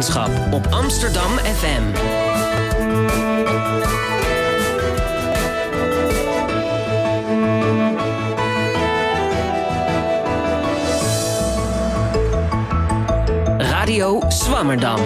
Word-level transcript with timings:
wetenschap 0.00 0.52
op 0.54 0.66
Amsterdam 0.66 1.30
FM. 1.30 1.82
Radio 13.58 14.20
Swammerdam. 14.28 14.98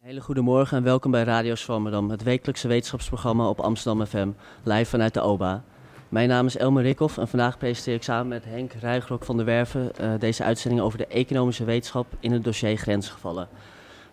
Hele 0.00 0.20
goedemorgen 0.20 0.76
en 0.76 0.82
welkom 0.82 1.10
bij 1.10 1.22
Radio 1.22 1.54
Swammerdam, 1.54 2.10
het 2.10 2.22
wekelijkse 2.22 2.68
wetenschapsprogramma 2.68 3.48
op 3.48 3.60
Amsterdam 3.60 4.06
FM, 4.06 4.28
live 4.62 4.90
vanuit 4.90 5.14
de 5.14 5.20
OBA. 5.20 5.64
Mijn 6.08 6.28
naam 6.28 6.46
is 6.46 6.56
Elmer 6.56 6.82
Rikhoff 6.82 7.18
en 7.18 7.28
vandaag 7.28 7.58
presenteer 7.58 7.94
ik 7.94 8.02
samen 8.02 8.28
met 8.28 8.44
Henk 8.44 8.72
Rijgrok 8.72 9.24
van 9.24 9.36
de 9.36 9.44
Werven 9.44 9.90
uh, 10.00 10.10
deze 10.18 10.44
uitzending 10.44 10.82
over 10.82 10.98
de 10.98 11.06
economische 11.06 11.64
wetenschap 11.64 12.06
in 12.20 12.32
het 12.32 12.44
dossier 12.44 12.76
grensgevallen. 12.76 13.48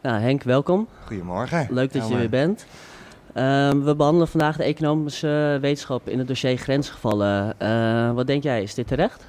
Nou, 0.04 0.22
Henk, 0.22 0.44
welkom. 0.44 0.88
Goedemorgen. 1.06 1.68
Leuk 1.70 1.94
dat 1.94 2.08
je 2.08 2.14
er 2.14 2.20
weer 2.20 2.30
bent. 2.30 2.66
Uh, 3.36 3.70
we 3.70 3.96
behandelen 3.96 4.28
vandaag 4.28 4.58
de 4.58 4.64
economische 4.64 5.58
wetenschap 5.62 6.10
in 6.10 6.18
het 6.18 6.28
dossier 6.28 6.58
grensgevallen. 6.58 7.56
Uh, 7.62 8.12
wat 8.12 8.28
denk 8.28 8.44
jij, 8.44 8.64
is 8.64 8.74
dit 8.74 8.88
terecht? 8.88 9.24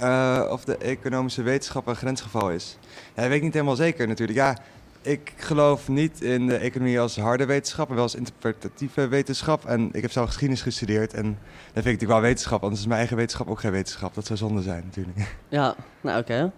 Uh, 0.00 0.48
of 0.50 0.64
de 0.64 0.76
economische 0.76 1.42
wetenschap 1.42 1.86
een 1.86 1.96
grensgeval 1.96 2.50
is? 2.50 2.78
Ja, 3.14 3.20
dat 3.20 3.26
weet 3.26 3.36
ik 3.36 3.42
niet 3.42 3.52
helemaal 3.52 3.76
zeker 3.76 4.08
natuurlijk. 4.08 4.38
Ja, 4.38 4.56
ik 5.02 5.32
geloof 5.36 5.88
niet 5.88 6.20
in 6.20 6.46
de 6.46 6.56
economie 6.56 7.00
als 7.00 7.16
harde 7.16 7.46
wetenschap, 7.46 7.86
maar 7.86 7.96
wel 7.96 8.04
als 8.04 8.14
interpretatieve 8.14 9.08
wetenschap. 9.08 9.64
En 9.64 9.88
ik 9.92 10.02
heb 10.02 10.10
zelf 10.10 10.26
geschiedenis 10.26 10.62
gestudeerd 10.62 11.14
en 11.14 11.24
dat 11.24 11.32
vind 11.72 11.76
ik 11.76 11.92
natuurlijk 11.92 12.20
wel 12.20 12.20
wetenschap, 12.20 12.62
anders 12.62 12.80
is 12.80 12.86
mijn 12.86 12.98
eigen 12.98 13.16
wetenschap 13.16 13.48
ook 13.48 13.60
geen 13.60 13.70
wetenschap. 13.70 14.14
Dat 14.14 14.26
zou 14.26 14.38
zonde 14.38 14.62
zijn 14.62 14.82
natuurlijk. 14.84 15.34
Ja, 15.48 15.74
nou 16.00 16.18
oké. 16.18 16.32
Okay. 16.32 16.50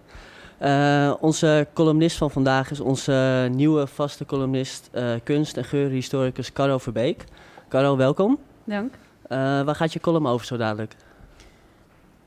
Uh, 0.61 1.13
onze 1.19 1.67
columnist 1.73 2.17
van 2.17 2.31
vandaag 2.31 2.71
is 2.71 2.79
onze 2.79 3.47
nieuwe 3.51 3.87
vaste 3.87 4.25
columnist, 4.25 4.89
uh, 4.93 5.13
kunst- 5.23 5.57
en 5.57 5.63
geurhistoricus 5.63 6.53
Caro 6.53 6.77
Verbeek. 6.77 7.23
Caro, 7.69 7.97
welkom. 7.97 8.37
Dank. 8.63 8.93
Uh, 8.93 9.37
waar 9.37 9.75
gaat 9.75 9.93
je 9.93 9.99
column 9.99 10.27
over 10.27 10.45
zo 10.45 10.57
dadelijk? 10.57 10.95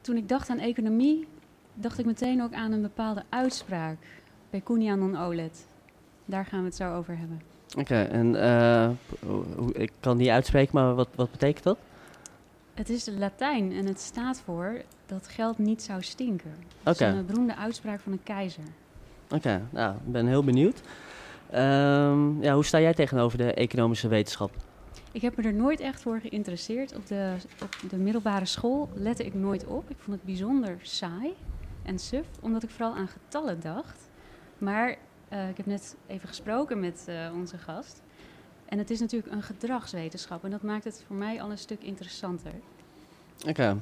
Toen 0.01 0.17
ik 0.17 0.29
dacht 0.29 0.51
aan 0.51 0.59
economie, 0.59 1.27
dacht 1.75 1.99
ik 1.99 2.07
meteen 2.07 2.43
ook 2.43 2.53
aan 2.53 2.73
een 2.73 2.83
bepaalde 2.83 3.23
uitspraak 3.29 3.97
bij 4.51 4.61
Kunian 4.61 4.99
non 4.99 5.21
olet. 5.21 5.67
Daar 6.25 6.45
gaan 6.45 6.61
we 6.61 6.67
het 6.67 6.77
zo 6.77 6.95
over 6.95 7.19
hebben. 7.19 7.43
Oké, 7.79 7.81
okay, 7.81 8.07
en 8.07 8.99
ik 9.73 9.93
kan 10.01 10.17
niet 10.17 10.29
uitspreken, 10.29 10.75
maar 10.75 10.95
wat, 10.95 11.09
wat 11.15 11.31
betekent 11.31 11.65
dat? 11.65 11.79
Het 12.75 12.89
is 12.89 13.07
Latijn 13.19 13.73
en 13.73 13.87
het 13.87 14.01
staat 14.01 14.41
voor 14.45 14.83
dat 15.07 15.29
geld 15.29 15.59
niet 15.59 15.83
zou 15.83 16.03
stinken. 16.03 16.55
Oké. 16.81 16.91
Okay. 16.91 17.17
een 17.17 17.27
beroemde 17.27 17.57
uitspraak 17.57 18.01
van 18.01 18.13
een 18.13 18.23
keizer. 18.23 18.65
Oké, 19.25 19.35
okay, 19.35 19.63
nou, 19.71 19.95
ik 19.95 20.13
ben 20.13 20.27
heel 20.27 20.45
benieuwd. 20.45 20.81
Um, 21.55 22.43
ja, 22.43 22.55
hoe 22.55 22.65
sta 22.65 22.81
jij 22.81 22.95
tegenover 22.95 23.39
de 23.39 23.55
economische 23.55 24.09
wetenschap? 24.09 24.51
Ik 25.13 25.23
heb 25.23 25.37
me 25.37 25.43
er 25.43 25.55
nooit 25.55 25.81
echt 25.81 26.03
voor 26.03 26.21
geïnteresseerd. 26.21 26.97
Op 26.97 27.07
de, 27.07 27.35
op 27.63 27.91
de 27.91 27.97
middelbare 27.97 28.45
school 28.45 28.89
lette 28.95 29.25
ik 29.25 29.35
nooit 29.35 29.67
op. 29.67 29.91
Ik 29.91 29.97
vond 29.99 30.17
het 30.17 30.27
bijzonder 30.27 30.79
saai 30.83 31.35
en 31.83 31.99
suf, 31.99 32.27
omdat 32.41 32.63
ik 32.63 32.71
vooral 32.71 32.95
aan 32.95 33.09
getallen 33.09 33.61
dacht. 33.61 34.09
Maar 34.59 34.97
uh, 35.33 35.49
ik 35.49 35.57
heb 35.57 35.67
net 35.67 35.97
even 36.07 36.29
gesproken 36.29 36.81
met 36.81 37.07
uh, 37.09 37.15
onze 37.35 37.59
gast. 37.59 38.03
En 38.73 38.79
het 38.79 38.91
is 38.91 39.01
natuurlijk 39.01 39.33
een 39.33 39.43
gedragswetenschap. 39.43 40.45
En 40.45 40.51
dat 40.51 40.63
maakt 40.63 40.85
het 40.85 41.05
voor 41.07 41.17
mij 41.17 41.43
al 41.43 41.51
een 41.51 41.59
stuk 41.59 41.83
interessanter. 41.83 42.53
Oké. 43.49 43.77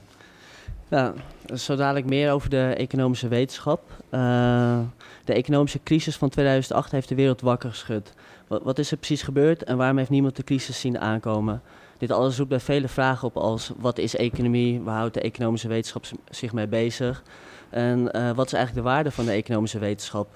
Nou, 0.89 1.15
zo 1.55 1.77
dadelijk 1.77 2.07
meer 2.07 2.33
over 2.33 2.51
de 2.51 2.75
economische 2.77 3.29
wetenschap. 3.29 3.91
Uh, 4.11 4.79
de 5.25 5.33
economische 5.33 5.81
crisis 5.83 6.17
van 6.17 6.29
2008 6.29 6.91
heeft 6.91 7.09
de 7.09 7.15
wereld 7.15 7.41
wakker 7.41 7.71
geschud. 7.71 8.13
Wat, 8.47 8.63
wat, 8.63 8.79
is 8.79 8.91
er 8.91 8.97
precies 8.97 9.23
gebeurd 9.23 9.65
en 9.65 9.77
waarom 9.77 9.99
heeft 9.99 10.11
niemand 10.11 10.37
de 10.37 10.45
crisis 10.45 10.81
zien 10.81 10.99
aankomen? 10.99 11.63
Dit 11.99 12.11
alles 12.11 12.37
roept 12.37 12.49
bij 12.49 12.61
vele 12.61 12.89
vragen 12.89 13.29
op 13.29 13.37
als 13.37 13.73
wat 13.77 13.99
is 13.99 14.17
economie, 14.17 14.81
waar 14.81 14.97
houdt 14.97 15.15
de 15.15 15.21
economische 15.21 15.69
wetenschap 15.69 16.05
zich 16.31 16.53
mee 16.53 16.69
bezig? 16.69 17.23
En 17.69 17.99
uh, 17.99 18.31
wat 18.31 18.47
is 18.47 18.53
eigenlijk 18.53 18.87
de 18.87 18.93
waarde 18.93 19.11
van 19.11 19.25
de 19.25 19.33
economische 19.33 19.79
wetenschap? 19.79 20.35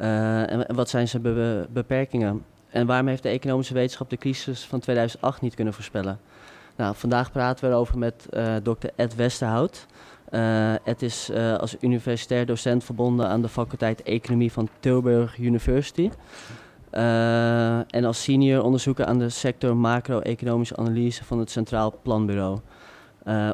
Uh, 0.00 0.52
en, 0.52 0.68
en, 0.68 0.74
wat 0.74 0.88
zijn 0.88 1.08
zijn 1.08 1.22
be 1.22 1.66
beperkingen? 1.70 2.44
En 2.70 2.86
waarom 2.86 3.06
heeft 3.06 3.22
de 3.22 3.28
economische 3.28 3.74
wetenschap 3.74 4.10
de 4.10 4.16
crisis 4.16 4.64
van 4.64 4.80
2008 4.80 5.40
niet 5.40 5.54
kunnen 5.54 5.74
voorspellen? 5.74 6.18
Nou, 6.76 6.94
vandaag 6.94 7.32
praten 7.32 7.64
we 7.64 7.70
erover 7.70 7.98
met 7.98 8.26
uh, 8.30 8.54
dokter 8.62 8.90
Ed 8.96 9.14
Westerhout. 9.14 9.86
Uh, 10.30 10.86
Ed 10.86 11.02
is 11.02 11.30
uh, 11.30 11.56
als 11.56 11.76
universitair 11.80 12.46
docent 12.46 12.84
verbonden 12.84 13.28
aan 13.28 13.42
de 13.42 13.48
faculteit 13.48 14.02
Economie 14.02 14.52
van 14.52 14.68
Tilburg 14.80 15.38
University. 15.38 16.10
en 17.90 18.04
als 18.04 18.22
senior 18.22 18.62
onderzoeker 18.62 19.04
aan 19.04 19.18
de 19.18 19.28
sector 19.28 19.76
macro-economische 19.76 20.76
analyse 20.76 21.24
van 21.24 21.38
het 21.38 21.50
Centraal 21.50 21.98
Planbureau. 22.02 22.58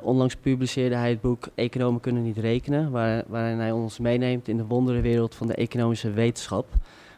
onlangs 0.03 0.37
publiceerde 0.37 0.95
hij 0.95 1.11
het 1.11 1.21
boek 1.21 1.49
Economen 1.55 2.01
kunnen 2.01 2.23
niet 2.23 2.39
rekenen, 2.39 2.91
waar, 2.91 3.23
waarin 3.27 3.59
hij 3.59 3.73
ons 3.73 3.99
meeneemt 3.99 4.49
in 4.49 4.57
de 4.57 4.65
wonderenwereld 4.67 5.35
van 5.35 5.47
de 5.47 5.55
economische 5.55 6.11
wetenschap. 6.11 6.67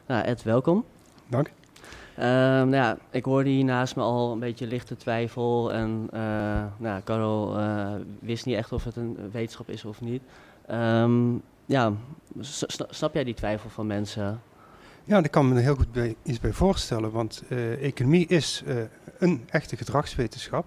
Nou, 0.07 0.25
Ed, 0.25 0.43
welkom. 0.43 0.85
Dank. 1.29 1.51
Um, 2.19 2.25
nou 2.25 2.75
ja, 2.75 2.99
ik 3.11 3.25
hoorde 3.25 3.51
hier 3.51 3.65
naast 3.65 3.97
me 3.97 4.03
al 4.03 4.33
een 4.33 4.39
beetje 4.39 4.67
lichte 4.67 4.97
twijfel. 4.97 5.73
En 5.73 6.09
uh, 6.15 6.21
nou, 6.77 7.03
Carol 7.05 7.59
uh, 7.59 7.93
wist 8.19 8.47
niet 8.47 8.57
echt 8.57 8.73
of 8.73 8.85
het 8.85 8.97
een 8.97 9.17
wetenschap 9.33 9.69
is 9.69 9.85
of 9.85 10.01
niet. 10.01 10.23
Um, 10.71 11.43
ja, 11.67 11.93
snap 12.89 13.15
jij 13.15 13.25
die 13.25 13.35
twijfel 13.35 13.71
van 13.71 13.87
mensen? 13.87 14.41
Ja, 15.05 15.21
daar 15.21 15.31
kan 15.31 15.49
me 15.49 15.61
heel 15.61 15.75
goed 15.75 16.15
iets 16.23 16.41
bij 16.41 16.53
voorstellen. 16.53 17.11
Want 17.11 17.43
uh, 17.49 17.83
economie 17.83 18.27
is 18.27 18.63
een 19.19 19.45
echte 19.51 19.77
gedragswetenschap. 19.77 20.67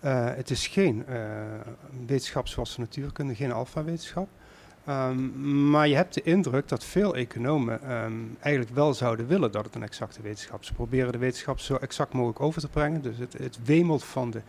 het 0.00 0.50
is 0.50 0.66
geen 0.66 1.04
wetenschap 2.06 2.48
zoals 2.48 2.74
de 2.74 2.80
natuurkunde, 2.80 3.34
geen 3.34 3.52
alfa-wetenschap. 3.52 4.28
Um, 4.88 5.70
maar 5.70 5.88
je 5.88 5.94
hebt 5.94 6.14
de 6.14 6.22
indruk 6.22 6.68
dat 6.68 6.84
veel 6.84 7.14
economen 7.16 8.04
um, 8.04 8.36
eigenlijk 8.40 8.74
wel 8.74 8.94
zouden 8.94 9.26
willen 9.26 9.52
dat 9.52 9.64
het 9.64 9.74
een 9.74 9.82
exacte 9.82 10.22
wetenschap 10.22 10.60
is. 10.60 10.66
Ze 10.66 10.74
proberen 10.74 11.12
de 11.12 11.18
wetenschap 11.18 11.58
zo 11.58 11.76
exact 11.76 12.12
mogelijk 12.12 12.40
over 12.40 12.60
te 12.60 12.68
brengen. 12.68 13.02
Dus 13.02 13.18
het, 13.18 13.32
het 13.32 13.58
wemelt 13.64 14.04
van 14.04 14.30
de 14.30 14.40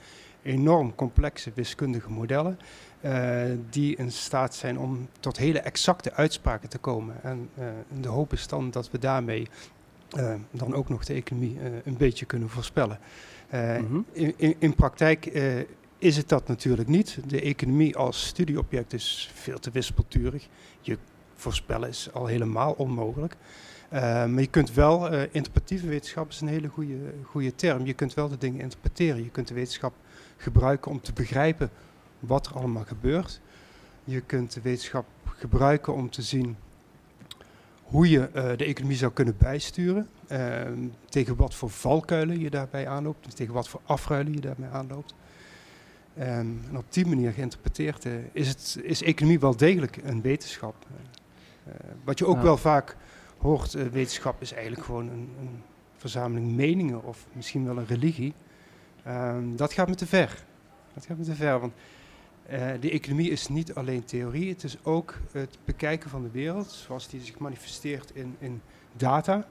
enorm 0.42 0.96
complexe 0.96 1.52
wiskundige 1.54 2.10
modellen. 2.10 2.60
Uh, 3.02 3.42
die 3.70 3.96
in 3.96 4.12
staat 4.12 4.56
zijn 4.56 4.80
om 4.80 5.08
tot 5.20 5.38
hele 5.38 5.60
exacte 5.60 6.14
uitspraken 6.14 6.70
te 6.70 6.78
komen. 6.78 7.16
En 7.24 7.50
uh, 7.60 7.66
de 8.02 8.08
hoop 8.08 8.34
is 8.34 8.48
dan 8.48 8.72
dat 8.72 8.92
we 8.92 9.00
daarmee 9.00 9.48
uh, 10.18 10.34
dan 10.52 10.74
ook 10.74 10.90
nog 10.90 11.06
de 11.06 11.14
economie 11.14 11.58
een 11.84 11.98
beetje 11.98 12.26
kunnen 12.26 12.50
voorspellen. 12.50 13.00
Mm 13.52 13.88
-hmm. 13.88 14.06
in, 14.12 14.34
in, 14.38 14.56
in, 14.60 14.76
praktijk 14.76 15.26
is 15.98 16.18
het 16.18 16.30
dat 16.30 16.48
natuurlijk 16.48 16.88
niet. 16.88 17.20
De 17.28 17.42
economie 17.42 17.96
als 17.96 18.28
studieobject 18.28 18.94
is 18.94 19.32
veel 19.34 19.60
te 19.60 19.72
wispelturig. 19.72 20.48
Je 20.82 20.98
voorspellen 21.36 21.90
is 21.90 22.10
al 22.14 22.26
helemaal 22.26 22.72
onmogelijk. 22.72 23.36
Uh, 23.94 24.02
maar 24.02 24.40
je 24.40 24.48
kunt 24.48 24.74
wel, 24.74 25.14
uh, 25.14 25.22
interpretatieve 25.22 25.88
wetenschap 25.88 26.30
is 26.30 26.42
een 26.42 26.48
hele 26.48 26.68
goede, 26.68 27.14
goede 27.24 27.56
term. 27.56 27.86
Je 27.86 27.94
kunt 27.94 28.14
wel 28.14 28.28
de 28.28 28.38
dingen 28.38 28.62
interpreteren. 28.62 29.24
Je 29.24 29.30
kunt 29.30 29.48
de 29.48 29.54
wetenschap 29.54 29.94
gebruiken 30.38 30.92
om 30.92 31.02
te 31.02 31.14
begrijpen 31.14 31.70
wat 32.20 32.46
er 32.48 32.54
allemaal 32.54 32.84
gebeurt. 32.84 33.42
Je 34.04 34.22
kunt 34.22 34.54
de 34.54 34.62
wetenschap 34.62 35.06
gebruiken 35.26 35.94
om 35.94 36.10
te 36.10 36.22
zien 36.22 36.58
hoe 37.84 38.10
je 38.10 38.20
uh, 38.20 38.58
de 38.58 38.66
economie 38.66 38.98
zou 38.98 39.12
kunnen 39.12 39.36
bijsturen. 39.38 40.08
tegen 41.10 41.36
wat 41.36 41.56
voor 41.56 41.70
valkuilen 41.70 42.40
je 42.40 42.50
daarbij 42.50 42.88
aanloopt. 42.88 43.36
Tegen 43.36 43.54
wat 43.54 43.70
voor 43.70 43.82
afruilen 43.86 44.34
je 44.34 44.40
daarbij 44.40 44.70
aanloopt. 44.70 45.14
Um, 46.20 46.26
en 46.70 46.78
op 46.78 46.86
die 46.90 47.06
manier 47.06 47.32
geïnterpreteerd 47.32 48.06
uh, 48.06 48.14
is, 48.32 48.48
het, 48.48 48.80
is 48.84 49.04
economie 49.04 49.40
wel 49.40 49.56
degelijk 49.56 49.98
een 50.04 50.22
wetenschap. 50.22 50.76
Uh, 51.68 51.74
wat 52.04 52.20
je 52.20 52.26
ook 52.26 52.42
wel 52.42 52.58
vaak 52.58 52.96
hoort, 53.38 53.72
wetenschap 53.74 54.42
is 54.42 54.52
eigenlijk 54.52 54.86
gewoon 54.86 55.10
een, 55.10 55.30
een, 55.40 55.62
verzameling 55.98 56.52
meningen 56.52 57.04
of 57.04 57.28
misschien 57.32 57.66
wel 57.66 57.78
een 57.78 57.88
religie. 57.88 58.34
Um, 59.08 59.56
dat 59.56 59.74
gaat 59.74 59.88
me 59.88 59.96
te 59.96 60.06
ver. 60.06 60.46
Dat 60.94 61.06
gaat 61.06 61.18
me 61.18 61.24
te 61.24 61.36
ver, 61.36 61.60
want 61.60 61.74
de 62.80 62.92
economie 62.92 63.30
is 63.30 63.48
niet 63.48 63.74
alleen 63.74 64.04
theorie, 64.04 64.50
het 64.50 64.64
is 64.64 64.78
ook 64.84 65.20
het 65.32 65.58
bekijken 65.66 66.10
van 66.10 66.24
de 66.24 66.32
wereld 66.32 66.72
zoals 66.72 67.08
die 67.08 67.22
zich 67.22 67.40
manifesteert 67.40 68.12
in, 68.14 68.36
in 68.40 68.62
data. 68.94 69.48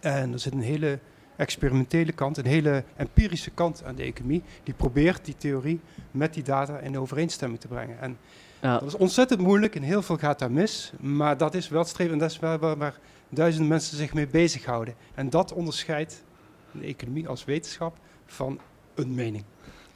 En 0.00 0.32
er 0.32 0.38
zit 0.38 0.52
een 0.52 0.60
hele 0.60 0.98
experimentele 1.36 2.12
kant, 2.12 2.36
een 2.36 2.46
hele 2.46 2.84
empirische 2.96 3.50
kant 3.50 3.82
aan 3.84 3.94
de 3.94 4.02
economie. 4.02 4.42
Die 4.62 4.74
probeert 4.74 5.24
die 5.24 5.36
theorie 5.36 5.80
met 6.10 6.34
die 6.34 6.42
data 6.42 6.78
in 6.78 6.98
overeenstemming 6.98 7.60
te 7.60 7.68
brengen. 7.68 8.00
En 8.00 8.18
ja. 8.60 8.78
dat 8.78 8.88
is 8.88 8.96
ontzettend 8.96 9.40
moeilijk 9.40 9.74
en 9.74 9.82
heel 9.82 10.02
veel 10.02 10.16
gaat 10.16 10.38
daar 10.38 10.52
mis. 10.52 10.92
Maar 11.00 11.36
dat 11.36 11.54
is 11.54 11.68
wel 11.68 11.80
het 11.80 11.88
streven 11.88 12.12
en 12.12 12.18
dat 12.18 12.30
is 12.30 12.38
waar, 12.38 12.58
waar, 12.58 12.76
waar 12.76 12.98
duizenden 13.28 13.68
mensen 13.68 13.96
zich 13.96 14.14
mee 14.14 14.26
bezighouden. 14.26 14.94
En 15.14 15.30
dat 15.30 15.52
onderscheidt 15.52 16.24
de 16.72 16.86
economie 16.86 17.28
als 17.28 17.44
wetenschap 17.44 17.96
van 18.26 18.60
een 18.94 19.14
mening. 19.14 19.44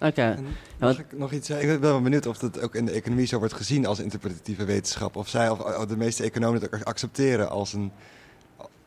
Oké. 0.01 0.07
Okay. 0.09 0.39
Mag 0.79 0.99
ik 0.99 1.19
nog 1.19 1.33
iets 1.33 1.47
zeggen? 1.47 1.73
Ik 1.73 1.81
ben 1.81 1.91
wel 1.91 2.03
benieuwd 2.03 2.27
of 2.27 2.41
het 2.41 2.61
ook 2.61 2.75
in 2.75 2.85
de 2.85 2.93
economie 2.93 3.27
zo 3.27 3.39
wordt 3.39 3.55
gezien 3.55 3.87
als 3.87 3.99
interpretatieve 3.99 4.65
wetenschap. 4.65 5.17
Of 5.17 5.29
zij 5.29 5.49
of 5.49 5.87
de 5.87 5.97
meeste 5.97 6.23
economen 6.23 6.61
het 6.61 6.75
ook 6.75 6.83
accepteren 6.83 7.51
als 7.51 7.73
een 7.73 7.93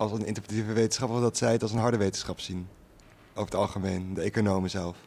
als 0.04 0.20
een 0.20 0.26
interpretatieve 0.26 0.74
wetenschapper 0.74 1.22
dat 1.22 1.38
zij 1.38 1.52
het 1.52 1.62
als 1.62 1.72
een 1.72 1.80
harde 1.80 1.98
wetenschap 1.98 2.40
zien. 2.40 2.68
Over 3.32 3.46
het 3.46 3.56
algemeen, 3.56 4.14
de 4.14 4.22
economen 4.22 4.70
zelf. 4.70 4.98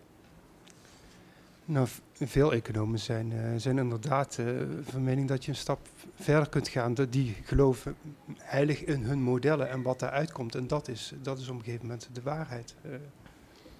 Nou, 1.64 1.88
veel 2.12 2.52
economen 2.52 2.98
zijn, 2.98 3.32
eh, 3.32 3.38
zijn 3.56 3.78
inderdaad 3.78 4.38
eh, 4.38 4.46
van 4.82 5.04
mening 5.04 5.28
dat 5.28 5.44
je 5.44 5.50
een 5.50 5.56
stap 5.56 5.78
verder 6.14 6.48
kunt 6.48 6.68
gaan. 6.68 6.94
Die 7.10 7.36
geloven 7.44 7.96
heilig 8.38 8.84
in 8.84 9.02
hun 9.02 9.22
modellen 9.22 9.70
en 9.70 9.82
wat 9.82 9.98
daaruit 9.98 10.32
komt. 10.32 10.54
En 10.54 10.66
dat 10.66 10.88
is, 10.88 11.12
dat 11.22 11.38
is 11.38 11.48
op 11.48 11.54
een 11.54 11.64
gegeven 11.64 11.86
moment 11.86 12.08
de 12.12 12.22
waarheid. 12.22 12.74
Eh, 12.82 12.90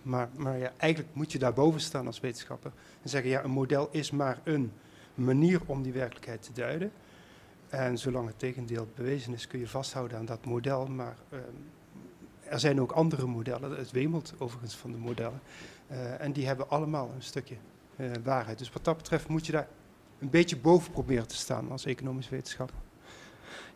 maar 0.03 0.29
maar 0.37 0.59
ja, 0.59 0.73
eigenlijk 0.77 1.15
moet 1.15 1.33
je 1.33 1.39
daarboven 1.39 1.81
staan 1.81 2.07
als 2.07 2.21
wetenschapper. 2.21 2.73
En 3.03 3.09
zeggen, 3.09 3.31
ja, 3.31 3.45
een 3.45 3.51
model 3.51 3.89
is 3.91 4.11
maar 4.11 4.39
een 4.45 4.73
manier 5.15 5.61
om 5.67 5.83
die 5.83 5.93
werkelijkheid 5.93 6.43
te 6.43 6.53
duiden. 6.53 6.93
En 7.77 7.99
zolang 7.99 8.27
het 8.27 8.39
tegendeel 8.39 8.89
bewezen 8.95 9.33
is, 9.33 9.47
kun 9.47 9.59
je 9.59 9.69
vasthouden 9.69 10.19
aan 10.19 10.25
dat 10.25 10.45
model. 10.45 10.87
Maar 10.87 11.17
ehm, 11.31 11.43
er 12.43 12.61
zijn 12.61 12.81
ook 12.81 12.93
andere 12.93 13.27
modellen. 13.27 13.77
Het 13.77 13.91
wemelt 13.91 14.35
overigens 14.39 14.77
van 14.77 14.93
de 14.93 14.99
modellen. 14.99 15.41
Eh, 15.87 16.21
en 16.21 16.33
die 16.33 16.47
hebben 16.47 16.71
allemaal 16.71 17.11
een 17.15 17.23
stukje 17.23 17.55
eh, 17.97 18.11
waarheid. 18.25 18.59
Dus 18.59 18.73
wat 18.73 18.85
dat 18.85 18.97
betreft 18.97 19.29
moet 19.29 19.47
je 19.47 19.53
daar 19.53 19.69
een 20.19 20.31
beetje 20.31 20.57
boven 20.57 20.93
proberen 20.93 21.29
te 21.29 21.37
staan 21.37 21.71
als 21.71 21.85
economisch 21.85 22.29
wetenschapper. 22.29 22.77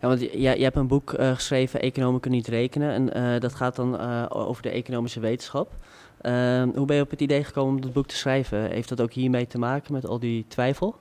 Ja, 0.00 0.08
want 0.08 0.20
je, 0.20 0.40
je 0.40 0.62
hebt 0.62 0.76
een 0.76 0.86
boek 0.86 1.12
eh, 1.12 1.34
geschreven, 1.34 1.80
Economen 1.80 2.20
kunnen 2.20 2.38
niet 2.38 2.48
rekenen. 2.48 3.12
En 3.12 3.40
dat 3.40 3.54
gaat 3.54 3.76
dan 3.76 4.00
over 4.30 4.62
de 4.62 4.70
economische 4.70 5.20
wetenschap. 5.20 5.76
Ehm, 6.20 6.68
hoe 6.74 6.86
ben 6.86 6.96
je 6.96 7.02
op 7.02 7.10
het 7.10 7.20
idee 7.20 7.44
gekomen 7.44 7.74
om 7.74 7.80
dat 7.80 7.92
boek 7.92 8.06
te 8.06 8.16
schrijven? 8.16 8.70
Heeft 8.70 8.88
dat 8.88 9.00
ook 9.00 9.12
hiermee 9.12 9.46
te 9.46 9.58
maken 9.58 9.92
met 9.92 10.06
al 10.06 10.18
die 10.18 10.44
twijfel? 10.48 10.96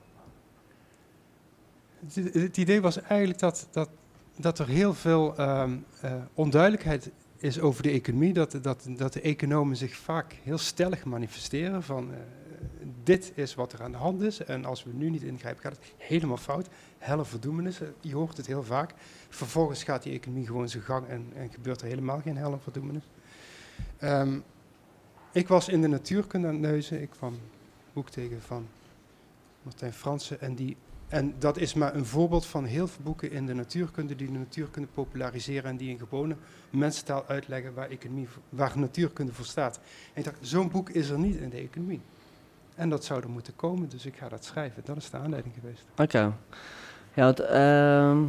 Het, 2.33 2.57
idee 2.57 2.81
was 2.81 3.01
eigenlijk 3.01 3.39
dat, 3.39 3.67
dat, 3.71 3.89
dat 4.35 4.59
er 4.59 4.67
heel 4.67 4.93
veel 4.93 5.35
ehm, 5.37 5.77
eh, 6.01 6.13
onduidelijkheid 6.33 7.11
is 7.37 7.59
over 7.59 7.83
de 7.83 7.89
economie. 7.89 8.33
Dat, 8.33 8.57
dat, 8.61 8.87
dat 8.89 9.13
de 9.13 9.21
economen 9.21 9.77
zich 9.77 9.95
vaak 9.95 10.35
heel 10.43 10.57
stellig 10.57 11.05
manifesteren 11.05 11.83
van 11.83 12.13
eh, 12.13 12.19
dit 13.03 13.31
is 13.35 13.55
wat 13.55 13.73
er 13.73 13.83
aan 13.83 13.91
de 13.91 13.97
hand 13.97 14.21
is. 14.21 14.43
En 14.43 14.65
als 14.65 14.83
we 14.83 14.91
nu 14.93 15.09
niet 15.09 15.23
ingrijpen 15.23 15.61
gaat 15.61 15.75
het 15.75 15.93
helemaal 15.97 16.37
fout. 16.37 16.67
Helle 16.97 17.25
verdoemenis, 17.25 17.81
eh, 17.81 17.87
je 18.01 18.15
hoort 18.15 18.37
het 18.37 18.47
heel 18.47 18.63
vaak. 18.63 18.93
Vervolgens 19.29 19.83
gaat 19.83 20.03
die 20.03 20.13
economie 20.13 20.45
gewoon 20.45 20.69
zijn 20.69 20.83
gang 20.83 21.07
en, 21.07 21.31
en 21.35 21.49
gebeurt 21.49 21.81
er 21.81 21.87
helemaal 21.87 22.21
geen 22.21 22.37
helle 22.37 22.57
verdoemenis. 22.59 23.03
Ehm, 23.97 24.39
ik 25.31 25.47
was 25.47 25.69
in 25.69 25.81
de 25.81 25.87
natuurkunde 25.87 26.47
aan 26.47 26.53
het 26.53 26.61
neuzen. 26.61 27.01
Ik 27.01 27.09
kwam 27.09 27.39
boek 27.93 28.09
tegen 28.09 28.41
van 28.41 28.67
Martijn 29.63 29.93
Fransen 29.93 30.41
en 30.41 30.55
die 30.55 30.77
en 31.09 31.35
dat 31.39 31.57
is 31.57 31.73
maar 31.73 31.95
een 31.95 32.05
voorbeeld 32.05 32.45
van 32.45 32.65
heel 32.65 32.87
veel 32.87 33.03
boeken 33.03 33.31
in 33.31 33.45
de 33.45 33.53
natuurkunde 33.53 34.15
die 34.15 34.31
de 34.31 34.37
natuurkunde 34.37 34.87
populariseren 34.93 35.69
en 35.69 35.77
die 35.77 35.89
in 35.89 35.99
gewone 35.99 36.35
mensentaal 36.69 37.23
uitleggen 37.27 37.73
waar, 37.73 37.89
economie, 37.89 38.27
waar 38.49 38.71
natuurkunde 38.75 39.33
voor 39.33 39.45
staat. 39.45 39.79
En 40.13 40.19
ik 40.19 40.23
dacht, 40.23 40.37
zo'n 40.41 40.69
boek 40.71 40.89
is 40.89 41.09
er 41.09 41.19
niet 41.19 41.35
in 41.35 41.49
de 41.49 41.57
economie. 41.57 42.01
En 42.75 42.89
dat 42.89 43.05
zou 43.05 43.21
er 43.21 43.29
moeten 43.29 43.55
komen, 43.55 43.89
dus 43.89 44.05
ik 44.05 44.15
ga 44.15 44.29
dat 44.29 44.45
schrijven. 44.45 44.81
Dat 44.85 44.97
is 44.97 45.09
de 45.09 45.17
aanleiding 45.17 45.53
geweest. 45.59 45.85
Oké. 45.97 46.33
Ja, 47.13 47.33
ehm, 47.33 48.23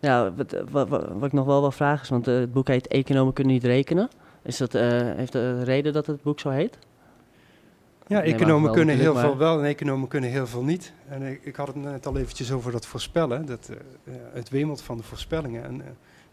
ja, 0.00 0.32
wat, 0.32 0.62
wat, 0.70 0.88
wat, 0.88 1.24
ik 1.24 1.32
nog 1.32 1.46
wel 1.46 1.60
wil 1.60 1.70
vragen 1.70 2.02
is, 2.02 2.08
want 2.08 2.28
eh, 2.28 2.34
het 2.34 2.52
boek 2.52 2.68
heet 2.68 2.86
Economen 2.86 3.32
kunnen 3.32 3.52
niet 3.52 3.64
rekenen. 3.64 4.08
Is 4.42 4.56
dat, 4.56 4.74
eh, 4.74 4.82
heeft 5.00 5.34
een 5.34 5.64
reden 5.64 5.92
dat 5.92 6.06
het 6.06 6.22
boek 6.22 6.40
zo 6.40 6.48
heet? 6.48 6.78
Ja, 8.06 8.22
economen 8.22 8.72
kunnen 8.72 8.96
heel 8.98 9.14
veel 9.14 9.36
wel 9.36 9.58
en 9.58 9.64
economen 9.64 10.08
kunnen 10.08 10.30
heel 10.30 10.46
veel 10.46 10.62
niet. 10.62 10.92
En 11.08 11.22
ik, 11.22 11.40
ik 11.44 11.56
had 11.56 11.66
het 11.66 11.76
net 11.76 12.06
al 12.06 12.16
eventjes 12.16 12.52
over 12.52 12.72
dat 12.72 12.86
voorspellen. 12.86 13.46
Dat, 13.46 13.68
eh, 13.70 14.14
ja, 14.14 14.20
het 14.32 14.48
wemelt 14.48 14.82
van 14.82 14.96
de 14.96 15.02
voorspellingen. 15.02 15.64
En 15.64 15.80
eh, 15.80 15.86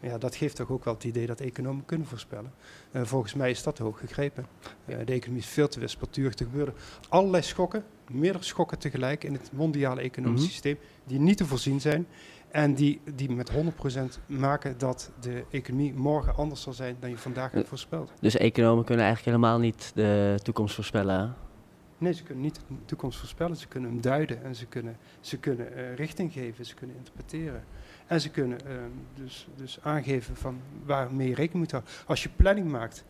ja, 0.09 0.17
dat 0.17 0.35
geeft 0.35 0.55
toch 0.55 0.69
ook 0.69 0.83
wel 0.83 0.93
het 0.93 1.03
idee 1.03 1.25
dat 1.25 1.39
economen 1.39 1.85
kunnen 1.85 2.07
voorspellen. 2.07 2.51
Eh, 2.91 3.01
volgens 3.03 3.33
mij 3.33 3.49
is 3.49 3.63
dat 3.63 3.77
hoog 3.77 3.99
gegrepen. 3.99 4.45
Eh, 4.85 4.95
de 5.05 5.13
economie 5.13 5.41
is 5.41 5.47
veel 5.49 5.67
te 5.67 5.79
wispelturig. 5.79 6.33
Er 6.39 6.45
gebeuren 6.45 6.73
allerlei 7.09 7.43
schokken, 7.43 7.83
meerdere 8.11 8.43
schokken 8.43 8.77
tegelijk 8.79 9.23
in 9.23 9.33
het 9.33 9.49
mondiale 9.53 10.01
economisch 10.01 10.41
Mhm. 10.41 10.49
systeem, 10.49 10.77
die 11.05 11.19
niet 11.19 11.37
te 11.37 11.45
voorzien 11.45 11.81
zijn. 11.81 12.07
En 12.51 12.73
die, 12.73 13.01
die 13.15 13.29
met 13.31 13.49
100% 13.49 14.19
maken 14.25 14.75
dat 14.77 15.11
de 15.19 15.43
economie 15.51 15.93
morgen 15.93 16.35
anders 16.35 16.61
zal 16.61 16.73
zijn 16.73 16.95
dan 16.99 17.09
je 17.09 17.17
vandaag 17.17 17.51
hebt 17.51 17.63
Eh, 17.63 17.69
voorspeld. 17.69 18.11
Dus 18.19 18.37
economen 18.37 18.85
kunnen 18.85 19.05
eigenlijk 19.05 19.37
helemaal 19.37 19.59
niet 19.59 19.91
de 19.95 20.39
toekomst 20.43 20.75
voorspellen. 20.75 21.35
Nee, 22.01 22.13
ze 22.13 22.23
kunnen 22.23 22.43
niet 22.43 22.55
de 22.55 22.85
toekomst 22.85 23.19
voorspellen. 23.19 23.55
Ze 23.55 23.67
kunnen 23.67 23.89
hem 23.89 24.01
duiden 24.01 24.43
en 24.43 24.55
ze 24.55 24.65
kunnen, 24.65 24.97
ze 25.19 25.37
kunnen 25.37 25.73
eh, 25.73 25.95
richting 25.95 26.33
geven, 26.33 26.65
ze 26.65 26.73
kunnen 26.73 26.95
interpreteren. 26.95 27.63
En 28.07 28.21
ze 28.21 28.29
kunnen 28.29 28.65
ehm, 28.65 28.89
dus, 29.15 29.47
dus 29.55 29.79
aangeven 29.81 30.35
van 30.35 30.61
waarmee 30.83 31.27
je 31.27 31.35
rekening 31.35 31.63
moet 31.63 31.71
houden. 31.71 31.91
Als 32.05 32.23
je 32.23 32.29
planning 32.29 32.71
maakt 32.71 33.03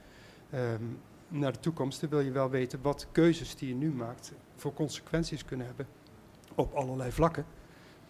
ehm, 0.50 0.84
naar 1.28 1.52
de 1.52 1.60
toekomst, 1.60 2.02
dan 2.02 2.10
wil 2.10 2.20
je 2.20 2.32
wel 2.32 2.50
weten 2.50 2.80
wat 2.82 3.08
keuzes 3.12 3.56
die 3.56 3.70
je 3.70 3.76
nu 3.76 3.92
maakt 3.92 4.32
voor 4.56 4.74
consequenties 4.74 5.46
kunnen 5.46 5.66
hebben 5.66 5.88
op 6.56 6.74
allerlei 6.74 7.12
vlakken. 7.12 7.46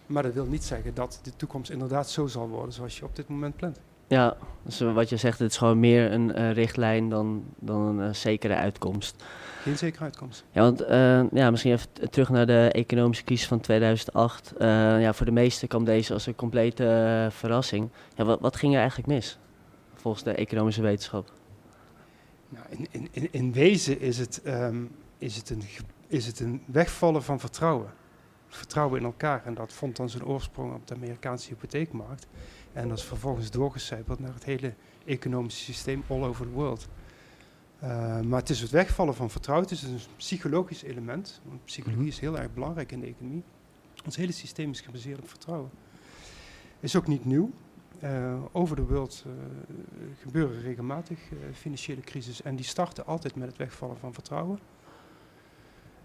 Maar 0.06 0.24
dat 0.24 0.34
wil 0.34 0.46
niet 0.46 0.64
zeggen 0.64 0.94
dat 0.94 1.20
de 1.24 1.36
toekomst 1.36 1.72
inderdaad 1.72 2.10
zo 2.10 2.28
zal 2.28 2.48
worden 2.48 2.74
zoals 2.74 2.98
je 2.98 3.06
op 3.06 3.16
dit 3.16 3.28
moment 3.28 3.56
plant. 3.56 3.80
Ja, 4.12 4.38
dus 4.64 4.80
wat 4.80 5.10
je 5.10 5.18
zegt, 5.18 5.40
het 5.40 5.52
is 5.52 5.58
gewoon 5.58 5.80
meer 5.80 6.12
een 6.12 6.34
eh, 6.34 6.52
richtlijn 6.52 7.10
dan, 7.10 7.44
dan 7.60 7.82
een 7.82 8.08
eh, 8.08 8.14
zekere 8.14 8.56
uitkomst. 8.56 9.24
Geen 9.62 9.78
zekere 9.78 10.04
uitkomst. 10.04 10.44
Ja, 10.52 10.62
want 10.62 10.82
eh, 10.82 11.32
ja, 11.32 11.52
misschien 11.52 11.72
even 11.72 12.10
terug 12.10 12.30
naar 12.30 12.46
de 12.46 12.70
economische 12.72 13.24
crisis 13.24 13.48
van 13.48 13.60
2008. 13.60 14.54
Eh, 14.58 14.68
ja, 15.02 15.14
voor 15.14 15.26
de 15.26 15.32
meesten 15.32 15.68
kwam 15.68 15.86
deze 15.86 16.14
als 16.14 16.26
een 16.26 16.36
complete 16.36 17.28
verrassing. 17.32 17.90
Ja, 18.16 18.24
wat, 18.24 18.40
wat 18.40 18.56
ging 18.56 18.74
er 18.74 18.80
eigenlijk 18.80 19.08
mis, 19.08 19.40
volgens 19.94 20.24
de 20.24 20.32
economische 20.32 20.82
wetenschap? 20.82 21.32
Nou, 22.50 22.66
in, 22.92 23.08
in, 23.12 23.28
in, 23.32 23.54
wezen 23.54 24.00
is 24.00 24.18
het, 24.18 24.42
ehm, 24.42 24.84
is, 25.18 25.36
het 25.36 25.50
een, 25.50 25.64
is 26.08 26.26
het 26.26 26.40
een 26.40 26.62
wegvallen 26.66 27.24
van 27.24 27.40
vertrouwen. 27.40 27.90
Vertrouwen 28.48 29.00
in 29.00 29.06
elkaar. 29.06 29.46
En 29.46 29.54
dat 29.54 29.74
vond 29.74 29.96
dan 29.96 30.10
zijn 30.10 30.26
oorsprong 30.26 30.74
op 30.74 30.88
de 30.88 30.96
Amerikaanse 30.96 31.48
hypotheekmarkt. 31.48 32.28
En 32.74 32.88
dat 32.88 32.98
is 32.98 33.04
vervolgens 33.04 33.52
doorgecijpeld 33.52 34.20
naar 34.20 34.34
het 34.34 34.44
hele 34.44 34.74
economische 35.06 35.64
systeem 35.64 36.04
all 36.08 36.24
over 36.24 36.46
the 36.46 36.52
world. 36.52 36.88
Uh, 37.84 38.22
maar 38.22 38.40
het 38.40 38.50
is 38.50 38.62
het 38.62 38.70
wegvallen 38.70 39.16
van 39.16 39.30
vertrouwen. 39.30 39.68
Het 39.70 39.78
is 39.78 39.84
een 39.84 40.00
psychologisch 40.16 40.84
element. 40.84 41.42
Want 41.44 41.66
psychologie 41.66 42.08
is 42.08 42.20
heel 42.20 42.38
erg 42.38 42.54
belangrijk 42.54 42.92
in 42.92 43.00
de 43.00 43.08
economie. 43.08 43.44
Ons 44.06 44.16
hele 44.16 44.32
systeem 44.32 44.72
is 44.72 44.82
gebaseerd 44.82 45.20
op 45.20 45.30
vertrouwen. 45.30 45.70
Is 46.80 46.96
ook 46.96 47.08
niet 47.08 47.26
nieuw. 47.26 47.52
Uh, 48.04 48.34
over 48.52 48.76
de 48.76 48.86
wereld 48.86 49.24
uh, 49.28 49.34
gebeuren 50.22 50.62
regelmatig 50.62 51.20
financiële 51.54 52.02
crisis 52.02 52.42
en 52.42 52.56
die 52.56 52.66
starten 52.66 53.06
altijd 53.06 53.36
met 53.36 53.48
het 53.48 53.58
wegvallen 53.58 53.98
van 53.98 54.14
vertrouwen. 54.14 54.60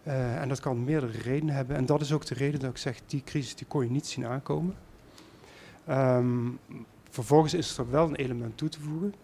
En 0.02 0.48
dat 0.48 0.60
kan 0.60 0.84
meerdere 0.84 1.18
redenen 1.18 1.54
hebben 1.54 1.76
en 1.76 1.86
dat 1.86 2.00
is 2.00 2.12
ook 2.12 2.26
de 2.26 2.34
reden 2.34 2.60
dat 2.60 2.70
ik 2.70 2.76
zeg, 2.76 3.00
die 3.06 3.22
crisis 3.24 3.54
die 3.54 3.66
kon 3.66 3.84
je 3.84 3.90
niet 3.90 4.06
zien 4.06 4.26
aankomen. 4.26 4.74
Um, 5.90 6.58
vervolgens 7.10 7.54
is 7.54 7.78
er 7.78 7.90
wel 7.90 8.08
een 8.08 8.14
element 8.14 8.56
toe 8.56 8.68
te 8.68 8.80
voegen. 8.80 9.14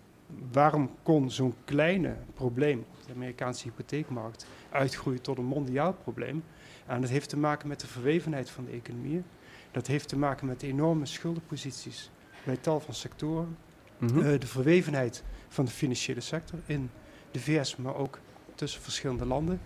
Waarom 0.53 0.91
kon 1.03 1.31
zo'n 1.31 1.55
kleine 1.65 2.17
probleem 2.35 2.79
op 2.79 3.07
de 3.07 3.13
Amerikaanse 3.15 3.65
hypotheekmarkt 3.65 4.47
uitgroeien 4.71 5.23
tot 5.23 5.39
een 5.39 5.45
mondiaal 5.45 5.93
probleem? 5.93 6.45
En 6.87 7.01
dat 7.01 7.11
heeft 7.11 7.29
te 7.29 7.39
maken 7.39 7.69
met 7.69 7.81
de 7.81 7.87
verwevenheid 7.87 8.51
van 8.51 8.65
de 8.65 8.71
economieën. 8.71 9.25
Dat 9.71 9.87
heeft 9.87 10.09
te 10.09 10.19
maken 10.19 10.47
met 10.47 10.61
de 10.61 10.67
enorme 10.67 11.07
schuldenposities 11.07 12.11
bij 12.45 12.57
tal 12.57 12.81
van 12.81 12.95
sectoren. 12.95 13.57
Mm 13.99 14.09
-hmm. 14.09 14.19
uh, 14.19 14.41
de 14.41 14.47
verwevenheid 14.47 15.25
van 15.49 15.65
de 15.65 15.71
financiële 15.71 16.21
sector 16.21 16.59
in 16.67 16.91
de 17.31 17.41
VS, 17.41 17.77
maar 17.77 17.95
ook 17.95 18.19
tussen 18.55 18.83
verschillende 18.83 19.27
landen. 19.27 19.61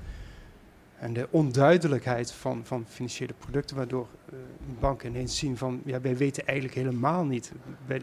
En 0.99 1.13
de 1.13 1.29
onduidelijkheid 1.31 2.33
van, 2.33 2.61
van 2.65 2.85
financiële 2.89 3.33
producten, 3.39 3.77
waardoor 3.77 4.07
uh, 4.33 4.39
banken 4.81 5.09
ineens 5.09 5.39
zien 5.39 5.57
van, 5.57 5.81
ja, 5.85 6.01
wij 6.01 6.17
weten 6.17 6.47
eigenlijk 6.47 6.79
helemaal 6.79 7.25
niet 7.25 7.53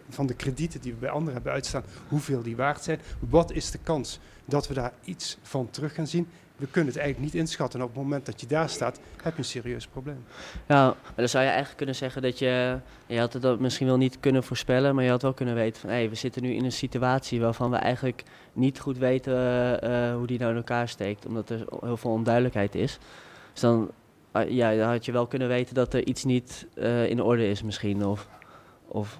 van 0.09 0.25
de 0.25 0.33
kredieten 0.33 0.81
die 0.81 0.93
we 0.93 0.99
bij 0.99 1.09
anderen 1.09 1.33
hebben 1.33 1.51
uitstaan, 1.51 1.83
hoeveel 2.07 2.41
die 2.41 2.55
waard 2.55 2.83
zijn. 2.83 2.99
Wat 3.29 3.51
is 3.51 3.71
de 3.71 3.79
kans 3.83 4.19
dat 4.45 4.67
we 4.67 4.73
daar 4.73 4.93
iets 5.03 5.37
van 5.41 5.69
terug 5.69 5.93
gaan 5.93 6.07
zien? 6.07 6.27
We 6.55 6.67
kunnen 6.67 6.93
het 6.93 7.01
eigenlijk 7.01 7.33
niet 7.33 7.41
inschatten. 7.41 7.79
En 7.79 7.85
op 7.85 7.93
het 7.93 8.03
moment 8.03 8.25
dat 8.25 8.41
je 8.41 8.47
daar 8.47 8.69
staat, 8.69 8.99
heb 9.21 9.33
je 9.33 9.39
een 9.39 9.45
serieus 9.45 9.87
probleem. 9.87 10.25
Ja, 10.67 10.85
maar 10.85 11.13
dan 11.15 11.29
zou 11.29 11.43
je 11.43 11.49
eigenlijk 11.49 11.77
kunnen 11.77 11.95
zeggen 11.95 12.21
dat 12.21 12.39
je... 12.39 12.79
Je 13.05 13.19
had 13.19 13.33
het 13.33 13.59
misschien 13.59 13.87
wel 13.87 13.97
niet 13.97 14.19
kunnen 14.19 14.43
voorspellen, 14.43 14.95
maar 14.95 15.03
je 15.03 15.09
had 15.09 15.21
wel 15.21 15.33
kunnen 15.33 15.55
weten 15.55 15.81
van... 15.81 15.89
hé, 15.89 15.95
hey, 15.95 16.09
we 16.09 16.15
zitten 16.15 16.41
nu 16.41 16.53
in 16.53 16.65
een 16.65 16.71
situatie 16.71 17.41
waarvan 17.41 17.71
we 17.71 17.75
eigenlijk 17.75 18.23
niet 18.53 18.79
goed 18.79 18.97
weten 18.97 19.33
uh, 19.83 20.15
hoe 20.15 20.27
die 20.27 20.39
nou 20.39 20.51
in 20.51 20.57
elkaar 20.57 20.87
steekt. 20.87 21.25
Omdat 21.25 21.49
er 21.49 21.65
heel 21.81 21.97
veel 21.97 22.11
onduidelijkheid 22.11 22.75
is. 22.75 22.99
Dus 23.51 23.61
dan, 23.61 23.91
uh, 24.33 24.49
ja, 24.49 24.75
dan 24.75 24.89
had 24.89 25.05
je 25.05 25.11
wel 25.11 25.27
kunnen 25.27 25.47
weten 25.47 25.75
dat 25.75 25.93
er 25.93 26.07
iets 26.07 26.23
niet 26.23 26.67
uh, 26.75 27.09
in 27.09 27.21
orde 27.21 27.47
is 27.47 27.63
misschien. 27.63 28.05
Of, 28.05 28.27
of, 28.87 29.19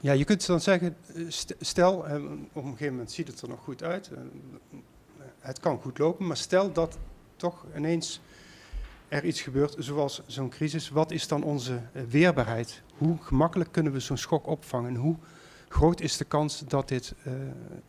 ja, 0.00 0.12
je 0.12 0.24
kunt 0.24 0.46
dan 0.46 0.60
zeggen, 0.60 0.96
eh, 1.14 1.24
stel, 1.60 1.94
op 2.52 2.64
een 2.64 2.70
gegeven 2.70 2.92
moment 2.92 3.10
ziet 3.10 3.28
het 3.28 3.40
er 3.40 3.48
nog 3.48 3.60
goed 3.60 3.82
uit 3.82 4.10
het 5.48 5.60
kan 5.60 5.80
goed 5.80 5.98
lopen, 5.98 6.26
maar 6.26 6.36
stel 6.36 6.72
dat 6.72 6.98
toch 7.36 7.64
ineens 7.76 8.20
er 9.08 9.24
iets 9.24 9.40
gebeurt, 9.40 9.74
zoals 9.78 10.22
zo'n 10.26 10.48
crisis, 10.48 10.88
wat 10.88 11.10
is 11.10 11.28
dan 11.28 11.42
onze 11.42 11.80
weerbaarheid? 12.08 12.82
Hoe 12.98 13.16
gemakkelijk 13.20 13.72
kunnen 13.72 13.92
we 13.92 14.00
zo'n 14.00 14.16
schok 14.16 14.46
opvangen? 14.46 14.94
Hoe 14.94 15.16
groot 15.68 16.00
is 16.00 16.16
de 16.16 16.24
kans 16.24 16.62
dat 16.66 16.88
dit 16.88 17.14
uh, 17.26 17.32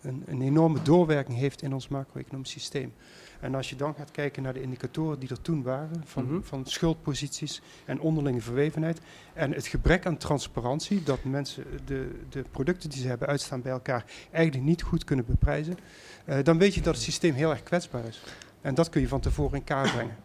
een, 0.02 0.24
een, 0.26 0.42
enorme 0.42 0.82
doorwerking 0.82 1.38
heeft 1.38 1.62
in 1.62 1.74
ons 1.74 1.88
macro-economisch 1.88 2.52
systeem. 2.52 2.94
En 3.40 3.56
als 3.56 3.70
je 3.70 3.76
dan 3.76 3.94
gaat 3.94 4.12
kijken 4.12 4.44
naar 4.44 4.54
de 4.54 4.62
indicatoren 4.62 5.20
die 5.20 5.30
er 5.30 5.42
toen 5.42 5.64
waren, 5.64 6.04
van, 6.06 6.24
mm 6.24 6.30
-hmm. 6.30 6.44
van 6.44 6.66
schuldposities 6.66 7.62
en 7.86 8.00
onderlinge 8.00 8.42
verwevenheid, 8.42 9.02
en 9.34 9.54
het 9.54 9.68
gebrek 9.68 10.06
aan 10.06 10.18
transparantie, 10.18 11.04
dat 11.04 11.24
mensen 11.24 11.64
de, 11.86 12.20
de 12.30 12.44
producten 12.52 12.90
die 12.90 13.02
ze 13.02 13.08
hebben 13.08 13.28
uitstaan 13.28 13.62
bij 13.62 13.72
elkaar 13.72 14.06
eigenlijk 14.32 14.66
niet 14.66 14.82
goed 14.82 15.04
kunnen 15.04 15.26
beprijzen, 15.26 15.78
uh, 16.26 16.36
dan 16.44 16.58
weet 16.58 16.74
je 16.74 16.82
dat 16.82 16.94
het 16.94 17.04
systeem 17.04 17.34
heel 17.34 17.50
erg 17.50 17.64
kwetsbaar 17.64 18.06
is. 18.06 18.22
En 18.62 18.76
dat 18.76 18.90
kun 18.90 19.02
je 19.02 19.08
van 19.08 19.20
tevoren 19.20 19.58
in 19.58 19.64
kaart 19.64 19.92
brengen. 19.92 20.16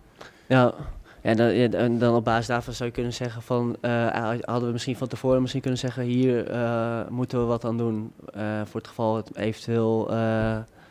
Ja, 0.47 0.75
en 1.21 1.37
dan, 1.37 1.54
ja, 1.54 1.68
en 1.68 1.99
dan 1.99 2.14
op 2.14 2.25
basis 2.25 2.47
daarvan 2.47 2.75
zou 2.75 2.88
je 2.88 2.94
kunnen 2.94 3.12
zeggen 3.12 3.42
van, 3.42 3.76
uh, 3.83 4.35
hadden 4.40 4.66
we 4.66 4.73
misschien 4.73 4.97
van 4.97 5.09
tevoren 5.09 5.40
misschien 5.40 5.61
kunnen 5.61 5.80
zeggen, 5.80 6.02
hier 6.02 6.50
uh, 6.50 7.09
moeten 7.09 7.38
we 7.38 7.44
wat 7.44 7.64
aan 7.64 7.76
doen. 7.76 8.12
Uh, 8.37 8.61
voor 8.64 8.80
het 8.80 8.88
geval 8.88 9.16
het 9.16 9.37
eventueel 9.37 10.11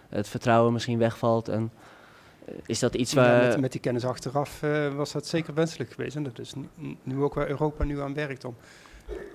het 0.10 0.28
vertrouwen 0.28 0.74
misschien 0.74 0.98
wegvalt. 0.98 1.48
En 1.48 1.72
is 2.66 2.80
dat 2.80 2.96
iets 2.96 3.14
waar... 3.14 3.42
Ja, 3.42 3.48
met, 3.48 3.60
met, 3.60 3.72
die 3.72 3.82
kennis 3.82 4.06
achteraf 4.06 4.60
was 4.96 5.12
dat 5.12 5.28
zeker 5.28 5.54
wenselijk 5.54 5.92
geweest. 5.92 6.16
En 6.16 6.24
dat 6.24 6.40
is 6.40 6.54
nu, 6.54 6.98
nu 7.04 7.22
ook 7.22 7.34
waar 7.34 7.48
Europa 7.48 7.84
nu 7.84 8.02
aan 8.02 8.14
werkt 8.14 8.46
om, 8.46 8.56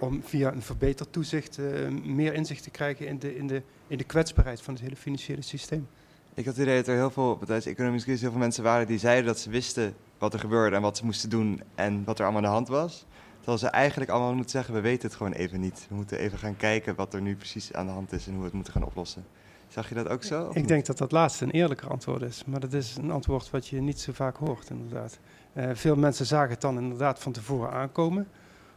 om 0.00 0.22
via 0.22 0.52
een 0.52 0.62
verbeterd 0.62 1.12
toezicht 1.12 1.58
meer 2.02 2.34
inzicht 2.34 2.62
te 2.62 2.70
krijgen 2.70 3.06
in 3.06 3.18
de, 3.18 3.36
in, 3.36 3.46
de, 3.46 3.62
in 3.86 3.98
de 3.98 4.04
kwetsbaarheid 4.04 4.62
van 4.62 4.74
het 4.74 4.82
hele 4.82 4.96
financiële 4.96 5.42
systeem. 5.42 5.88
Ik 6.34 6.44
had 6.44 6.54
het 6.54 6.64
idee 6.64 6.76
dat 6.76 6.86
er 6.86 6.94
heel 6.94 7.10
veel, 7.10 7.38
tijdens 7.38 7.64
de 7.64 7.70
economische 7.70 8.04
crisis, 8.04 8.22
heel 8.22 8.30
veel 8.30 8.40
mensen 8.40 8.62
waren 8.62 8.86
die 8.86 8.98
zeiden 8.98 9.26
dat 9.26 9.38
ze 9.38 9.50
wisten 9.50 9.94
wat 10.18 10.32
er 10.32 10.40
gebeurde 10.40 10.76
en 10.76 10.82
wat 10.82 10.96
ze 10.96 11.04
moesten 11.04 11.30
doen 11.30 11.62
en 11.74 12.04
wat 12.04 12.18
er 12.18 12.24
allemaal 12.24 12.42
aan 12.42 12.48
de 12.48 12.54
hand 12.54 12.68
was. 12.68 13.06
Terwijl 13.36 13.58
ze 13.58 13.66
eigenlijk 13.66 14.10
allemaal 14.10 14.34
moeten 14.34 14.50
zeggen, 14.50 14.74
we 14.74 14.80
weten 14.80 15.08
het 15.08 15.16
gewoon 15.16 15.32
even 15.32 15.60
niet. 15.60 15.86
We 15.88 15.94
moeten 15.94 16.18
even 16.18 16.38
gaan 16.38 16.56
kijken 16.56 16.94
wat 16.94 17.14
er 17.14 17.20
nu 17.20 17.36
precies 17.36 17.72
aan 17.72 17.86
de 17.86 17.92
hand 17.92 18.12
is 18.12 18.26
en 18.26 18.30
hoe 18.30 18.40
we 18.40 18.46
het 18.46 18.54
moeten 18.54 18.72
gaan 18.72 18.84
oplossen. 18.84 19.24
Zag 19.68 19.88
je 19.88 19.94
dat 19.94 20.08
ook 20.08 20.22
zo? 20.22 20.50
Ik 20.52 20.68
denk 20.68 20.86
dat 20.86 20.98
dat 20.98 21.12
laatste 21.12 21.44
een 21.44 21.50
eerlijker 21.50 21.88
antwoord 21.88 22.22
is. 22.22 22.44
Maar 22.44 22.60
dat 22.60 22.72
is 22.72 22.96
een 22.96 23.10
antwoord 23.10 23.50
wat 23.50 23.68
je 23.68 23.80
niet 23.80 24.00
zo 24.00 24.12
vaak 24.12 24.36
hoort, 24.36 24.70
inderdaad. 24.70 25.18
Uh, 25.54 25.70
veel 25.72 25.96
mensen 25.96 26.26
zagen 26.26 26.50
het 26.50 26.60
dan 26.60 26.78
inderdaad 26.78 27.18
van 27.18 27.32
tevoren 27.32 27.70
aankomen. 27.70 28.28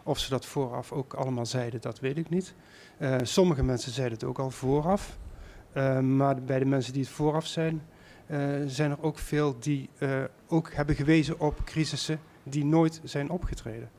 Of 0.03 0.19
ze 0.19 0.29
dat 0.29 0.45
vooraf 0.45 0.91
ook 0.91 1.13
allemaal 1.13 1.45
zeiden, 1.45 1.81
dat 1.81 1.99
weet 1.99 2.17
ik 2.17 2.29
niet. 2.29 2.53
Uh, 2.99 3.15
sommige 3.21 3.63
mensen 3.63 3.91
zeiden 3.91 4.17
het 4.17 4.27
ook 4.27 4.39
al 4.39 4.51
vooraf. 4.51 5.17
Uh, 5.73 5.99
maar 5.99 6.43
bij 6.43 6.59
de 6.59 6.65
mensen 6.65 6.93
die 6.93 7.01
het 7.01 7.11
vooraf 7.11 7.45
zijn, 7.45 7.81
zijn 8.65 8.91
er 8.91 9.01
ook 9.01 9.17
veel 9.17 9.55
die 9.59 9.89
ook 10.47 10.73
hebben 10.73 10.95
gewezen 10.95 11.39
op 11.39 11.61
crisissen 11.65 12.19
die 12.43 12.65
nooit 12.65 13.01
zijn 13.03 13.29
opgetreden. 13.29 13.89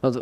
Want, 0.00 0.16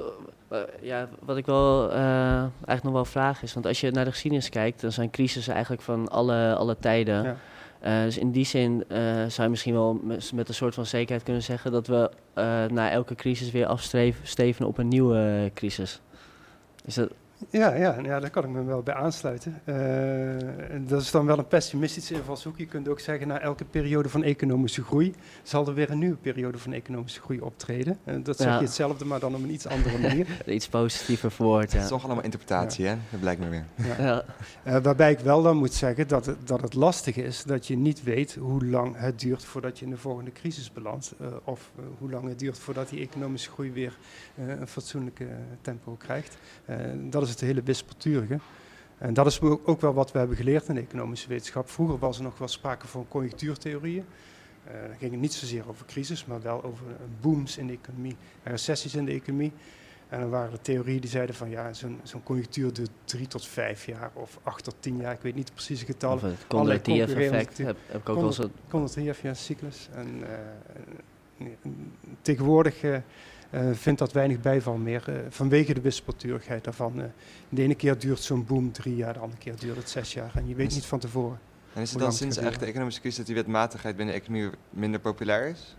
uh, 0.53 0.59
ja, 0.81 1.09
wat 1.25 1.37
ik 1.37 1.47
wel 1.47 1.91
eigenlijk 1.93 2.83
nog 2.83 2.93
wel 2.93 3.05
vraag 3.05 3.43
is, 3.43 3.55
want 3.55 3.67
als 3.67 3.81
je 3.81 3.91
naar 3.91 4.05
de 4.05 4.11
geschiedenis 4.11 4.49
kijkt, 4.49 4.81
dan 4.81 4.93
zijn 4.93 5.11
crisissen 5.11 5.53
eigenlijk 5.53 5.83
van 5.83 6.09
alle, 6.09 6.55
alle 6.55 6.77
tijden. 6.79 7.23
Ja. 7.23 7.37
Uh, 7.85 8.03
dus 8.03 8.19
in 8.19 8.31
die 8.31 8.45
zin 8.45 8.85
uh, 8.89 8.99
zou 9.07 9.43
je 9.43 9.49
misschien 9.49 9.73
wel 9.73 10.01
met, 10.03 10.33
met, 10.35 10.49
een 10.49 10.55
soort 10.55 10.75
van 10.75 10.87
zekerheid 10.87 11.23
kunnen 11.23 11.43
zeggen 11.43 11.73
dat 11.73 11.87
we 11.87 12.11
uh, 12.35 12.65
na 12.65 12.91
elke 12.91 13.15
crisis 13.15 13.51
weer 13.51 13.67
afstevenen 13.67 14.69
op 14.69 14.79
een 14.79 14.89
nieuwe 14.89 15.51
crisis. 15.55 16.01
Is 16.85 16.95
dat, 16.95 17.11
ja, 17.49 17.75
ja, 17.75 17.97
ja, 18.03 18.21
daar 18.21 18.31
kan 18.31 18.45
ik 18.45 18.51
me 18.51 18.65
wel 18.65 18.83
bij 18.83 18.95
aansluiten. 18.95 19.63
Uh, 19.65 19.77
dat 20.89 21.01
is 21.01 21.11
dan 21.11 21.27
wel 21.27 21.39
een 21.39 21.47
pessimistische 21.47 22.15
invalshoek. 22.15 22.59
Je 22.59 22.67
kunt 22.67 22.89
ook 22.89 23.01
zeggen, 23.01 23.29
na 23.29 23.41
elke 23.41 23.65
periode 23.65 24.09
van 24.09 24.23
economische 24.23 24.83
groei 24.83 25.15
zal 25.43 25.67
er 25.67 25.75
weer 25.75 25.91
een 25.91 25.99
nieuwe 25.99 26.17
periode 26.17 26.59
van 26.59 26.73
economische 26.73 27.21
groei 27.21 27.41
optreden. 27.41 27.99
Uh, 28.05 28.15
dat 28.23 28.37
zeg 28.37 28.47
ja. 28.47 28.59
je 28.59 28.65
hetzelfde, 28.65 29.05
maar 29.05 29.21
dan 29.21 29.35
op 29.35 29.43
een 29.43 29.53
iets 29.53 29.67
andere 29.67 29.99
manier. 30.09 30.27
iets 30.47 30.69
positiever 30.69 31.31
verwoord, 31.31 31.71
ja. 31.71 31.77
Het 31.77 31.83
is 31.85 31.91
toch 31.91 32.05
allemaal 32.05 32.25
interpretatie, 32.25 32.85
ja. 32.85 32.91
hè? 32.91 32.97
Dat 33.11 33.21
blijkt 33.21 33.41
me 33.41 33.49
weer. 33.49 33.65
Ja. 33.99 34.25
Uh, 34.67 34.77
waarbij 34.83 35.11
ik 35.11 35.19
wel 35.19 35.43
dan 35.43 35.57
moet 35.57 35.75
zeggen 35.75 36.09
dat 36.09 36.27
het, 36.27 36.47
dat 36.47 36.61
het 36.61 36.75
lastig 36.75 37.17
is 37.17 37.43
dat 37.43 37.67
je 37.67 37.77
niet 37.77 38.03
weet 38.03 38.35
hoe 38.35 38.67
lang 38.67 38.95
het 38.99 39.21
duurt 39.21 39.45
voordat 39.45 39.79
je 39.79 39.85
in 39.85 39.91
de 39.91 39.97
volgende 39.97 40.33
crisis 40.33 40.73
belandt. 40.73 41.15
of 41.45 41.71
hoe 41.99 42.11
lang 42.11 42.29
het 42.29 42.39
duurt 42.39 42.59
voordat 42.59 42.89
die 42.89 43.01
economische 43.01 43.51
groei 43.51 43.73
weer 43.73 43.99
een 44.37 44.67
fatsoenlijke 44.67 45.27
tempo 45.61 45.95
krijgt. 45.99 46.37
dat 47.11 47.23
is 47.23 47.30
het 47.31 47.41
hele 47.41 47.63
wispelturige. 47.63 48.39
En 48.99 49.15
dat 49.15 49.27
is 49.27 49.41
ook 49.41 49.81
wel 49.81 49.95
wat 49.95 50.13
we 50.13 50.19
hebben 50.19 50.37
geleerd 50.37 50.69
in 50.69 50.75
de 50.75 50.81
economische 50.81 51.29
wetenschap. 51.29 51.71
Vroeger 51.71 51.99
was 51.99 52.17
er 52.17 52.23
nog 52.23 52.39
wel 52.39 52.49
sprake 52.49 52.87
van 52.87 53.07
conjunctuurtheorieën. 53.09 54.05
Uh, 54.67 54.73
dan 54.73 54.97
ging 54.99 55.11
het 55.11 55.21
niet 55.21 55.33
zozeer 55.33 55.69
over 55.69 55.87
crisis, 55.87 56.25
maar 56.25 56.43
wel 56.43 56.65
over 56.65 56.85
booms 57.21 57.59
in 57.59 57.67
de 57.67 57.73
economie 57.73 58.17
en 58.43 58.51
recessies 58.51 58.95
in 58.95 59.05
de 59.05 59.13
economie. 59.13 59.53
En 60.09 60.21
dan 60.21 60.31
waren 60.31 60.53
er 60.53 60.61
theorieën 60.61 61.01
die 61.01 61.11
zeiden 61.11 61.35
van 61.35 61.51
ja, 61.51 61.73
zo'n 61.73 62.01
zo'n 62.03 62.23
conjunctuur 62.23 62.73
duurt 62.73 62.91
drie 63.05 63.27
tot 63.27 63.47
vijf 63.47 63.87
jaar 63.87 64.11
of 64.13 64.39
acht 64.43 64.65
tot 64.65 64.75
tien 64.81 64.97
jaar. 64.97 65.13
Ik 65.13 65.21
weet 65.21 65.35
niet 65.35 65.47
de 65.47 65.53
precieze 65.53 65.85
getallen. 65.85 66.17
Of 66.17 66.23
het 66.23 66.47
Kondratiev-effect 66.47 67.59
heb, 67.59 67.77
heb 67.87 68.01
ik 68.01 68.09
ook 68.09 68.21
wel 68.21 68.33
zo... 68.33 68.51
Kondratiev, 68.69 69.23
ja, 69.23 69.35
cyclus. 69.35 69.89
En 69.95 70.23
uh, 71.39 71.47
tegenwoordig... 72.23 72.83
Uh, 72.83 72.97
vindt 73.73 73.99
dat 73.99 74.13
weinig 74.13 74.41
bijval 74.41 74.77
meer 74.77 75.05
uh, 75.09 75.15
vanwege 75.29 75.75
de 75.75 75.81
wispelturigheid 75.81 76.65
daarvan. 76.65 76.99
Uh, 76.99 77.05
de 77.49 77.63
ene 77.63 77.75
keer 77.75 77.99
duurt 77.99 78.21
zo'n 78.21 78.45
boom 78.47 78.73
drie 78.73 78.97
jaar, 78.97 79.13
de 79.13 79.19
andere 79.19 79.41
keer 79.41 79.57
duurt 79.59 79.77
het 79.77 79.91
zes 79.91 80.13
jaar. 80.13 80.31
En 80.35 80.49
je 80.49 80.55
weet 80.55 80.75
niet 80.75 80.87
van 80.87 80.99
tevoren. 80.99 81.39
En 81.73 81.83
is 81.83 81.91
het 81.91 82.01
dan 82.01 82.13
sinds 82.13 82.37
eigenlijk 82.37 82.65
de 82.65 82.71
economische 82.71 83.01
crisis 83.01 83.19
dat 83.19 83.27
die 83.27 83.35
wetmatigheid 83.35 83.97
binnen 83.97 84.15
de 84.15 84.21
economie 84.21 84.51
minder 84.71 85.01
populair 85.01 85.49
is? 85.49 85.77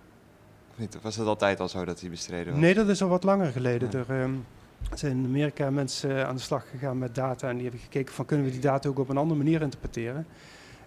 Of 0.72 0.78
niet? 0.78 0.96
Of 0.96 1.02
was 1.02 1.16
dat 1.16 1.28
altijd 1.28 1.60
al 1.60 1.70
zo 1.70 1.86
dat 1.86 2.00
die 2.00 2.10
bestreden 2.10 2.54
was? 2.54 2.62
Nee, 2.62 2.74
dat 2.74 2.88
is 2.88 3.02
al 3.02 3.10
wat 3.10 3.24
langer 3.24 3.52
geleden. 3.52 3.90
Ja. 3.92 4.00
Er 4.00 4.22
um, 4.22 4.46
zijn 4.94 5.18
in 5.18 5.26
Amerika 5.26 5.70
mensen 5.70 6.28
aan 6.28 6.36
de 6.36 6.42
slag 6.42 6.70
gegaan 6.70 6.98
met 6.98 7.16
data 7.16 7.48
en 7.48 7.54
die 7.54 7.64
hebben 7.64 7.82
gekeken 7.82 8.14
van 8.14 8.26
kunnen 8.26 8.46
we 8.46 8.52
die 8.52 8.62
data 8.62 8.90
ook 8.90 9.00
op 9.00 9.10
een 9.10 9.18
andere 9.18 9.38
manier 9.38 9.62
interpreteren. 9.62 10.26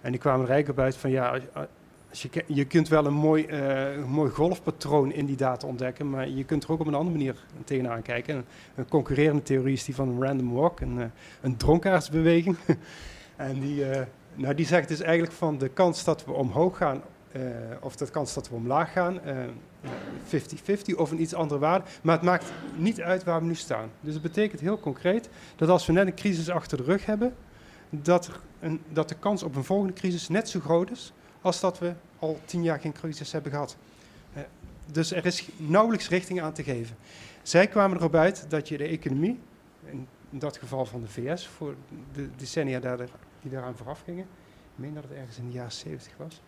En 0.00 0.10
die 0.10 0.20
kwamen 0.20 0.46
er 0.46 0.50
eigenlijk 0.50 0.78
op 0.78 0.84
uit 0.84 0.96
van 0.96 1.10
ja, 1.10 1.40
je, 2.22 2.44
je, 2.46 2.64
kunt 2.64 2.88
wel 2.88 3.06
een 3.06 3.14
mooi, 3.14 3.46
uh, 3.46 4.04
mooi 4.04 4.30
golfpatroon 4.30 5.12
in 5.12 5.26
die 5.26 5.36
data 5.36 5.66
ontdekken, 5.66 6.10
maar 6.10 6.28
je 6.28 6.44
kunt 6.44 6.64
er 6.64 6.72
ook 6.72 6.80
op 6.80 6.86
een 6.86 6.94
andere 6.94 7.16
manier 7.16 7.36
tegenaan 7.64 8.02
kijken. 8.02 8.44
Een, 8.74 8.88
concurrerende 8.88 9.42
theorie 9.42 9.72
is 9.72 9.84
die 9.84 9.94
van 9.94 10.08
een 10.08 10.22
random 10.22 10.52
walk, 10.52 10.80
een, 10.80 10.96
uh, 10.96 11.04
een 11.40 11.56
dronkaarsbeweging. 11.56 12.56
en 13.36 13.60
die, 13.60 13.88
uh, 13.88 14.00
nou, 14.34 14.54
die 14.54 14.66
zegt 14.66 14.88
dus 14.88 15.00
eigenlijk 15.00 15.32
van 15.32 15.58
de 15.58 15.68
kans 15.68 16.04
dat 16.04 16.24
we 16.24 16.32
omhoog 16.32 16.76
gaan, 16.76 17.02
of 17.80 17.96
de 17.96 18.10
kans 18.10 18.34
dat 18.34 18.48
we 18.48 18.54
omlaag 18.54 18.92
gaan, 18.92 19.20
50-50 19.20 20.96
of 20.96 21.10
een 21.10 21.20
iets 21.20 21.34
andere 21.34 21.60
waarde. 21.60 21.84
Maar 22.02 22.14
het 22.14 22.24
maakt 22.24 22.52
niet 22.76 23.00
uit 23.00 23.24
waar 23.24 23.40
we 23.40 23.46
nu 23.46 23.54
staan. 23.54 23.90
Dus 24.00 24.12
het 24.12 24.22
betekent 24.22 24.60
heel 24.60 24.80
concreet 24.80 25.28
dat 25.56 25.68
als 25.68 25.86
we 25.86 25.92
net 25.92 26.06
een 26.06 26.14
crisis 26.14 26.50
achter 26.50 26.76
de 26.76 26.84
rug 26.84 27.06
hebben, 27.06 27.34
dat, 27.90 28.30
een, 28.60 28.80
dat 28.92 29.08
de 29.08 29.14
kans 29.14 29.42
op 29.42 29.56
een 29.56 29.64
volgende 29.64 29.92
crisis 29.92 30.28
net 30.28 30.48
zo 30.48 30.60
groot 30.60 30.90
is 30.90 31.12
als 31.44 31.60
dat 31.60 31.78
we 31.78 31.92
al 32.18 32.40
tien 32.44 32.62
jaar 32.62 32.80
geen 32.80 32.92
crisis 32.92 33.32
hebben 33.32 33.52
gehad. 33.52 33.76
Uh, 34.36 34.42
dus 34.86 35.12
er 35.12 35.26
is 35.26 35.48
nauwelijks 35.56 36.08
richting 36.08 36.42
aan 36.42 36.52
te 36.52 36.62
geven. 36.62 36.96
Zij 37.42 37.66
kwamen 37.66 37.96
erop 37.96 38.14
uit 38.14 38.46
dat 38.48 38.68
je 38.68 38.76
de 38.76 38.84
economie, 38.84 39.38
in 39.90 40.08
dat 40.30 40.56
geval 40.56 40.86
van 40.86 41.00
de 41.00 41.08
VS, 41.08 41.46
voor 41.46 41.74
de 42.12 42.28
decennia 42.36 42.80
die 43.40 43.50
daaraan 43.50 43.76
vooraf 43.76 44.02
gingen, 44.04 44.24
ik 44.24 44.74
meen 44.74 44.94
dat 44.94 45.02
het 45.02 45.12
ergens 45.12 45.38
in 45.38 45.46
de 45.46 45.52
jaren 45.52 45.72
70 45.72 46.12
was, 46.16 46.40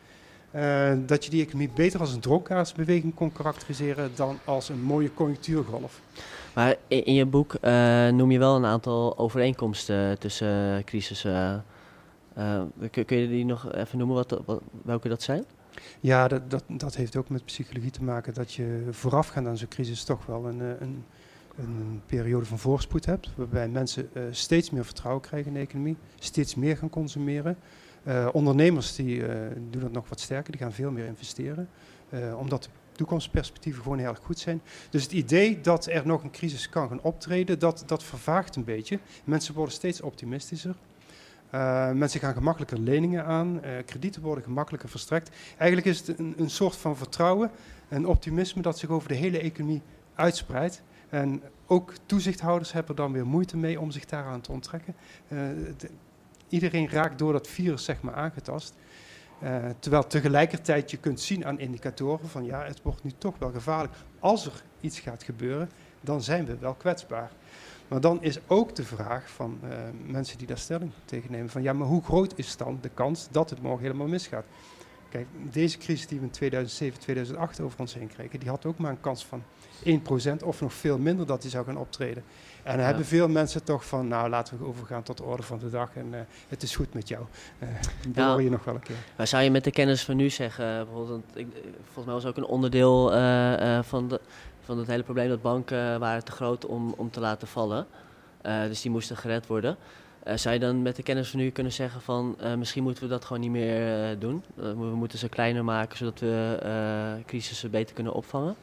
uh, 0.54 0.92
dat 1.06 1.24
je 1.24 1.30
die 1.30 1.42
economie 1.42 1.70
beter 1.74 2.00
als 2.00 2.12
een 2.12 2.20
dronkaarsbeweging 2.20 3.14
kon 3.14 3.32
karakteriseren 3.32 4.10
dan 4.14 4.38
als 4.44 4.68
een 4.68 4.82
mooie 4.82 5.14
conjunctuurgolf. 5.14 6.00
Maar 6.54 6.76
in, 6.88 7.14
je 7.14 7.26
boek 7.26 7.54
uh, 7.62 8.08
noem 8.08 8.30
je 8.30 8.38
wel 8.38 8.56
een 8.56 8.64
aantal 8.64 9.18
overeenkomsten 9.18 10.18
tussen 10.18 10.84
crisissen. 10.84 11.64
Uh, 12.38 12.62
kun, 12.90 13.04
kun, 13.04 13.16
je 13.16 13.28
die 13.28 13.44
nog 13.44 13.72
even 13.72 13.98
noemen, 13.98 14.16
wat, 14.16 14.60
welke 14.82 15.08
dat 15.08 15.22
zijn? 15.22 15.44
Ja, 16.00 16.28
dat, 16.28 16.50
dat, 16.50 16.64
dat, 16.66 16.96
heeft 16.96 17.16
ook 17.16 17.28
met 17.28 17.44
psychologie 17.44 17.90
te 17.90 18.02
maken 18.02 18.34
dat 18.34 18.52
je 18.52 18.86
voorafgaand 18.90 19.46
aan 19.46 19.56
zo'n 19.56 19.68
crisis 19.68 20.04
toch 20.04 20.26
wel 20.26 20.46
een, 20.46 20.60
een, 20.60 21.04
een, 21.58 22.02
periode 22.06 22.46
van 22.46 22.58
voorspoed 22.58 23.06
hebt. 23.06 23.30
Waarbij 23.34 23.68
mensen 23.68 24.08
uh, 24.12 24.22
steeds 24.30 24.70
meer 24.70 24.84
vertrouwen 24.84 25.22
krijgen 25.22 25.48
in 25.48 25.54
de 25.54 25.60
economie, 25.60 25.96
steeds 26.18 26.54
meer 26.54 26.76
gaan 26.76 26.90
consumeren. 26.90 27.56
Ondernemers 28.32 28.94
die, 28.94 29.22
doen 29.70 29.80
dat 29.80 29.92
nog 29.92 30.08
wat 30.08 30.20
sterker, 30.20 30.52
die 30.52 30.60
gaan 30.60 30.72
veel 30.72 30.90
meer 30.90 31.06
investeren. 31.06 31.68
omdat 32.36 32.62
de 32.62 32.68
toekomstperspectieven 32.92 33.82
gewoon 33.82 33.98
heel 33.98 34.08
erg 34.08 34.20
goed 34.22 34.38
zijn. 34.38 34.60
Dus 34.90 35.02
het 35.02 35.12
idee 35.12 35.60
dat 35.60 35.86
er 35.86 36.06
nog 36.06 36.22
een 36.22 36.30
crisis 36.30 36.68
kan 36.68 36.88
gaan 36.88 37.02
optreden, 37.02 37.58
dat, 37.58 37.82
dat 37.86 38.02
vervaagt 38.02 38.56
een 38.56 38.64
beetje. 38.64 38.98
Mensen 39.24 39.54
worden 39.54 39.74
steeds 39.74 40.00
optimistischer. 40.00 40.74
Uh, 41.54 41.92
mensen 41.92 42.20
gaan 42.20 42.34
gemakkelijker 42.34 42.78
leningen 42.78 43.24
aan, 43.24 43.60
uh, 43.64 43.70
kredieten 43.84 44.22
worden 44.22 44.44
gemakkelijker 44.44 44.88
verstrekt. 44.88 45.30
Eigenlijk 45.56 45.86
is 45.88 46.06
het 46.06 46.18
een, 46.18 46.34
een, 46.36 46.50
soort 46.50 46.76
van 46.76 46.96
vertrouwen 46.96 47.50
en 47.88 48.06
optimisme 48.06 48.62
dat 48.62 48.78
zich 48.78 48.88
over 48.88 49.08
de 49.08 49.14
hele 49.14 49.38
economie 49.38 49.82
uitspreidt. 50.14 50.82
En 51.08 51.42
ook 51.66 51.92
toezichthouders 52.06 52.72
hebben 52.72 52.90
er 52.90 53.02
dan 53.02 53.12
weer 53.12 53.26
moeite 53.26 53.56
mee 53.56 53.80
om 53.80 53.90
zich 53.90 54.04
daaraan 54.04 54.40
te 54.40 54.52
onttrekken. 54.52 54.94
De, 55.28 55.90
iedereen 56.48 56.88
raakt 56.88 57.18
door 57.18 57.32
dat 57.32 57.48
virus 57.48 57.84
zeg 57.84 58.00
maar 58.00 58.14
aangetast. 58.14 58.74
terwijl 59.78 60.06
tegelijkertijd 60.06 60.90
je 60.90 60.96
kunt 60.96 61.20
zien 61.20 61.46
aan 61.46 61.58
indicatoren 61.58 62.28
van 62.28 62.44
ja, 62.44 62.64
het 62.64 62.82
wordt 62.82 63.04
nu 63.04 63.12
toch 63.18 63.38
wel 63.38 63.50
gevaarlijk. 63.50 63.94
Als 64.18 64.46
er 64.46 64.62
iets 64.80 65.00
gaat 65.00 65.22
gebeuren, 65.22 65.70
dan 66.00 66.22
zijn 66.22 66.44
we 66.46 66.56
wel 66.58 66.74
kwetsbaar. 66.74 67.30
Maar 67.88 68.00
dan 68.00 68.22
is 68.22 68.38
ook 68.46 68.74
de 68.74 68.84
vraag 68.84 69.30
van 69.30 69.58
uh, 69.64 69.70
mensen 70.06 70.38
die 70.38 70.46
daar 70.46 70.58
stelling 70.58 70.92
tegen 71.04 71.30
nemen: 71.30 71.48
van 71.48 71.62
ja, 71.62 71.72
maar 71.72 71.86
hoe 71.86 72.02
groot 72.02 72.32
is 72.36 72.56
dan 72.56 72.78
de 72.80 72.90
kans 72.94 73.28
dat 73.30 73.50
het 73.50 73.62
morgen 73.62 73.82
helemaal 73.82 74.06
misgaat? 74.06 74.44
Kijk, 75.08 75.26
deze 75.52 75.78
crisis 75.78 76.06
die 76.06 76.18
we 76.18 76.24
in 76.24 76.30
2007, 76.30 77.00
2008 77.00 77.60
over 77.60 77.80
ons 77.80 77.94
heen 77.94 78.08
kregen, 78.08 78.40
die 78.40 78.48
had 78.48 78.64
ook 78.64 78.78
maar 78.78 78.90
een 78.90 79.00
kans 79.00 79.26
van 79.26 79.42
1% 79.84 80.44
of 80.44 80.60
nog 80.60 80.72
veel 80.72 80.98
minder 80.98 81.26
dat 81.26 81.42
die 81.42 81.50
zou 81.50 81.64
gaan 81.64 81.76
optreden. 81.76 82.24
En 82.62 82.76
dan 82.76 82.86
hebben 82.86 83.04
veel 83.04 83.28
mensen 83.28 83.64
toch 83.64 83.86
van, 83.86 84.08
nou 84.08 84.28
laten 84.28 84.58
we 84.58 84.64
overgaan 84.64 85.02
tot 85.02 85.16
de 85.16 85.22
orde 85.22 85.42
van 85.42 85.58
de 85.58 85.70
dag 85.70 85.96
en 85.96 86.06
uh, 86.12 86.18
het 86.48 86.62
is 86.62 86.76
goed 86.76 86.94
met 86.94 87.08
jou. 87.08 87.24
Uh, 87.58 87.68
dat 88.08 88.14
ja. 88.14 88.30
hoor 88.30 88.42
je 88.42 88.50
nog 88.50 88.64
wel 88.64 88.74
een 88.74 88.80
keer. 88.80 88.96
Maar 89.16 89.26
zou 89.26 89.42
je 89.42 89.50
met 89.50 89.64
de 89.64 89.70
kennis 89.70 90.04
van 90.04 90.16
nu 90.16 90.30
zeggen, 90.30 90.84
bijvoorbeeld, 90.84 91.24
ik, 91.34 91.46
volgens 91.82 92.04
mij 92.04 92.14
was 92.14 92.26
ook 92.26 92.36
een 92.36 92.44
onderdeel 92.44 93.14
uh, 93.14 93.82
van, 93.82 94.08
de, 94.08 94.20
van 94.66 94.78
het 94.78 94.86
hele 94.86 95.02
probleem 95.02 95.28
dat 95.28 95.42
banken 95.42 96.00
waren 96.00 96.24
te 96.24 96.32
groot 96.32 96.66
om, 96.66 96.94
om 96.96 97.10
te 97.10 97.20
laten 97.20 97.48
vallen. 97.48 97.86
dus 98.42 98.82
die 98.82 98.90
moesten 98.90 99.16
gered 99.16 99.46
worden. 99.46 99.76
Uh, 100.26 100.36
zou 100.36 100.54
je 100.54 100.60
dan 100.60 100.82
met 100.82 100.96
de 100.96 101.02
kennis 101.02 101.30
van 101.30 101.40
nu 101.40 101.50
kunnen 101.50 101.72
zeggen 101.72 102.00
van 102.00 102.36
misschien 102.58 102.82
moeten 102.82 103.02
we 103.02 103.08
dat 103.08 103.24
gewoon 103.24 103.42
niet 103.42 103.50
meer 103.50 104.18
doen? 104.18 104.44
we 104.54 104.74
moeten 104.74 105.18
ze 105.18 105.28
kleiner 105.28 105.64
maken 105.64 105.96
zodat 105.96 106.20
we 106.20 107.22
crisissen 107.26 107.70
beter 107.70 107.94
kunnen 107.94 108.12
opvangen? 108.12 108.54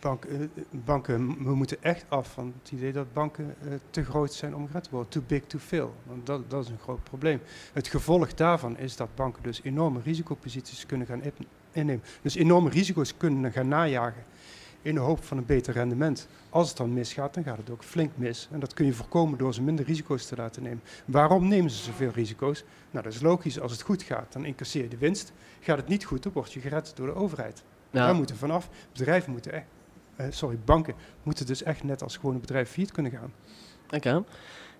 Bank, 0.00 0.26
banken, 0.70 1.44
we 1.44 1.54
moeten 1.54 1.82
echt 1.82 2.04
af 2.08 2.32
van 2.32 2.54
het 2.62 2.72
idee 2.72 2.92
dat 2.92 3.12
banken 3.12 3.54
te 3.90 4.04
groot 4.04 4.32
zijn 4.32 4.54
om 4.54 4.66
gered 4.66 4.84
te 4.84 4.90
worden. 4.90 5.10
Too 5.10 5.22
big 5.26 5.44
to 5.44 5.58
fail. 5.58 5.94
Want 6.06 6.26
dat, 6.26 6.50
dat 6.50 6.64
is 6.64 6.70
een 6.70 6.78
groot 6.78 7.02
probleem. 7.02 7.40
Het 7.72 7.88
gevolg 7.88 8.34
daarvan 8.34 8.78
is 8.78 8.96
dat 8.96 9.14
banken 9.14 9.42
dus 9.42 9.62
enorme 9.62 10.00
risicoposities 10.04 10.86
kunnen 10.86 11.06
gaan 11.06 11.22
innemen. 11.74 12.04
Dus 12.22 12.34
enorme 12.34 12.70
risico's 12.70 13.16
kunnen 13.16 13.52
gaan 13.52 13.68
najagen 13.68 14.24
in 14.84 14.94
de 14.94 15.00
hoop 15.00 15.24
van 15.24 15.36
een 15.36 15.46
beter 15.46 15.72
rendement. 15.74 16.28
Als 16.50 16.68
het 16.68 16.76
dan 16.76 16.92
misgaat, 16.92 17.34
dan 17.34 17.44
gaat 17.44 17.56
het 17.56 17.70
ook 17.70 17.84
flink 17.84 18.10
mis. 18.14 18.48
En 18.52 18.60
dat 18.60 18.74
kun 18.74 18.86
je 18.86 18.92
voorkomen 18.92 19.38
door 19.38 19.54
ze 19.54 19.62
minder 19.62 19.84
risico's 19.84 20.26
te 20.26 20.36
laten 20.36 20.62
nemen. 20.62 20.82
Waarom 21.04 21.48
nemen 21.48 21.70
ze 21.70 21.82
zoveel 21.82 22.10
risico's? 22.10 22.64
Nou, 22.90 23.04
dat 23.04 23.14
is 23.14 23.20
logisch. 23.20 23.60
Als 23.60 23.72
het 23.72 23.82
goed 23.82 24.02
gaat, 24.02 24.32
dan 24.32 24.44
incasseer 24.44 24.82
je 24.82 24.88
de 24.88 24.96
winst. 24.96 25.32
Gaat 25.60 25.76
het 25.76 25.88
niet 25.88 26.04
goed, 26.04 26.22
dan 26.22 26.32
word 26.32 26.52
je 26.52 26.60
gered 26.60 26.92
door 26.96 27.06
de 27.06 27.14
overheid. 27.14 27.62
Daar 27.90 28.14
moeten 28.14 28.36
vanaf. 28.36 28.70
Bedrijven 28.92 29.32
moeten 29.32 29.52
echt, 29.52 29.66
eh, 30.16 30.26
sorry, 30.30 30.58
banken 30.64 30.94
moeten 31.22 31.46
dus 31.46 31.62
echt 31.62 31.82
net 31.82 32.02
als 32.02 32.16
gewone 32.16 32.38
bedrijven 32.38 32.72
failliet 32.72 32.92
kunnen 32.92 33.12
gaan. 33.12 33.32
Oké. 33.90 34.24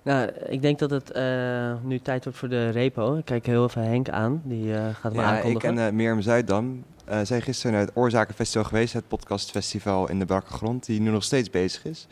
Nou, 0.05 0.31
ik 0.47 0.63
denk 0.63 0.79
dat 0.79 0.91
het 0.91 1.17
uh, 1.17 1.75
nu 1.83 2.01
tijd 2.01 2.25
wordt 2.25 2.39
voor 2.39 2.49
de 2.49 2.69
repo. 2.69 3.17
Ik 3.17 3.25
kijk 3.25 3.47
heel 3.47 3.65
even 3.65 3.83
Henk 3.83 4.09
aan, 4.09 4.43
die 4.45 4.67
uh, 4.67 4.95
gaat 4.95 5.13
me 5.13 5.21
ja, 5.21 5.37
aankondigen. 5.37 5.73
Ik 5.73 5.79
en 5.79 5.87
uh, 5.87 5.93
Mirjam 5.93 6.21
Zuiddam 6.21 6.85
uh, 7.09 7.21
zijn 7.23 7.43
gisteren 7.43 7.73
naar 7.73 7.81
het 7.81 7.97
Oorzakenfestival 7.97 8.65
geweest, 8.65 8.93
het 8.93 9.09
podcastfestival 9.09 10.09
in 10.09 10.19
de 10.19 10.25
Brakke 10.25 10.53
Grond, 10.53 10.87
die 10.87 11.01
nu 11.01 11.11
nog 11.11 11.23
steeds 11.23 11.51
bezig 11.51 11.85
is. 11.85 12.07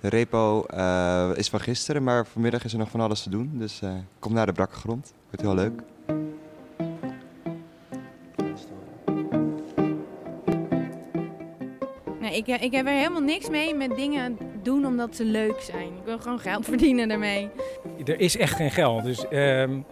De 0.00 0.08
repo 0.08 0.66
uh, 0.74 1.30
is 1.34 1.48
van 1.48 1.60
gisteren, 1.60 2.02
maar 2.02 2.26
vanmiddag 2.26 2.64
is 2.64 2.72
er 2.72 2.78
nog 2.78 2.90
van 2.90 3.00
alles 3.00 3.22
te 3.22 3.30
doen. 3.30 3.50
Dus 3.54 3.80
uh, 3.84 3.90
kom 4.18 4.32
naar 4.32 4.46
de 4.46 4.52
Brakke 4.52 4.76
Grond. 4.76 5.12
Wordt 5.30 5.42
heel 5.42 5.54
leuk. 5.54 5.82
Nee, 12.20 12.36
ik, 12.36 12.46
ik 12.46 12.72
heb 12.72 12.86
er 12.86 12.92
helemaal 12.92 13.20
niks 13.20 13.48
mee 13.48 13.74
met 13.74 13.96
dingen 13.96 14.38
doen 14.66 14.86
omdat 14.86 15.16
ze 15.16 15.24
leuk 15.24 15.60
zijn. 15.60 15.86
Ik 15.86 16.04
wil 16.04 16.18
gewoon 16.18 16.38
geld 16.38 16.64
verdienen 16.74 17.08
daarmee. 17.08 17.48
Er 18.04 18.20
is 18.20 18.36
echt 18.36 18.54
geen 18.54 18.70
geld. 18.70 19.04
Dus, 19.04 19.24
um... 19.30 19.84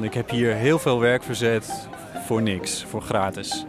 Ik 0.00 0.14
heb 0.14 0.30
hier 0.30 0.54
heel 0.54 0.78
veel 0.78 1.00
werk 1.00 1.22
verzet 1.22 1.88
voor 2.26 2.42
niks, 2.42 2.84
voor 2.84 3.02
gratis. 3.02 3.64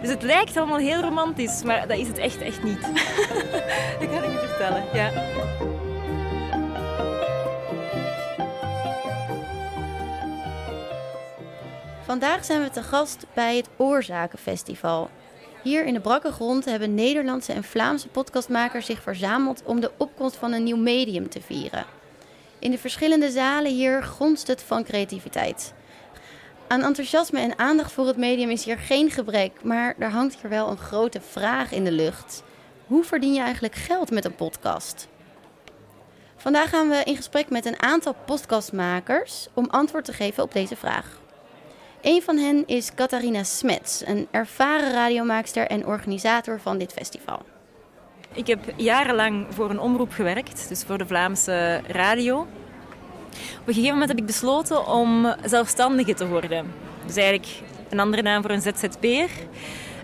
Dus 0.00 0.10
het 0.10 0.22
lijkt 0.22 0.56
allemaal 0.56 0.78
heel 0.78 1.00
romantisch, 1.00 1.62
maar 1.62 1.88
dat 1.88 1.98
is 1.98 2.08
het 2.08 2.18
echt, 2.18 2.40
echt 2.40 2.62
niet. 2.62 2.80
dat 4.00 4.08
kan 4.12 4.24
ik 4.24 4.40
je 4.40 4.46
vertellen, 4.48 4.84
ja. 4.92 5.10
Vandaag 12.04 12.44
zijn 12.44 12.62
we 12.62 12.70
te 12.70 12.82
gast 12.82 13.26
bij 13.34 13.56
het 13.56 13.68
Oorzakenfestival. 13.76 15.10
Hier 15.68 15.84
in 15.84 15.94
de 15.94 16.00
brakke 16.00 16.32
grond 16.32 16.64
hebben 16.64 16.94
Nederlandse 16.94 17.52
en 17.52 17.64
Vlaamse 17.64 18.08
podcastmakers 18.08 18.86
zich 18.86 19.02
verzameld 19.02 19.62
om 19.64 19.80
de 19.80 19.90
opkomst 19.96 20.36
van 20.36 20.52
een 20.52 20.62
nieuw 20.62 20.76
medium 20.76 21.28
te 21.28 21.40
vieren. 21.40 21.84
In 22.58 22.70
de 22.70 22.78
verschillende 22.78 23.30
zalen 23.30 23.72
hier 23.72 24.02
gonst 24.02 24.46
het 24.46 24.62
van 24.62 24.84
creativiteit. 24.84 25.74
Aan 26.68 26.82
enthousiasme 26.82 27.40
en 27.40 27.58
aandacht 27.58 27.92
voor 27.92 28.06
het 28.06 28.16
medium 28.16 28.50
is 28.50 28.64
hier 28.64 28.78
geen 28.78 29.10
gebrek, 29.10 29.52
maar 29.62 29.94
er 29.98 30.10
hangt 30.10 30.40
hier 30.40 30.50
wel 30.50 30.68
een 30.68 30.78
grote 30.78 31.20
vraag 31.20 31.72
in 31.72 31.84
de 31.84 31.92
lucht. 31.92 32.42
Hoe 32.86 33.04
verdien 33.04 33.34
je 33.34 33.40
eigenlijk 33.40 33.74
geld 33.74 34.10
met 34.10 34.24
een 34.24 34.34
podcast? 34.34 35.08
Vandaag 36.36 36.68
gaan 36.68 36.88
we 36.88 37.02
in 37.04 37.16
gesprek 37.16 37.50
met 37.50 37.66
een 37.66 37.82
aantal 37.82 38.14
podcastmakers 38.26 39.48
om 39.54 39.66
antwoord 39.70 40.04
te 40.04 40.12
geven 40.12 40.42
op 40.42 40.52
deze 40.52 40.76
vraag. 40.76 41.26
Een 42.02 42.22
van 42.22 42.36
hen 42.36 42.66
is 42.66 42.94
Catharina 42.94 43.42
Smets, 43.42 44.02
een 44.06 44.28
ervaren 44.30 44.92
radiomaakster 44.92 45.66
en 45.66 45.86
organisator 45.86 46.60
van 46.60 46.78
dit 46.78 46.92
festival. 46.92 47.42
Ik 48.32 48.46
heb 48.46 48.58
jarenlang 48.76 49.46
voor 49.50 49.70
een 49.70 49.80
omroep 49.80 50.12
gewerkt, 50.12 50.68
dus 50.68 50.84
voor 50.84 50.98
de 50.98 51.06
Vlaamse 51.06 51.80
radio. 51.86 52.40
Op 53.60 53.66
een 53.66 53.74
gegeven 53.74 53.92
moment 53.92 54.08
heb 54.08 54.18
ik 54.18 54.26
besloten 54.26 54.86
om 54.86 55.34
zelfstandige 55.44 56.14
te 56.14 56.28
worden. 56.28 56.72
Dus 57.06 57.16
eigenlijk 57.16 57.48
een 57.88 58.00
andere 58.00 58.22
naam 58.22 58.42
voor 58.42 58.50
een 58.50 58.62
ZZP'er. 58.62 59.30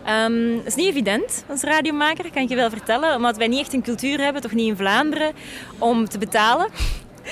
Um, 0.09 0.61
is 0.65 0.75
niet 0.75 0.89
evident 0.89 1.45
als 1.49 1.63
radiomaker, 1.63 2.31
kan 2.31 2.43
ik 2.43 2.49
je 2.49 2.57
wel 2.57 2.71
vertellen. 2.71 3.17
Omdat 3.17 3.37
wij 3.37 3.49
niet 3.49 3.61
echt 3.61 3.73
een 3.73 3.83
cultuur 3.83 4.21
hebben, 4.21 4.43
toch 4.43 4.53
niet 4.53 4.69
in 4.69 4.77
Vlaanderen, 4.77 5.33
om 5.79 6.09
te 6.09 6.19
betalen 6.19 6.69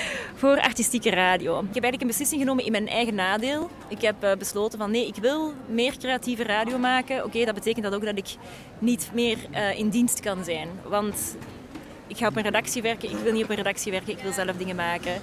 voor 0.39 0.61
artistieke 0.61 1.09
radio. 1.09 1.51
Ik 1.51 1.73
heb 1.73 1.83
eigenlijk 1.83 2.01
een 2.01 2.07
beslissing 2.07 2.41
genomen 2.41 2.65
in 2.65 2.71
mijn 2.71 2.87
eigen 2.87 3.15
nadeel. 3.15 3.69
Ik 3.87 4.01
heb 4.01 4.23
uh, 4.23 4.31
besloten 4.33 4.79
van 4.79 4.91
nee, 4.91 5.07
ik 5.07 5.15
wil 5.15 5.53
meer 5.65 5.97
creatieve 5.97 6.43
radio 6.43 6.77
maken. 6.77 7.23
Oké, 7.23 7.45
dat 7.45 7.53
betekent 7.53 7.83
dat 7.83 7.93
ook 7.93 8.05
dat 8.05 8.17
ik 8.17 8.35
niet 8.79 9.09
meer 9.13 9.37
uh, 9.51 9.79
in 9.79 9.89
dienst 9.89 10.19
kan 10.19 10.43
zijn. 10.43 10.69
Want 10.87 11.35
ik 12.07 12.17
ga 12.17 12.27
op 12.27 12.35
een 12.35 12.43
redactie 12.43 12.81
werken, 12.81 13.09
ik 13.09 13.17
wil 13.17 13.33
niet 13.33 13.43
op 13.43 13.49
een 13.49 13.55
redactie 13.55 13.91
werken, 13.91 14.13
ik 14.13 14.23
wil 14.23 14.31
zelf 14.31 14.57
dingen 14.57 14.75
maken. 14.75 15.21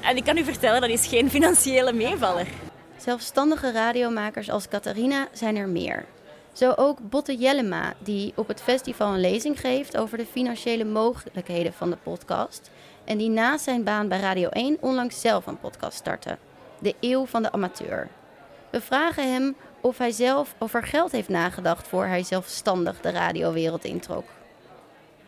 En 0.00 0.16
ik 0.16 0.24
kan 0.24 0.36
u 0.36 0.44
vertellen, 0.44 0.80
dat 0.80 0.90
is 0.90 1.06
geen 1.06 1.30
financiële 1.36 1.92
meevaller. 1.92 2.46
Zelfstandige 2.96 3.72
radiomakers 3.72 4.50
als 4.50 4.68
Catharina 4.68 5.28
zijn 5.32 5.56
er 5.56 5.68
meer. 5.68 6.04
Zo 6.52 6.72
ook 6.76 6.98
Botte 7.10 7.36
Jellema, 7.36 7.94
die 7.98 8.32
op 8.36 8.48
het 8.48 8.62
festival 8.62 9.12
een 9.12 9.20
lezing 9.20 9.60
geeft 9.60 9.96
over 9.96 10.18
de 10.18 10.26
financiële 10.26 10.84
mogelijkheden 10.84 11.72
van 11.72 11.90
de 11.90 11.96
podcast. 12.02 12.70
En 13.10 13.18
die 13.18 13.30
naast 13.30 13.64
zijn 13.64 13.84
baan 13.84 14.08
bij 14.08 14.20
Radio 14.20 14.48
1 14.48 14.76
onlangs 14.80 15.20
zelf 15.20 15.46
een 15.46 15.58
podcast 15.58 15.96
startte. 15.96 16.38
De 16.78 16.94
Eeuw 17.00 17.26
van 17.26 17.42
de 17.42 17.52
Amateur. 17.52 18.08
We 18.70 18.80
vragen 18.80 19.32
hem 19.32 19.56
of 19.80 19.98
hij 19.98 20.10
zelf 20.10 20.54
over 20.58 20.82
geld 20.82 21.12
heeft 21.12 21.28
nagedacht 21.28 21.88
voor 21.88 22.04
hij 22.04 22.22
zelfstandig 22.22 23.00
de 23.00 23.10
radiowereld 23.10 23.84
introk. 23.84 24.24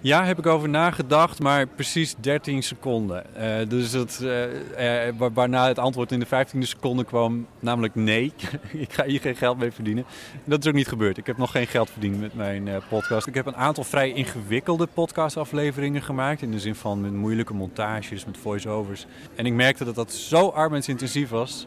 Ja, 0.05 0.25
heb 0.25 0.39
ik 0.39 0.47
over 0.47 0.69
nagedacht, 0.69 1.41
maar 1.41 1.67
precies 1.67 2.15
13 2.21 2.63
seconden. 2.63 3.25
Uh, 3.37 3.69
dus 3.69 3.91
dat, 3.91 4.21
uh, 4.23 5.09
uh, 5.09 5.31
waarna 5.35 5.67
het 5.67 5.79
antwoord 5.79 6.13
in 6.13 6.21
de 6.21 6.27
15e 6.27 6.59
seconde 6.59 7.05
kwam, 7.05 7.47
namelijk 7.61 7.95
nee. 7.95 8.33
ik 8.73 8.93
ga 8.93 9.05
hier 9.05 9.21
geen 9.21 9.37
geld 9.37 9.59
mee 9.59 9.71
verdienen. 9.71 10.05
Dat 10.45 10.61
is 10.63 10.67
ook 10.69 10.75
niet 10.75 10.89
gebeurd. 10.89 11.19
Ik 11.19 11.27
heb 11.27 11.37
nog 11.37 11.51
geen 11.51 11.67
geld 11.67 11.91
verdiend 11.91 12.21
met 12.21 12.35
mijn 12.35 12.69
podcast. 12.89 13.27
Ik 13.27 13.35
heb 13.35 13.47
een 13.47 13.57
aantal 13.57 13.85
vrij 13.85 14.13
ingewikkelde 14.13 14.87
podcastafleveringen 14.87 16.03
gemaakt. 16.03 16.43
In 16.43 16.51
de 16.51 16.61
zin 16.61 16.75
van 16.75 17.01
met 17.01 17.13
moeilijke 17.13 17.55
montages, 17.55 18.25
met 18.25 18.37
voice-overs. 18.37 19.07
En 19.35 19.47
ik 19.47 19.53
merkte 19.53 19.85
dat 19.85 19.95
dat 19.95 20.13
zo 20.13 20.49
arbeidsintensief 20.49 21.29
was, 21.29 21.67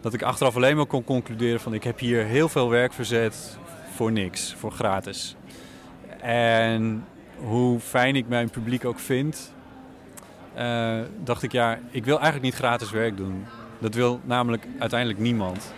dat 0.00 0.14
ik 0.14 0.22
achteraf 0.22 0.56
alleen 0.56 0.76
maar 0.76 0.86
kon 0.86 1.04
concluderen 1.04 1.60
van 1.60 1.74
ik 1.74 1.84
heb 1.84 1.98
hier 1.98 2.24
heel 2.24 2.48
veel 2.48 2.70
werk 2.70 2.92
verzet 2.92 3.58
voor 3.94 4.12
niks, 4.12 4.54
voor 4.58 4.72
gratis. 4.72 5.36
En 6.20 7.04
hoe 7.44 7.80
fijn 7.80 8.16
ik 8.16 8.28
mijn 8.28 8.50
publiek 8.50 8.84
ook 8.84 8.98
vind, 8.98 9.52
uh, 10.58 11.00
dacht 11.24 11.42
ik 11.42 11.52
ja, 11.52 11.78
ik 11.90 12.04
wil 12.04 12.14
eigenlijk 12.14 12.44
niet 12.44 12.54
gratis 12.54 12.90
werk 12.90 13.16
doen. 13.16 13.46
Dat 13.78 13.94
wil 13.94 14.20
namelijk 14.24 14.66
uiteindelijk 14.78 15.20
niemand. 15.20 15.72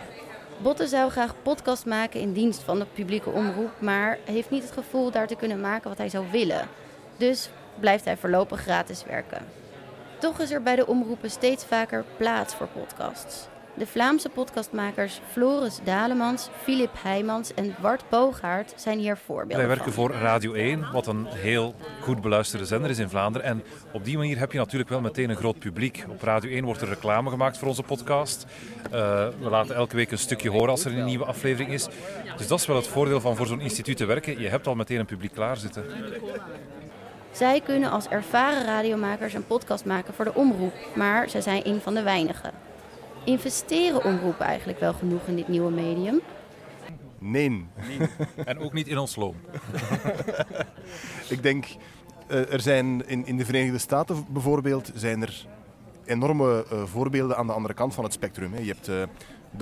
Botte 0.57 0.87
zou 0.87 1.11
graag 1.11 1.35
podcast 1.41 1.85
maken 1.85 2.19
in 2.19 2.33
dienst 2.33 2.63
van 2.63 2.79
de 2.79 2.85
publieke 2.93 3.29
omroep, 3.29 3.71
maar 3.79 4.17
heeft 4.25 4.49
niet 4.49 4.63
het 4.63 4.71
gevoel 4.71 5.11
daar 5.11 5.27
te 5.27 5.35
kunnen 5.35 5.61
maken 5.61 5.89
wat 5.89 5.97
hij 5.97 6.09
zou 6.09 6.25
willen. 6.31 6.67
Dus 7.17 7.49
blijft 7.79 8.05
hij 8.05 8.17
voorlopig 8.17 8.61
gratis 8.61 9.03
werken. 9.03 9.41
Toch 10.19 10.39
is 10.39 10.51
er 10.51 10.63
bij 10.63 10.75
de 10.75 10.87
omroepen 10.87 11.31
steeds 11.31 11.65
vaker 11.65 12.03
plaats 12.17 12.55
voor 12.55 12.67
podcasts. 12.67 13.47
De 13.75 13.87
Vlaamse 13.87 14.29
podcastmakers 14.29 15.21
Floris 15.31 15.79
Dalemans, 15.83 16.49
Filip 16.61 16.89
Heijmans 16.97 17.53
en 17.53 17.75
Bart 17.81 18.03
Boogaard 18.09 18.73
zijn 18.75 18.99
hier 18.99 19.17
voorbeelden 19.17 19.57
Wij 19.57 19.67
werken 19.67 19.93
voor 19.93 20.11
Radio 20.11 20.53
1, 20.53 20.91
wat 20.91 21.07
een 21.07 21.25
heel 21.25 21.75
goed 22.01 22.21
beluisterde 22.21 22.65
zender 22.65 22.89
is 22.89 22.99
in 22.99 23.09
Vlaanderen. 23.09 23.47
En 23.47 23.63
op 23.93 24.05
die 24.05 24.17
manier 24.17 24.39
heb 24.39 24.51
je 24.51 24.57
natuurlijk 24.57 24.89
wel 24.89 25.01
meteen 25.01 25.29
een 25.29 25.35
groot 25.35 25.59
publiek. 25.59 26.05
Op 26.09 26.21
Radio 26.21 26.51
1 26.51 26.65
wordt 26.65 26.81
er 26.81 26.87
reclame 26.87 27.29
gemaakt 27.29 27.57
voor 27.57 27.67
onze 27.67 27.83
podcast. 27.83 28.45
Uh, 28.85 28.91
we 29.39 29.49
laten 29.49 29.75
elke 29.75 29.95
week 29.95 30.11
een 30.11 30.17
stukje 30.17 30.49
horen 30.49 30.69
als 30.69 30.85
er 30.85 30.97
een 30.97 31.05
nieuwe 31.05 31.25
aflevering 31.25 31.73
is. 31.73 31.87
Dus 32.37 32.47
dat 32.47 32.59
is 32.59 32.65
wel 32.65 32.75
het 32.75 32.87
voordeel 32.87 33.21
van 33.21 33.35
voor 33.35 33.45
zo'n 33.45 33.61
instituut 33.61 33.97
te 33.97 34.05
werken. 34.05 34.39
Je 34.39 34.47
hebt 34.47 34.67
al 34.67 34.75
meteen 34.75 34.99
een 34.99 35.05
publiek 35.05 35.33
klaarzitten. 35.33 35.85
Zij 37.31 37.61
kunnen 37.61 37.91
als 37.91 38.07
ervaren 38.07 38.65
radiomakers 38.65 39.33
een 39.33 39.47
podcast 39.47 39.85
maken 39.85 40.13
voor 40.13 40.25
de 40.25 40.33
omroep, 40.33 40.73
maar 40.95 41.29
zij 41.29 41.41
zijn 41.41 41.67
een 41.67 41.81
van 41.81 41.93
de 41.93 42.03
weinigen. 42.03 42.62
Investeren 43.25 44.03
omroepen 44.03 44.45
eigenlijk 44.45 44.79
wel 44.79 44.93
genoeg 44.93 45.27
in 45.27 45.35
dit 45.35 45.47
nieuwe 45.47 45.71
medium? 45.71 46.21
Nee. 47.19 47.65
En 48.45 48.59
ook 48.59 48.73
niet 48.73 48.87
in 48.87 48.97
ons 48.97 49.15
loon. 49.15 49.35
Ik 51.29 51.43
denk, 51.43 51.65
eh, 52.27 52.53
er 52.53 52.61
zijn 52.61 53.07
in, 53.07 53.25
in 53.25 53.37
de 53.37 53.45
Verenigde 53.45 53.77
Staten 53.77 54.25
bijvoorbeeld, 54.29 54.91
zijn 54.95 55.21
er 55.21 55.45
enorme 56.05 56.65
eh, 56.69 56.83
voorbeelden 56.83 57.37
aan 57.37 57.47
de 57.47 57.53
andere 57.53 57.73
kant 57.73 57.93
van 57.93 58.03
het 58.03 58.13
spectrum. 58.13 58.53
Hè. 58.53 58.59
Je 58.59 58.75
hebt 58.79 58.87
eh, 58.87 59.03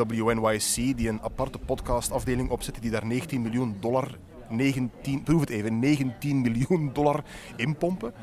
WNYC, 0.07 0.97
die 0.97 1.09
een 1.09 1.21
aparte 1.21 1.57
podcastafdeling 1.57 2.49
opzet, 2.49 2.81
die 2.81 2.91
daar 2.91 3.05
19 3.05 3.41
miljoen 3.41 3.77
dollar, 3.79 4.17
19, 4.49 5.23
proef 5.23 5.39
het 5.39 5.49
even, 5.49 5.79
19 5.79 6.41
miljoen 6.41 6.89
dollar 6.93 7.23
inpompen. 7.55 8.13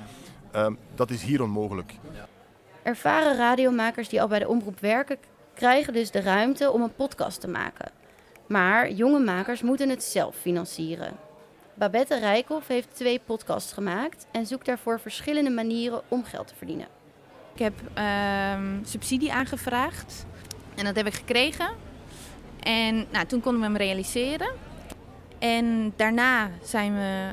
Ehm, 0.52 0.74
dat 0.94 1.10
is 1.10 1.22
hier 1.22 1.42
onmogelijk. 1.42 1.94
Ervaren 2.82 3.36
radiomakers 3.36 4.08
die 4.08 4.22
al 4.22 4.28
bij 4.28 4.38
de 4.38 4.48
omroep 4.48 4.80
werken, 4.80 5.18
krijgen 5.54 5.92
dus 5.92 6.10
de 6.10 6.20
ruimte 6.20 6.70
om 6.70 6.82
een 6.82 6.94
podcast 6.94 7.40
te 7.40 7.48
maken. 7.48 7.90
Maar 8.46 8.90
jonge 8.90 9.18
makers 9.18 9.62
moeten 9.62 9.88
het 9.88 10.02
zelf 10.02 10.36
financieren. 10.36 11.16
Babette 11.74 12.18
Rijkhoff 12.18 12.68
heeft 12.68 12.96
twee 12.96 13.20
podcasts 13.24 13.72
gemaakt 13.72 14.26
en 14.32 14.46
zoekt 14.46 14.66
daarvoor 14.66 15.00
verschillende 15.00 15.50
manieren 15.50 16.00
om 16.08 16.24
geld 16.24 16.46
te 16.46 16.54
verdienen. 16.54 16.86
Ik 17.54 17.58
heb 17.58 17.74
ehm, 17.94 18.84
subsidie 18.84 19.32
aangevraagd 19.32 20.26
en 20.74 20.84
dat 20.84 20.96
heb 20.96 21.06
ik 21.06 21.14
gekregen. 21.14 21.68
En 22.60 23.06
nou, 23.10 23.26
toen 23.26 23.40
konden 23.40 23.60
we 23.60 23.66
hem 23.66 23.76
realiseren. 23.76 24.48
En 25.38 25.92
daarna 25.96 26.50
zijn 26.62 26.94
we 26.94 27.30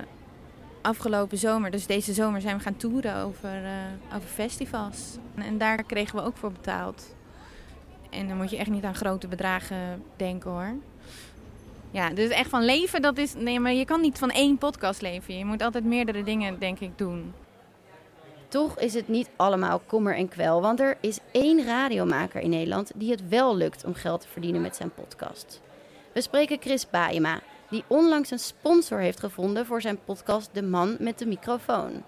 afgelopen 0.86 1.38
zomer, 1.38 1.71
dus 1.71 1.86
deze 1.86 2.13
zomer, 2.13 2.41
zijn 2.41 2.58
we 2.58 2.63
gaan 2.63 2.78
toeren 2.78 3.15
over, 3.15 3.63
eh, 3.63 4.15
over 4.15 4.30
festivals. 4.30 5.17
En 5.36 5.58
daar 5.58 5.84
kregen 5.84 6.15
we 6.15 6.24
ook 6.24 6.38
voor 6.38 6.52
betaald. 6.52 7.15
En 8.10 8.28
dan 8.28 8.38
moet 8.38 8.50
je 8.50 8.58
echt 8.58 8.69
niet 8.69 8.84
aan 8.84 8.95
grote 8.95 9.28
bedragen 9.28 10.04
denken 10.15 10.52
hoor. 10.52 10.74
Ja, 11.91 12.10
dus 12.10 12.30
echt 12.30 12.50
van 12.50 12.65
leven, 12.65 13.02
dat 13.02 13.17
is. 13.17 13.34
Nee, 13.34 13.60
maar 13.60 13.74
je 13.74 13.86
kan 13.86 14.02
niet 14.02 14.17
van 14.17 14.30
één 14.30 14.58
podcast 14.58 15.02
leven. 15.02 15.38
Je 15.38 15.45
moet 15.45 15.62
altijd 15.62 15.84
meerdere 15.84 16.24
dingen, 16.24 16.60
denk 16.60 16.80
ik, 16.80 16.98
doen. 16.98 17.34
Toch 18.48 18.80
is 18.80 18.93
het 18.93 19.08
niet 19.08 19.30
allemaal 19.36 19.82
kommer 19.86 20.15
en 20.15 20.28
kwel, 20.28 20.62
want 20.62 20.80
er 20.80 20.98
is 21.02 21.19
één 21.32 21.65
radiomaker 21.65 22.41
in 22.41 22.50
Nederland 22.50 22.91
die 22.95 23.12
het 23.12 23.28
wel 23.30 23.56
lukt 23.56 23.86
om 23.86 23.93
geld 23.93 24.21
te 24.21 24.28
verdienen 24.28 24.62
met 24.62 24.76
zijn 24.76 24.91
podcast. 24.93 25.62
We 26.12 26.21
spreken 26.21 26.58
Chris 26.60 26.89
Baema, 26.89 27.41
die 27.69 27.84
onlangs 27.88 28.32
een 28.32 28.39
sponsor 28.39 28.99
heeft 28.99 29.19
gevonden 29.19 29.65
voor 29.65 29.82
zijn 29.82 30.04
podcast 30.06 30.49
De 30.54 30.62
Man 30.62 30.95
met 30.99 31.19
de 31.19 31.25
microfoon. 31.25 32.04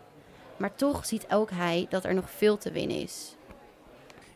Maar 0.57 0.75
toch 0.75 1.05
ziet 1.05 1.25
ook 1.29 1.49
hij 1.51 1.85
dat 1.89 2.05
er 2.05 2.13
nog 2.13 2.29
veel 2.29 2.57
te 2.57 2.71
winnen 2.71 3.01
is. 3.01 3.35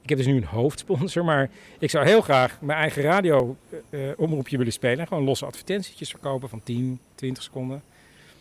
Ik 0.02 0.10
heb 0.10 0.18
dus 0.18 0.28
nu 0.28 0.36
een 0.36 0.44
hoofdsponsor, 0.44 1.26
maar 1.26 1.50
ik 1.80 1.90
zou 1.90 2.06
heel 2.06 2.22
graag 2.22 2.62
mijn 2.62 2.80
eigen 2.80 3.02
radio-omroepje 3.02 4.58
willen 4.58 4.74
spelen. 4.74 5.08
Gewoon 5.08 5.24
losse 5.24 5.46
advertentietjes 5.46 6.10
verkopen 6.10 6.50
van 6.50 6.64
10, 6.64 7.00
20 7.16 7.44
seconden. 7.44 7.84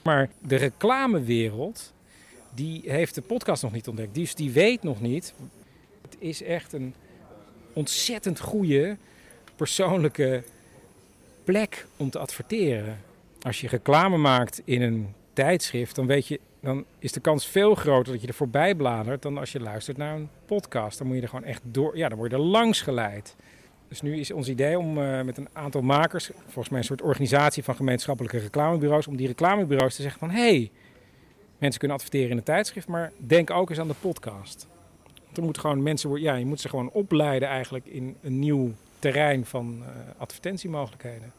Maar 0.02 0.30
de 0.38 0.56
reclamewereld, 0.56 1.92
die 2.54 2.82
heeft 2.84 3.14
de 3.14 3.22
podcast 3.22 3.62
nog 3.62 3.72
niet 3.72 3.88
ontdekt. 3.88 4.14
Dus 4.14 4.34
die 4.34 4.50
weet 4.50 4.82
nog 4.82 5.00
niet. 5.00 5.34
Het 6.02 6.16
is 6.18 6.42
echt 6.42 6.72
een 6.72 6.94
ontzettend 7.72 8.40
goede 8.40 8.96
persoonlijke 9.56 10.42
plek 11.44 11.86
om 11.96 12.10
te 12.10 12.18
adverteren. 12.18 12.98
Als 13.42 13.60
je 13.60 13.68
reclame 13.68 14.16
maakt 14.16 14.62
in 14.64 14.82
een 14.82 15.14
tijdschrift, 15.32 15.94
dan 15.94 16.06
weet 16.06 16.26
je, 16.26 16.40
dan 16.60 16.84
is 16.98 17.12
de 17.12 17.20
kans 17.20 17.46
veel 17.46 17.74
groter 17.74 18.12
dat 18.12 18.22
je 18.22 18.28
er 18.28 18.34
voorbij 18.34 18.74
bladert 18.74 19.22
dan 19.22 19.38
als 19.38 19.52
je 19.52 19.60
luistert 19.60 19.96
naar 19.96 20.14
een 20.14 20.28
podcast. 20.46 20.98
Dan 20.98 21.06
moet 21.06 21.16
je 21.16 21.22
er 21.22 21.28
gewoon 21.28 21.44
echt 21.44 21.62
door, 21.64 21.96
ja, 21.96 22.08
dan 22.08 22.18
word 22.18 22.30
je 22.30 22.36
er 22.36 22.42
langs 22.42 22.82
geleid. 22.82 23.36
Dus 23.88 24.02
nu 24.02 24.18
is 24.18 24.30
ons 24.30 24.48
idee 24.48 24.78
om 24.78 24.98
uh, 24.98 25.22
met 25.22 25.36
een 25.38 25.48
aantal 25.52 25.82
makers, 25.82 26.30
volgens 26.44 26.68
mij 26.68 26.78
een 26.78 26.84
soort 26.84 27.02
organisatie 27.02 27.62
van 27.64 27.74
gemeenschappelijke 27.74 28.38
reclamebureaus, 28.38 29.06
om 29.06 29.16
die 29.16 29.26
reclamebureaus 29.26 29.94
te 29.94 30.02
zeggen 30.02 30.20
van 30.20 30.30
hé, 30.30 30.40
hey, 30.40 30.70
mensen 31.58 31.78
kunnen 31.78 31.96
adverteren 31.96 32.30
in 32.30 32.36
een 32.36 32.42
tijdschrift, 32.42 32.88
maar 32.88 33.12
denk 33.16 33.50
ook 33.50 33.70
eens 33.70 33.78
aan 33.78 33.88
de 33.88 33.94
podcast. 34.00 34.66
Want 35.24 35.36
er 35.36 35.42
moet 35.42 35.58
gewoon 35.58 35.82
mensen 35.82 36.08
worden, 36.08 36.26
ja, 36.26 36.34
je 36.34 36.46
moet 36.46 36.60
ze 36.60 36.68
gewoon 36.68 36.90
opleiden 36.90 37.48
eigenlijk 37.48 37.86
in 37.86 38.16
een 38.22 38.38
nieuw 38.38 38.72
terrein 39.00 39.46
van 39.46 39.78
uh, 39.82 39.88
advertentiemogelijkheden. 40.18 41.32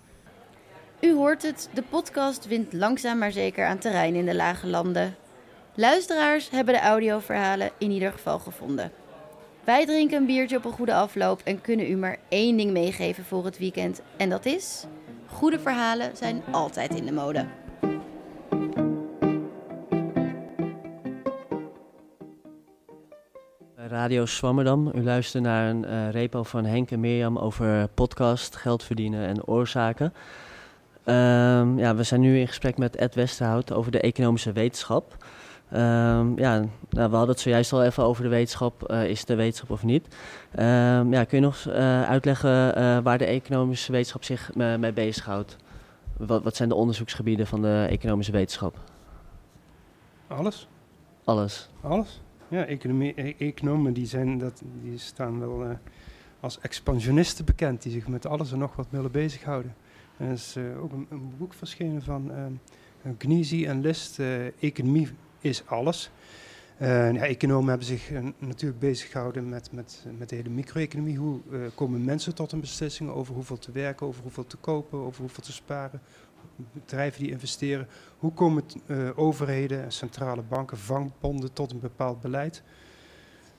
U 1.02 1.14
hoort 1.14 1.42
het, 1.42 1.70
de 1.74 1.82
podcast 1.82 2.48
wint 2.48 2.74
langzaam 2.74 3.18
maar 3.18 3.32
zeker 3.32 3.66
aan 3.66 3.78
terrein 3.78 4.16
in 4.16 4.26
de 4.26 4.36
lage 4.36 4.68
landen. 4.68 5.16
Luisteraars 5.76 6.50
hebben 6.50 6.74
de 6.74 6.80
audioverhalen 6.80 7.72
in 7.78 7.92
ieder 7.92 8.12
geval 8.12 8.40
gevonden. 8.40 8.92
Wij 9.64 9.86
drinken 9.86 10.18
een 10.18 10.26
biertje 10.26 10.58
op 10.58 10.66
een 10.66 10.72
goede 10.72 10.94
afloop 10.94 11.42
en 11.44 11.62
kunnen 11.62 11.92
u 11.92 11.96
maar 11.96 12.18
één 12.30 12.58
ding 12.58 12.72
meegeven 12.72 13.26
voor 13.26 13.46
het 13.46 13.58
weekend. 13.58 14.02
En 14.18 14.30
dat 14.30 14.46
is: 14.46 14.86
goede 15.26 15.60
verhalen 15.60 16.18
zijn 16.18 16.44
altijd 16.52 16.96
in 16.96 17.06
de 17.06 17.12
mode. 17.12 17.46
Radio 24.02 24.26
Swammerdam. 24.26 24.92
U 24.96 25.04
luistert 25.04 25.44
naar 25.44 25.70
een 25.70 25.84
uh, 25.84 26.10
repo 26.10 26.44
van 26.44 26.66
Henk 26.66 26.92
en 26.92 27.00
Mirjam 27.00 27.38
over 27.38 27.88
podcast, 27.88 28.56
geld 28.56 28.84
verdienen 28.84 29.28
en 29.28 29.46
oorzaken. 29.46 30.14
Um, 31.06 31.80
ja, 31.80 31.96
we 31.96 32.04
zijn 32.04 32.22
nu 32.22 32.40
in 32.40 32.48
gesprek 32.48 32.78
met 32.78 32.96
Ed 32.96 33.16
Westerhout 33.16 33.74
over 33.74 33.92
de 33.92 34.00
economische 34.00 34.52
wetenschap. 34.52 35.18
Um, 35.74 36.40
ja, 36.40 36.60
nou, 36.90 37.10
we 37.10 37.16
hadden 37.16 37.28
het 37.28 37.40
zojuist 37.40 37.74
al 37.74 37.84
even 37.84 38.04
over 38.04 38.24
de 38.24 38.30
wetenschap. 38.30 38.92
Uh, 38.92 39.06
is 39.06 39.20
het 39.20 39.28
de 39.28 39.36
wetenschap 39.36 39.70
of 39.70 39.84
niet? 39.84 40.16
Um, 40.56 41.14
ja, 41.14 41.24
kun 41.24 41.38
je 41.38 41.40
nog 41.40 41.66
uh, 41.68 42.04
uitleggen 42.04 42.74
waar 43.04 43.18
de 43.18 43.26
economische 43.26 43.92
wetenschap 43.92 44.24
zich 44.24 44.52
mee 44.56 44.94
bezighoudt? 44.94 45.56
Wat, 46.18 46.44
wat 46.44 46.56
zijn 46.56 46.70
de 46.70 46.76
onderzoeksgebieden 46.76 47.48
van 47.48 47.62
de 47.62 47.86
economische 47.90 48.32
wetenschap? 48.32 48.78
Alles. 50.28 50.68
Alles? 51.24 51.70
Alles. 51.82 52.22
Ja, 52.52 52.68
e 52.68 53.36
economen 53.38 53.94
die 53.94 54.06
zijn 54.06 54.38
dat, 54.38 54.62
die 54.84 54.98
staan 54.98 55.40
wel 55.40 55.78
als 56.40 56.60
expansionisten 56.60 57.46
bekend, 57.46 57.82
die 57.82 57.92
zich 57.92 58.08
met 58.08 58.26
alles 58.26 58.52
en 58.52 58.60
nog 58.60 58.76
wat 58.76 58.88
willen 58.90 59.12
bezighouden. 59.12 59.76
Er 60.18 60.32
is 60.32 60.58
uh, 60.58 60.84
ook 60.84 60.92
een, 60.92 61.08
een, 61.10 61.34
boek 61.38 61.54
verschenen 61.54 62.02
van 62.02 62.32
uh, 62.32 63.12
Gnisi 63.18 63.66
en 63.66 63.82
List, 63.82 64.20
uh, 64.20 64.64
Economie 64.64 65.08
is 65.40 65.64
alles. 65.66 66.12
ja, 66.80 67.16
economen 67.16 67.70
hebben 67.70 67.88
zich 67.88 68.12
natuurlijk 68.38 68.80
bezig 68.80 69.12
gehouden 69.12 69.50
met, 69.50 69.72
met, 69.72 70.06
met 70.18 70.30
de 70.30 70.36
hele 70.36 70.50
micro-economie. 70.50 71.18
Hoe 71.18 71.40
komen 71.76 72.06
mensen 72.06 72.36
tot 72.36 72.52
een 72.52 72.60
beslissing 72.60 73.10
over 73.10 73.34
hoeveel 73.34 73.58
te 73.58 73.72
werken, 73.72 74.08
over 74.08 74.22
hoeveel 74.22 74.48
te 74.48 74.58
kopen, 74.58 75.00
over 75.00 75.22
hoeveel 75.22 75.44
te 75.44 75.52
sparen? 75.52 76.02
Bedrijven 76.72 77.24
die 77.24 77.32
investeren. 77.32 77.88
Hoe 78.18 78.34
komen 78.34 78.64
overheden 79.16 79.84
en 79.84 79.92
centrale 79.92 80.42
banken, 80.42 80.78
vangbonden 80.78 81.54
tot 81.54 81.72
een 81.72 81.80
bepaald 81.80 82.22
beleid? 82.22 82.64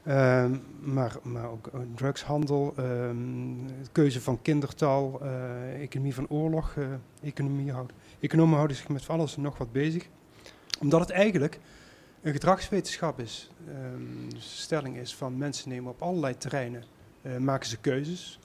Um, 0.08 0.62
maar, 0.80 1.16
maar 1.22 1.50
ook 1.50 1.70
drugshandel, 1.94 2.74
um, 2.78 3.66
keuze 3.92 4.20
van 4.20 4.42
kindertaal, 4.42 5.20
uh, 5.22 5.82
economie 5.82 6.14
van 6.14 6.28
oorlog. 6.28 6.76
Economie 7.22 7.72
houden. 7.72 7.96
Economen 8.20 8.56
houden 8.56 8.76
zich 8.76 8.88
met 8.88 9.08
alles 9.08 9.36
en 9.36 9.42
nog 9.42 9.58
wat 9.58 9.72
bezig. 9.72 10.08
Omdat 10.80 11.00
het 11.00 11.10
eigenlijk 11.10 11.58
een 12.22 12.32
gedragswetenschap 12.32 13.20
is. 13.20 13.50
Um, 13.94 14.30
de 14.30 14.40
stelling 14.40 14.96
is 14.96 15.14
van 15.14 15.36
mensen 15.36 15.68
nemen 15.68 15.90
op 15.90 16.02
allerlei 16.02 16.36
terreinen, 16.36 16.84
maken 17.38 17.68
ze 17.68 17.76
keuzes. 17.76 18.38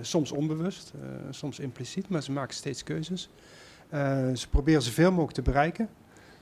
soms 0.00 0.32
onbewust, 0.32 0.92
soms 1.30 1.58
impliciet, 1.58 2.08
maar 2.08 2.22
ze 2.22 2.32
maken 2.32 2.54
steeds 2.54 2.82
keuzes. 2.82 3.30
Ze 4.34 4.46
proberen 4.50 4.82
zoveel 4.82 5.10
mogelijk 5.10 5.34
te 5.34 5.42
bereiken. 5.42 5.88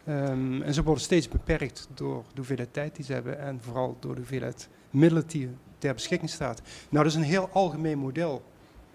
Um, 0.08 0.62
en 0.62 0.74
ze 0.74 0.82
worden 0.82 1.02
steeds 1.02 1.28
beperkt 1.28 1.88
door 1.94 2.24
de 2.28 2.36
hoeveelheid 2.36 2.72
tijd 2.72 2.96
die 2.96 3.04
ze 3.04 3.12
hebben 3.12 3.38
en 3.38 3.60
vooral 3.62 3.96
door 4.00 4.14
de 4.14 4.20
hoeveelheid 4.20 4.68
middelen 4.90 5.26
die 5.26 5.48
ter 5.78 5.94
beschikking 5.94 6.30
staat. 6.30 6.62
Nou, 6.88 7.04
dat 7.04 7.12
is 7.12 7.18
een 7.18 7.24
heel 7.24 7.48
algemeen 7.52 7.98
model 7.98 8.42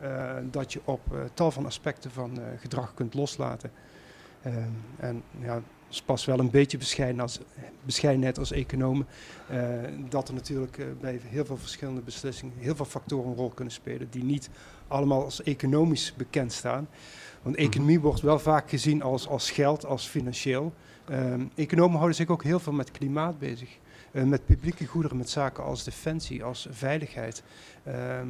uh, 0.02 0.32
dat 0.52 0.74
je 0.74 0.82
op 0.84 1.02
uh, 1.14 1.20
tal 1.34 1.52
van 1.52 1.66
aspecten 1.66 2.12
van 2.12 2.40
gedrag 2.60 2.94
kunt 2.94 3.14
loslaten. 3.14 3.72
Um, 4.46 4.76
en 4.98 5.24
ja, 5.40 5.62
is 5.90 6.02
pas 6.02 6.26
wel 6.26 6.40
een 6.40 6.50
beetje 6.50 6.78
bescheiden 6.78 7.22
als, 7.22 7.40
bescheidenheid 7.82 8.40
als 8.40 8.52
economen, 8.52 9.08
dat 10.10 10.28
er 10.28 10.34
natuurlijk 10.34 11.00
bij 11.02 11.20
heel 11.24 11.46
veel 11.46 11.58
verschillende 11.58 12.02
beslissingen 12.02 12.56
heel 12.58 12.76
veel 12.76 12.86
factoren 12.86 13.30
een 13.30 13.36
rol 13.36 13.50
kunnen 13.50 13.74
spelen 13.74 14.08
die 14.10 14.24
niet 14.24 14.50
allemaal 14.88 15.24
als 15.24 15.44
economisch 15.44 16.14
bekend 16.18 16.54
staan. 16.54 16.88
Want 17.44 17.56
economie 17.56 18.00
wordt 18.00 18.22
wel 18.22 18.40
vaak 18.40 18.70
gezien 18.70 19.02
als, 19.02 19.28
als 19.28 19.52
geld, 19.52 19.86
als 19.86 20.08
financieel. 20.08 20.74
Um, 21.12 21.52
economen 21.56 21.96
houden 21.96 22.16
zich 22.16 22.28
ook 22.28 22.44
heel 22.44 22.60
veel 22.60 22.74
met 22.74 22.92
klimaat 22.92 23.40
bezig. 23.40 23.70
eh, 24.12 24.24
met 24.24 24.46
publieke 24.46 24.86
goederen, 24.86 25.18
met 25.18 25.30
zaken 25.30 25.64
als 25.64 25.84
defensie, 25.84 26.44
als 26.44 26.68
veiligheid, 26.72 27.44
ehm 27.84 28.28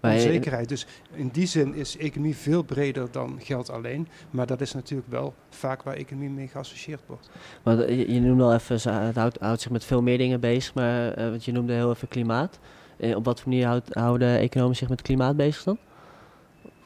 Maar 0.00 0.12
je- 0.12 0.16
onzekerheid. 0.26 0.68
Dus 0.68 0.86
in 1.12 1.28
die 1.32 1.46
zin 1.46 1.74
is 1.74 1.96
economie 1.96 2.36
veel 2.36 2.62
breder 2.62 3.08
dan 3.10 3.38
geld 3.42 3.70
alleen. 3.70 4.08
Maar 4.30 4.46
dat 4.46 4.60
is 4.60 4.72
natuurlijk 4.74 5.10
wel 5.10 5.34
vaak 5.50 5.82
waar 5.82 5.94
economie 5.94 6.30
mee 6.30 6.48
geassocieerd 6.48 7.00
wordt. 7.06 7.30
Want 7.62 7.80
eh, 7.80 7.98
je, 7.98 8.12
je 8.14 8.20
noemde 8.20 8.44
al 8.44 8.54
even, 8.54 8.90
het 9.04 9.16
houdt, 9.16 9.38
houdt 9.40 9.60
zich 9.60 9.70
met 9.70 9.84
veel 9.84 10.02
meer 10.02 10.18
dingen 10.18 10.40
bezig, 10.40 10.74
maar 10.74 11.12
eh, 11.12 11.28
want 11.28 11.44
je 11.44 11.52
noemde 11.52 11.72
heel 11.72 11.90
even 11.90 12.08
klimaat. 12.08 12.58
Op 13.14 13.24
wat 13.24 13.40
voor 13.40 13.48
manier 13.50 13.66
houdt, 13.66 13.94
houden 13.94 14.38
economen 14.38 14.76
zich 14.76 14.88
met 14.88 15.02
klimaat 15.02 15.36
bezig 15.36 15.62
dan? 15.62 15.78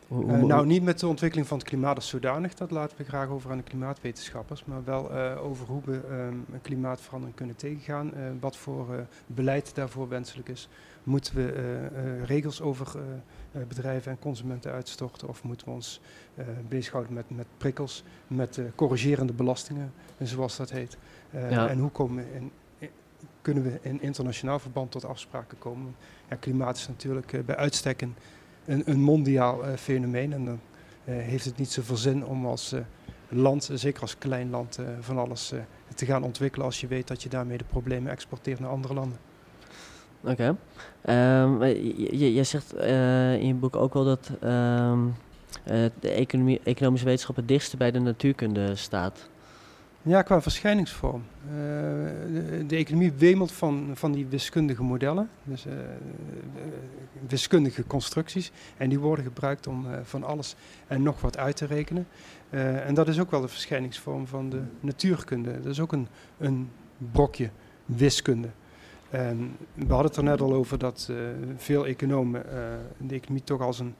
Hoe- 0.09 0.27
Eh, 0.33 0.38
hoe- 0.38 0.47
nou, 0.47 0.66
niet 0.66 0.83
met 0.83 1.01
de 1.01 1.07
ontwikkeling 1.07 1.49
van 1.49 1.59
het 1.59 1.66
klimaat 1.66 1.97
als 1.97 2.09
zodanig, 2.09 2.55
dat 2.55 2.71
laten 2.71 2.97
we 2.97 3.05
graag 3.05 3.29
over 3.29 3.51
aan 3.51 3.57
de 3.57 3.62
klimaatwetenschappers, 3.62 4.64
maar 4.64 4.85
wel 4.85 5.11
eh, 5.11 5.44
over 5.44 5.66
hoe 5.66 5.83
we 5.85 6.01
ehm, 6.11 6.61
klimaatverandering 6.62 7.37
kunnen 7.37 7.57
tegengaan, 7.57 8.14
eh, 8.14 8.23
wat 8.40 8.57
voor 8.57 9.07
beleid 9.27 9.75
daarvoor 9.75 10.09
wenselijk 10.09 10.49
is. 10.49 10.68
Moeten 11.03 11.35
we 11.35 11.87
regels 12.25 12.61
over 12.61 12.97
bedrijven 13.68 14.12
en 14.12 14.18
consumenten 14.18 14.73
uitstorten 14.73 15.29
of 15.29 15.42
moeten 15.42 15.66
we 15.66 15.73
ons 15.73 16.01
bezighouden 16.68 17.12
met, 17.14 17.25
met 17.31 17.47
prikkels, 17.57 18.05
met 18.27 18.61
corrigerende 18.75 19.33
belastingen, 19.33 19.92
zoals 20.23 20.57
dat 20.57 20.71
heet. 20.71 20.97
Ja. 21.51 21.68
En 21.68 21.79
hoe 21.79 21.90
komen 21.90 22.16
we 22.25 22.35
in, 22.35 22.51
in- 22.79 22.88
kunnen 23.42 23.62
we 23.62 23.79
in 23.83 24.03
internationaal 24.03 24.59
verband 24.59 24.90
tot 24.90 25.05
afspraken 25.05 25.59
komen? 25.59 25.94
Ja, 26.29 26.37
klimaat 26.37 26.77
is 26.77 26.88
natuurlijk 26.88 27.47
bij 27.47 27.57
uitstek 27.57 28.03
een 28.03 28.14
een, 28.68 28.83
een 28.85 29.00
mondiaal 29.00 29.64
eh, 29.64 29.76
fenomeen. 29.76 30.33
En 30.33 30.44
dan 30.44 30.61
eh, 31.04 31.14
heeft 31.14 31.44
het 31.44 31.57
niet 31.57 31.70
zoveel 31.70 31.96
zin 31.96 32.24
om 32.24 32.46
als 32.46 32.72
eh, 32.72 32.81
land, 33.28 33.70
zeker 33.74 34.02
als 34.02 34.18
klein 34.18 34.50
land, 34.50 34.78
van 35.00 35.18
alles 35.18 35.52
te 35.94 36.07
gaan 36.07 36.22
ontwikkelen 36.22 36.66
als 36.66 36.81
je 36.81 36.87
weet 36.87 37.09
dat 37.09 37.22
je 37.22 37.28
daarmee 37.28 37.59
de 37.59 37.64
problemen 37.64 38.12
exporteert 38.12 38.61
naar 38.61 38.70
andere 38.70 38.94
landen. 38.94 39.18
Oké. 40.20 40.57
Ehm, 41.02 41.64
je, 41.64 42.18
je, 42.18 42.33
jij 42.33 42.44
zegt 42.44 42.74
in 43.40 43.46
je 43.46 43.54
boek 43.54 43.76
ook 43.76 43.94
wel 43.94 44.04
dat 44.04 44.31
ehm, 44.40 44.98
eh, 45.64 45.85
de 46.00 46.11
economie, 46.11 46.61
economische 46.64 47.07
wetenschap 47.07 47.37
het 47.37 47.48
dichtste 47.48 47.76
bij 47.76 47.90
de 47.90 47.98
natuurkunde 47.98 48.74
staat. 48.74 49.28
Ja, 50.09 50.23
qua 50.23 50.42
verschijningsvorm. 50.42 51.25
Eh, 51.47 51.53
de, 52.66 52.77
economie 52.77 53.12
wemelt 53.12 53.53
van, 53.53 53.90
van 53.94 54.12
die 54.12 54.27
wiskundige 54.27 54.83
modellen, 54.83 55.31
dus 55.44 55.66
eh, 55.66 55.73
wiskundige 57.29 57.87
constructies. 57.87 58.53
En 58.77 58.88
die 58.88 58.99
worden 58.99 59.25
gebruikt 59.25 59.66
om 59.66 59.87
eh, 59.87 59.99
van 60.03 60.25
alles 60.25 60.57
en 60.87 61.03
nog 61.03 61.21
wat 61.21 61.37
uit 61.37 61.57
te 61.57 61.66
rekenen. 61.66 62.07
En 62.51 62.94
dat 62.94 63.09
is 63.09 63.21
ook 63.21 63.31
wel 63.31 63.40
de 63.40 63.49
verschijningsvorm 63.49 64.27
van 64.27 64.51
de 64.51 64.62
natuurkunde. 64.81 65.61
Dat 65.61 65.73
is 65.73 65.81
ook 65.81 65.92
een, 65.92 66.09
een 66.38 66.71
brokje 67.12 67.51
wiskunde. 67.85 68.49
En 69.11 69.57
we 69.75 69.87
hadden 69.87 70.07
het 70.07 70.16
er 70.16 70.23
net 70.23 70.40
al 70.40 70.53
over 70.53 70.79
dat 70.79 71.11
veel 71.57 71.87
economen 71.87 72.42
de 72.99 73.14
economie 73.14 73.44
toch 73.44 73.61
als 73.61 73.79
een 73.79 73.94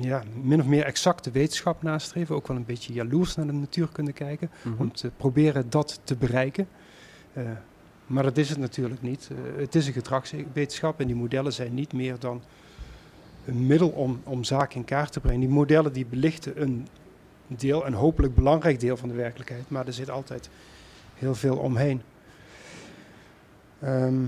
ja, 0.00 0.22
min 0.42 0.60
of 0.60 0.66
meer 0.66 0.84
exacte 0.84 1.30
wetenschap 1.30 1.82
nastreven. 1.82 2.34
Ook 2.34 2.46
wel 2.46 2.56
een 2.56 2.64
beetje 2.64 2.92
jaloers 2.92 3.34
naar 3.34 3.46
de 3.46 3.52
natuurkunde 3.52 4.12
kijken. 4.12 4.50
Mhm. 4.62 4.80
Om 4.80 4.92
te 4.92 5.10
proberen 5.16 5.70
dat 5.70 6.00
te 6.04 6.16
bereiken. 6.16 6.68
Eh, 7.32 7.44
maar 8.06 8.22
dat 8.22 8.36
is 8.36 8.48
het 8.48 8.58
natuurlijk 8.58 9.02
niet. 9.02 9.28
Eh, 9.30 9.60
het 9.60 9.74
is 9.74 9.86
een 9.86 9.92
gedragswetenschap 9.92 11.00
en 11.00 11.06
die 11.06 11.16
modellen 11.16 11.52
zijn 11.52 11.74
niet 11.74 11.92
meer 11.92 12.18
dan 12.18 12.42
een 13.44 13.66
middel 13.66 13.88
om, 13.88 14.20
om 14.24 14.44
zaken 14.44 14.76
in 14.76 14.84
kaart 14.84 15.12
te 15.12 15.20
brengen. 15.20 15.40
Die 15.40 15.48
modellen 15.48 15.92
die 15.92 16.06
belichten 16.06 16.62
een 16.62 16.86
deel, 17.46 17.86
een 17.86 17.94
hopelijk 17.94 18.34
belangrijk 18.34 18.80
deel 18.80 18.96
van 18.96 19.08
de 19.08 19.14
werkelijkheid. 19.14 19.70
Maar 19.70 19.86
er 19.86 19.92
zit 19.92 20.10
altijd 20.10 20.50
heel 21.14 21.34
veel 21.34 21.56
omheen. 21.56 22.02
Ehm, 23.80 24.24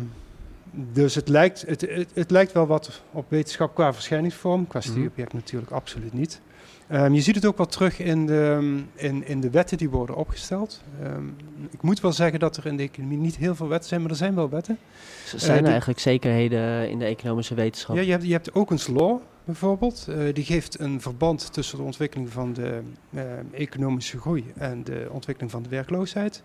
dus 0.73 1.15
het 1.15 1.29
lijkt, 1.29 1.65
het, 1.67 1.81
het, 1.81 2.11
het 2.15 2.31
lijkt 2.31 2.53
wel 2.53 2.67
wat 2.67 3.03
op 3.13 3.25
wetenschap 3.29 3.75
qua 3.75 3.93
verschijningsvorm. 3.95 4.67
Qua 4.67 4.81
studieobject 4.81 5.33
natuurlijk 5.33 5.71
absoluut 5.73 6.13
niet. 6.13 6.41
Ehm, 6.89 7.13
je 7.13 7.21
ziet 7.21 7.35
het 7.35 7.47
ook 7.47 7.57
wel 7.57 7.67
terug 7.67 7.99
in 8.01 8.27
de, 8.27 8.77
in, 8.95 9.27
in 9.27 9.41
de 9.41 9.51
wetten 9.51 9.79
die 9.79 9.91
worden 9.91 10.17
opgesteld. 10.17 10.83
Ehm, 11.03 11.27
ik 11.71 11.83
moet 11.83 12.01
wel 12.01 12.13
zeggen 12.13 12.39
dat 12.41 12.57
er 12.57 12.67
in 12.67 12.77
de 12.77 12.83
economie 12.83 13.19
niet 13.19 13.37
heel 13.37 13.55
veel 13.55 13.69
wetten 13.69 13.89
zijn, 13.89 14.01
maar 14.01 14.11
er 14.11 14.17
zijn 14.17 14.35
wel 14.35 14.49
wetten. 14.49 14.79
Z- 15.25 15.33
Eh, 15.35 15.39
Zijn 15.41 15.57
er 15.57 15.63
die- 15.63 15.71
eigenlijk 15.71 16.01
zekerheden 16.01 16.91
in 16.91 16.99
de 16.99 17.05
economische 17.05 17.55
wetenschap? 17.55 17.97
ja, 17.97 18.03
je 18.03 18.11
hebt, 18.11 18.25
je 18.27 18.33
hebt 18.33 18.53
Oakens 18.55 18.87
Law 18.87 19.21
bijvoorbeeld. 19.45 20.07
Eh, 20.09 20.35
die 20.35 20.45
geeft 20.45 20.81
een 20.81 21.01
verband 21.01 21.53
tussen 21.53 21.79
de 21.79 21.85
ontwikkeling 21.85 22.31
van 22.31 22.53
de 22.53 22.81
eh, 23.15 23.23
economische 23.53 24.19
groei 24.19 24.45
en 24.57 24.85
de 24.85 25.09
ontwikkeling 25.11 25.53
van 25.53 25.63
de 25.63 25.69
werkloosheid. 25.69 26.43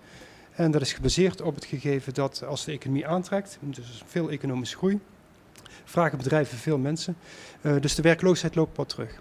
En 0.55 0.71
dat 0.71 0.81
is 0.81 0.93
gebaseerd 0.93 1.41
op 1.41 1.55
het 1.55 1.65
gegeven 1.65 2.13
dat 2.13 2.43
als 2.43 2.65
de 2.65 2.71
economie 2.71 3.07
aantrekt, 3.07 3.57
dus 3.61 4.03
veel 4.05 4.29
economische 4.29 4.77
groei, 4.77 4.99
vragen 5.83 6.17
bedrijven 6.17 6.57
veel 6.57 6.77
mensen. 6.77 7.17
Eh, 7.61 7.75
dus 7.79 7.95
de 7.95 8.01
werkloosheid 8.01 8.55
loopt 8.55 8.77
wat 8.77 8.89
terug. 8.89 9.19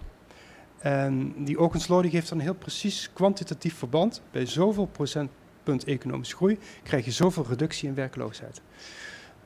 En 0.79 1.33
die 1.45 1.59
Oakens 1.59 1.87
Law 1.87 2.01
die 2.01 2.11
geeft 2.11 2.29
dan 2.29 2.39
heel 2.39 2.53
precies 2.53 3.09
kwantitatief 3.13 3.75
verband. 3.77 4.21
Bij 4.31 4.45
zoveel 4.45 4.85
procentpunt 4.85 5.83
economische 5.83 6.35
groei 6.35 6.57
krijg 6.83 7.05
je 7.05 7.11
zoveel 7.11 7.45
reductie 7.47 7.87
in 7.87 7.95
werkloosheid. 7.95 8.61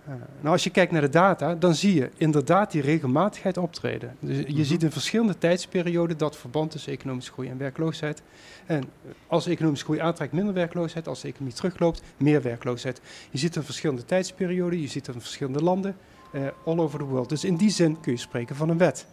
Eh, 0.09 0.15
nou, 0.39 0.53
als 0.53 0.63
je 0.63 0.69
kijkt 0.69 0.91
naar 0.91 1.01
de 1.01 1.09
data, 1.09 1.55
dan 1.55 1.75
zie 1.75 1.93
je 1.93 2.09
inderdaad 2.17 2.71
die 2.71 2.81
regelmatigheid 2.81 3.57
optreden. 3.57 4.15
Dus 4.19 4.37
je 4.37 4.53
Mhm. 4.53 4.63
ziet 4.63 4.83
in 4.83 4.91
verschillende 4.91 5.37
tijdsperioden 5.37 6.17
dat 6.17 6.37
verband 6.37 6.71
tussen 6.71 6.93
economische 6.93 7.31
groei 7.31 7.49
en 7.49 7.57
werkloosheid. 7.57 8.21
En 8.65 8.83
als 9.27 9.43
de 9.43 9.51
economische 9.51 9.85
groei 9.85 9.99
aantrekt, 9.99 10.31
minder 10.33 10.53
werkloosheid. 10.53 11.07
Als 11.07 11.21
de 11.21 11.27
economie 11.27 11.53
terugloopt, 11.53 12.01
meer 12.17 12.41
werkloosheid. 12.41 13.01
Je 13.29 13.37
ziet 13.37 13.55
in 13.55 13.63
verschillende 13.63 14.05
tijdsperioden, 14.05 14.81
je 14.81 14.87
ziet 14.87 15.05
het 15.05 15.15
in 15.15 15.21
verschillende 15.21 15.63
landen, 15.63 15.95
eh, 16.31 16.41
all 16.65 16.79
over 16.79 16.99
the 16.99 17.05
world. 17.05 17.29
Dus 17.29 17.43
in 17.43 17.55
die 17.55 17.69
zin 17.69 17.99
kun 17.99 18.11
je 18.11 18.17
spreken 18.17 18.55
van 18.55 18.69
een 18.69 18.77
wet. 18.77 19.05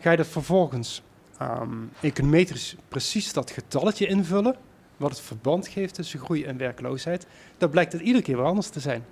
Ga 0.00 0.10
je 0.10 0.16
dat 0.16 0.26
vervolgens 0.26 1.02
ehm, 1.38 1.70
econometrisch 2.00 2.76
precies 2.88 3.32
dat 3.32 3.50
getalletje 3.50 4.06
invullen, 4.06 4.56
wat 4.96 5.10
het 5.10 5.20
verband 5.20 5.68
geeft 5.68 5.94
tussen 5.94 6.20
groei 6.20 6.44
en 6.44 6.56
werkloosheid, 6.56 7.26
dan 7.58 7.70
blijkt 7.70 7.92
het 7.92 8.02
iedere 8.02 8.24
keer 8.24 8.36
weer 8.36 8.46
anders 8.46 8.68
te 8.68 8.80
zijn. 8.80 9.04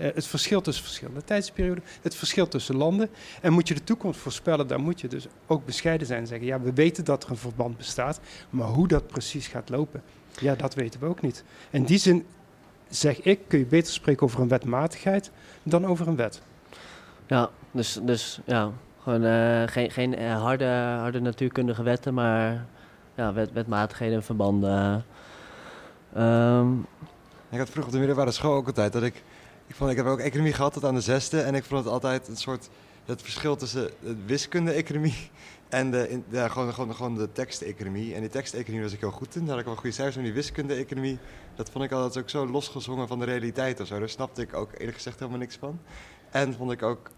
Eh, 0.00 0.14
het 0.14 0.26
verschil 0.26 0.60
tussen 0.60 0.84
verschillende 0.84 1.24
tijdsperioden, 1.24 1.84
het 2.02 2.14
verschil 2.14 2.48
tussen 2.48 2.76
landen. 2.76 3.08
En 3.40 3.52
moet 3.52 3.68
je 3.68 3.74
de 3.74 3.84
toekomst 3.84 4.20
voorspellen, 4.20 4.66
dan 4.66 4.80
moet 4.80 5.00
je 5.00 5.08
dus 5.08 5.26
ook 5.46 5.64
bescheiden 5.64 6.06
zijn 6.06 6.20
en 6.20 6.26
zeggen: 6.26 6.46
ja, 6.46 6.60
we 6.60 6.72
weten 6.72 7.04
dat 7.04 7.24
er 7.24 7.30
een 7.30 7.36
verband 7.36 7.76
bestaat, 7.76 8.20
maar 8.50 8.68
hoe 8.68 8.88
dat 8.88 9.06
precies 9.06 9.46
gaat 9.46 9.68
lopen, 9.68 10.02
ja, 10.38 10.54
dat 10.54 10.74
weten 10.74 11.00
we 11.00 11.06
ook 11.06 11.20
niet. 11.20 11.44
In 11.70 11.84
die 11.84 11.98
zin 11.98 12.26
zeg 12.88 13.20
ik, 13.20 13.40
kun 13.46 13.58
je 13.58 13.66
beter 13.66 13.92
spreken 13.92 14.22
over 14.22 14.40
een 14.40 14.48
wetmatigheid 14.48 15.30
dan 15.62 15.86
over 15.86 16.08
een 16.08 16.16
wet. 16.16 16.42
Ja, 17.26 17.50
dus, 17.70 17.98
dus 18.02 18.40
ja, 18.44 18.70
gewoon 19.02 19.24
eh, 19.24 19.62
geen, 19.66 19.90
geen 19.90 20.16
eh, 20.16 20.40
harde, 20.42 20.66
harde 20.98 21.20
natuurkundige 21.20 21.82
wetten, 21.82 22.14
maar 22.14 22.66
ja, 23.14 23.32
wet, 23.32 23.52
wetmatigheden 23.52 24.16
en 24.16 24.22
verbanden. 24.22 25.04
Ehm, 26.14 26.78
Ik 27.50 27.58
had 27.58 27.70
vroeger 27.70 27.84
op 27.84 27.92
de 27.92 27.98
middelbare 27.98 28.30
school 28.32 28.54
ook 28.54 28.66
altijd 28.66 28.92
dat 28.92 29.02
ik... 29.02 29.22
Ik, 29.70 29.76
vond, 29.76 29.90
ik 29.90 29.96
heb 29.96 30.06
ook 30.06 30.18
economie 30.18 30.52
gehad 30.52 30.72
tot 30.72 30.84
aan 30.84 30.94
de 30.94 31.00
zesde. 31.00 31.40
En 31.40 31.54
ik 31.54 31.64
vond 31.64 31.84
het 31.84 31.92
altijd 31.92 32.28
een 32.28 32.36
soort... 32.36 32.68
Het 33.04 33.22
verschil 33.22 33.56
tussen 33.56 33.90
de 34.00 34.16
wiskunde-economie 34.26 35.30
en 35.68 35.90
de, 35.90 36.20
ja, 36.28 36.48
gewoon, 36.48 36.74
gewoon, 36.74 36.94
gewoon 36.94 37.14
de 37.14 37.32
teksteconomie. 37.32 38.14
En 38.14 38.20
die 38.20 38.30
teksteconomie 38.30 38.82
was 38.82 38.92
ik 38.92 39.00
heel 39.00 39.10
goed 39.10 39.34
in. 39.34 39.40
Daar 39.40 39.50
had 39.50 39.58
ik 39.58 39.64
wel 39.64 39.74
goede 39.74 39.90
cijfers. 39.94 40.16
En 40.16 40.22
die 40.22 40.32
wiskunde-economie, 40.32 41.18
dat 41.54 41.70
vond 41.70 41.84
ik 41.84 41.92
altijd 41.92 42.24
ook 42.24 42.30
zo 42.30 42.46
losgezongen 42.46 43.08
van 43.08 43.18
de 43.18 43.24
realiteit 43.24 43.80
of 43.80 43.86
zo. 43.86 43.98
Daar 43.98 44.08
snapte 44.08 44.42
ik 44.42 44.54
ook 44.54 44.72
eerlijk 44.72 44.96
gezegd 44.96 45.18
helemaal 45.18 45.40
niks 45.40 45.56
van. 45.56 45.80
En 46.30 46.54
vond 46.54 46.72
ik 46.72 46.82
ook... 46.82 47.10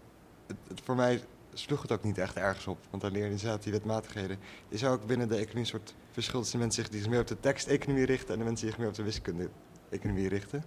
Het, 0.47 0.81
voor 0.83 0.95
mij 0.95 1.23
sloeg 1.53 1.81
het 1.81 1.91
ook 1.91 2.03
niet 2.03 2.17
echt 2.17 2.35
ergens 2.35 2.67
op. 2.67 2.77
Want 2.89 3.01
dan 3.01 3.11
leer 3.11 3.23
je 3.23 3.29
inderdaad 3.29 3.63
die 3.63 3.71
wetmatigheden. 3.71 4.37
Je 4.69 4.77
zou 4.77 4.93
ook 4.93 5.05
binnen 5.05 5.27
de 5.27 5.35
economie 5.35 5.59
een 5.59 5.79
soort 5.79 5.93
verschil 6.11 6.39
tussen 6.39 6.59
de 6.59 6.65
mensen 6.65 6.91
die 6.91 6.99
zich 6.99 7.09
meer 7.09 7.19
op 7.19 7.27
de 7.27 7.39
teksteconomie 7.39 8.05
richten... 8.05 8.33
en 8.33 8.39
de 8.39 8.45
mensen 8.45 8.65
die 8.65 8.75
zich 8.75 8.79
meer 8.79 8.89
op 8.89 8.95
de 8.95 9.03
wiskunde-economie 9.03 10.27
richten. 10.27 10.63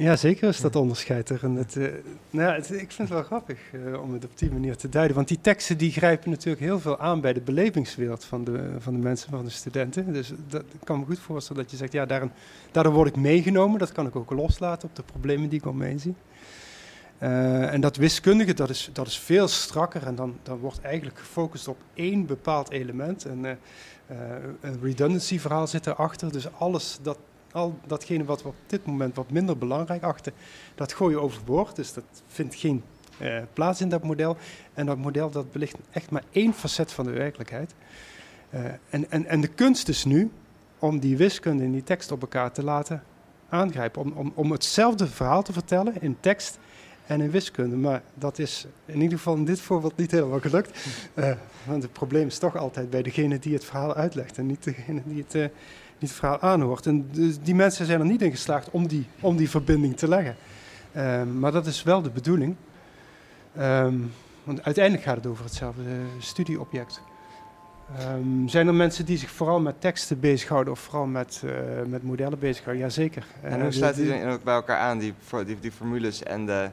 Ja, 0.00 0.16
zeker 0.16 0.48
is 0.48 0.60
dat 0.60 0.76
onderscheid 0.76 1.28
er. 1.30 1.44
En 1.44 1.54
het, 1.54 1.76
eh, 1.76 1.82
nou 2.30 2.48
ja, 2.48 2.54
het- 2.54 2.70
ik 2.70 2.76
vind 2.92 2.98
het 2.98 3.08
wel 3.08 3.22
grappig 3.22 3.58
eh, 3.72 4.02
om 4.02 4.12
het 4.12 4.24
op 4.24 4.38
die 4.38 4.50
manier 4.50 4.76
te 4.76 4.88
duiden. 4.88 5.16
Want 5.16 5.28
die 5.28 5.40
teksten 5.40 5.78
die 5.78 5.92
grijpen 5.92 6.30
natuurlijk 6.30 6.60
heel 6.64 6.80
veel 6.80 6.98
aan 6.98 7.20
bij 7.20 7.32
de 7.32 7.40
belevingswereld 7.40 8.24
van 8.24 8.44
de, 8.44 8.70
van 8.78 8.92
de 8.92 8.98
mensen, 8.98 9.30
van 9.30 9.44
de 9.44 9.50
studenten. 9.50 10.12
Dus 10.12 10.32
dat 10.48 10.60
ik 10.62 10.80
kan 10.84 10.98
me 10.98 11.04
goed 11.04 11.18
voorstellen 11.18 11.62
dat 11.62 11.70
je 11.70 11.76
zegt, 11.76 11.92
ja, 11.92 12.06
daarin, 12.06 12.30
daardoor 12.70 12.92
word 12.92 13.08
ik 13.08 13.16
meegenomen. 13.16 13.78
Dat 13.78 13.92
kan 13.92 14.06
ik 14.06 14.16
ook 14.16 14.30
loslaten 14.30 14.88
op 14.88 14.96
de 14.96 15.02
problemen 15.02 15.48
die 15.48 15.58
ik 15.58 15.66
om 15.66 15.76
me 15.76 15.84
heen 15.84 16.00
zie. 16.00 16.14
Eh, 17.18 17.72
en 17.72 17.80
dat 17.80 17.96
wiskundige, 17.96 18.54
dat 18.54 18.70
is, 18.70 18.90
dat 18.92 19.06
is 19.06 19.18
veel 19.18 19.48
strakker. 19.48 20.06
En 20.06 20.14
dan, 20.14 20.36
dan 20.42 20.58
wordt 20.58 20.80
eigenlijk 20.80 21.18
gefocust 21.18 21.68
op 21.68 21.78
één 21.94 22.26
bepaald 22.26 22.70
element. 22.70 23.24
En 23.24 23.58
een 24.60 24.78
redundancy 24.82 25.38
verhaal 25.38 25.66
zit 25.66 25.86
erachter. 25.86 26.32
Dus 26.32 26.52
alles 26.52 26.98
dat 27.02 27.18
al 27.52 27.78
datgene 27.86 28.24
wat 28.24 28.42
we 28.42 28.48
op 28.48 28.54
dit 28.66 28.86
moment 28.86 29.16
wat 29.16 29.30
minder 29.30 29.58
belangrijk 29.58 30.02
achten, 30.02 30.32
dat 30.74 30.92
gooi 30.92 31.14
je 31.14 31.20
overboord. 31.20 31.76
Dus 31.76 31.92
dat 31.92 32.04
vindt 32.26 32.54
geen 32.54 32.82
eh, 33.18 33.42
plaats 33.52 33.80
in 33.80 33.88
dat 33.88 34.02
model. 34.02 34.36
En 34.74 34.86
dat 34.86 34.98
model 34.98 35.30
dat 35.30 35.52
belicht 35.52 35.76
echt 35.90 36.10
maar 36.10 36.24
één 36.30 36.52
facet 36.52 36.92
van 36.92 37.04
de 37.04 37.10
werkelijkheid. 37.10 37.74
Eh, 38.50 38.64
en, 38.90 39.10
en, 39.10 39.26
en 39.26 39.40
de 39.40 39.48
kunst 39.48 39.88
is 39.88 40.04
nu 40.04 40.30
om 40.78 40.98
die 40.98 41.16
wiskunde 41.16 41.64
en 41.64 41.72
die 41.72 41.82
tekst 41.82 42.12
op 42.12 42.20
elkaar 42.20 42.52
te 42.52 42.64
laten 42.64 43.02
aangrijpen. 43.48 44.02
Om, 44.02 44.12
om, 44.12 44.32
om 44.34 44.50
hetzelfde 44.50 45.06
verhaal 45.06 45.42
te 45.42 45.52
vertellen 45.52 46.02
in 46.02 46.16
tekst 46.20 46.58
en 47.06 47.20
in 47.20 47.30
wiskunde. 47.30 47.76
Maar 47.76 48.02
dat 48.14 48.38
is 48.38 48.66
in 48.84 49.00
ieder 49.00 49.18
geval 49.18 49.36
in 49.36 49.44
dit 49.44 49.60
voorbeeld 49.60 49.96
niet 49.96 50.10
helemaal 50.10 50.40
gelukt. 50.40 50.78
Uh, 51.14 51.32
want 51.64 51.82
het 51.82 51.92
probleem 51.92 52.26
is 52.26 52.38
toch 52.38 52.56
altijd 52.56 52.90
bij 52.90 53.02
degene 53.02 53.38
die 53.38 53.54
het 53.54 53.64
verhaal 53.64 53.94
uitlegt 53.94 54.38
en 54.38 54.46
niet 54.46 54.64
degene 54.64 55.02
die 55.04 55.24
het, 55.28 55.50
die 55.98 56.08
het 56.08 56.18
verhaal 56.18 56.40
aanhoort. 56.40 56.86
En 56.86 57.08
dus 57.12 57.38
die 57.40 57.54
mensen 57.54 57.86
zijn 57.86 58.00
er 58.00 58.06
niet 58.06 58.22
in 58.22 58.30
geslaagd 58.30 58.70
om 58.70 58.86
die, 58.86 59.06
om 59.20 59.36
die 59.36 59.50
verbinding 59.50 59.96
te 59.96 60.08
leggen. 60.08 60.36
Uh, 60.96 61.22
maar 61.22 61.52
dat 61.52 61.66
is 61.66 61.82
wel 61.82 62.02
de 62.02 62.10
bedoeling. 62.10 62.56
Um, 63.58 64.12
want 64.44 64.64
uiteindelijk 64.64 65.04
gaat 65.04 65.16
het 65.16 65.26
over 65.26 65.44
hetzelfde 65.44 65.82
studieobject. 66.18 67.00
Um, 68.12 68.48
zijn 68.48 68.66
er 68.66 68.74
mensen 68.74 69.04
die 69.04 69.18
zich 69.18 69.30
vooral 69.30 69.60
met 69.60 69.80
teksten 69.80 70.20
bezighouden 70.20 70.72
of 70.72 70.80
vooral 70.80 71.06
met, 71.06 71.42
uh, 71.44 71.52
met 71.86 72.02
modellen 72.02 72.38
bezighouden? 72.38 72.84
Jazeker. 72.84 73.26
En 73.42 73.60
hoe 73.60 73.72
sluit 73.72 73.94
die 73.94 74.08
dan 74.08 74.30
ook 74.30 74.42
bij 74.42 74.54
elkaar 74.54 74.78
aan, 74.78 74.98
die, 74.98 75.14
die, 75.44 75.60
die 75.60 75.72
formules 75.72 76.22
en 76.22 76.46
de 76.46 76.70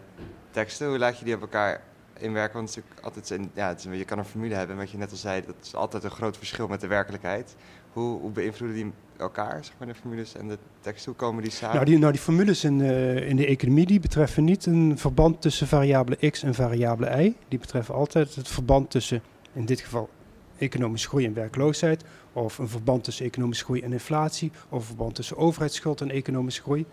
teksten? 0.51 0.87
Hoe 0.87 0.97
laat 0.97 1.19
je 1.19 1.25
die 1.25 1.35
op 1.35 1.41
elkaar 1.41 1.81
inwerken? 2.19 2.57
Want 2.57 2.75
het 2.75 2.83
is 2.97 3.03
altijd 3.03 3.29
een, 3.29 3.51
ja, 3.53 3.67
het 3.67 3.85
is, 3.85 3.97
je 3.97 4.05
kan 4.05 4.17
een 4.17 4.25
formule 4.25 4.55
hebben, 4.55 4.77
wat 4.77 4.91
je 4.91 4.97
net 4.97 5.11
al 5.11 5.17
zei, 5.17 5.43
dat 5.45 5.55
is 5.61 5.75
altijd 5.75 6.03
een 6.03 6.11
groot 6.11 6.37
verschil 6.37 6.67
met 6.67 6.81
de 6.81 6.87
werkelijkheid. 6.87 7.55
Hoe, 7.93 8.19
hoe 8.19 8.31
beïnvloeden 8.31 8.77
die 8.77 8.91
elkaar, 9.17 9.65
zeg 9.65 9.73
maar, 9.77 9.87
de 9.87 9.95
formules 9.95 10.35
en 10.35 10.47
de 10.47 10.57
teksten? 10.81 11.11
Hoe 11.11 11.19
komen 11.19 11.43
die 11.43 11.51
samen? 11.51 11.75
Nou, 11.75 11.85
die, 11.87 11.97
nou, 11.97 12.11
die 12.11 12.21
formules 12.21 12.63
in, 12.63 12.79
uh, 12.79 13.29
in 13.29 13.35
de 13.35 13.45
economie 13.45 13.85
die 13.85 13.99
betreffen 13.99 14.43
niet 14.43 14.65
een 14.65 14.97
verband 14.97 15.41
tussen 15.41 15.67
variabele 15.67 16.29
x 16.29 16.43
en 16.43 16.53
variabele 16.53 17.23
y. 17.23 17.35
Die 17.47 17.59
betreffen 17.59 17.95
altijd 17.95 18.35
het 18.35 18.47
verband 18.47 18.89
tussen, 18.91 19.21
in 19.53 19.65
dit 19.65 19.79
geval, 19.79 20.09
economische 20.57 21.07
groei 21.07 21.25
en 21.25 21.33
werkloosheid, 21.33 22.03
of 22.33 22.57
een 22.57 22.67
verband 22.67 23.03
tussen 23.03 23.25
economische 23.25 23.63
groei 23.63 23.81
en 23.81 23.91
inflatie, 23.93 24.51
of 24.69 24.79
een 24.79 24.85
verband 24.85 25.15
tussen 25.15 25.37
overheidsschuld 25.37 26.01
en 26.01 26.11
economische 26.11 26.61
groei. 26.61 26.85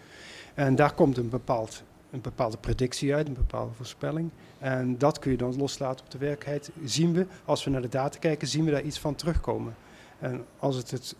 En 0.55 0.75
daar 0.75 0.95
komt 0.95 1.17
een, 1.17 1.29
bepaald, 1.29 1.83
een 2.11 2.21
bepaalde 2.21 2.57
predictie 2.57 3.15
uit, 3.15 3.29
een 3.29 3.35
bepaalde 3.35 3.73
voorspelling. 3.75 4.31
En 4.59 4.99
dat 4.99 5.19
kun 5.19 5.31
je 5.31 5.37
dan 5.37 5.57
loslaten 5.57 6.05
op 6.05 6.11
de 6.11 6.19
werkelijkheid. 6.19 6.71
Zien 6.85 7.13
we, 7.13 7.27
als 7.45 7.65
we 7.65 7.71
naar 7.71 7.83
de 7.83 7.89
data 7.89 8.19
kijken, 8.19 8.49
zien 8.49 8.65
we 8.65 8.71
daar 8.71 8.83
iets 8.83 8.99
van 8.99 9.15
terugkomen. 9.15 9.75
En 10.19 10.45
als 10.59 10.77
het 10.77 10.91
het 10.91 11.17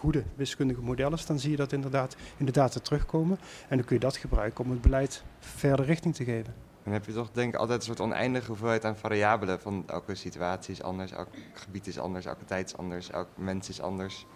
goede 0.00 0.24
wiskundige 0.34 0.80
model 0.80 1.12
is, 1.12 1.26
dan 1.26 1.38
zie 1.38 1.50
je 1.50 1.56
dat 1.56 1.72
inderdaad 1.72 2.16
in 2.36 2.46
de 2.46 2.52
data 2.52 2.80
terugkomen. 2.80 3.38
En 3.68 3.76
dan 3.76 3.86
kun 3.86 3.96
je 3.96 4.02
dat 4.02 4.16
gebruiken 4.16 4.64
om 4.64 4.70
het 4.70 4.80
beleid 4.80 5.22
verder 5.38 5.84
richting 5.84 6.14
te 6.14 6.24
geven. 6.24 6.54
Dan 6.82 6.92
heb 6.92 7.04
je 7.06 7.12
toch 7.12 7.30
denk 7.30 7.54
ik 7.54 7.60
altijd 7.60 7.78
een 7.78 7.86
soort 7.86 8.00
oneindige 8.00 8.46
hoeveelheid 8.46 8.84
aan 8.84 8.96
variabelen. 8.96 9.60
Van 9.60 9.84
elke 9.86 10.14
situatie 10.14 10.72
is 10.72 10.82
anders, 10.82 11.12
elk 11.12 11.28
gebied 11.52 11.86
is 11.86 11.98
anders, 11.98 12.26
elke 12.26 12.44
tijd 12.44 12.66
is 12.66 12.76
anders, 12.76 13.10
elk 13.10 13.28
mens 13.34 13.68
is 13.68 13.80
anders. 13.80 14.26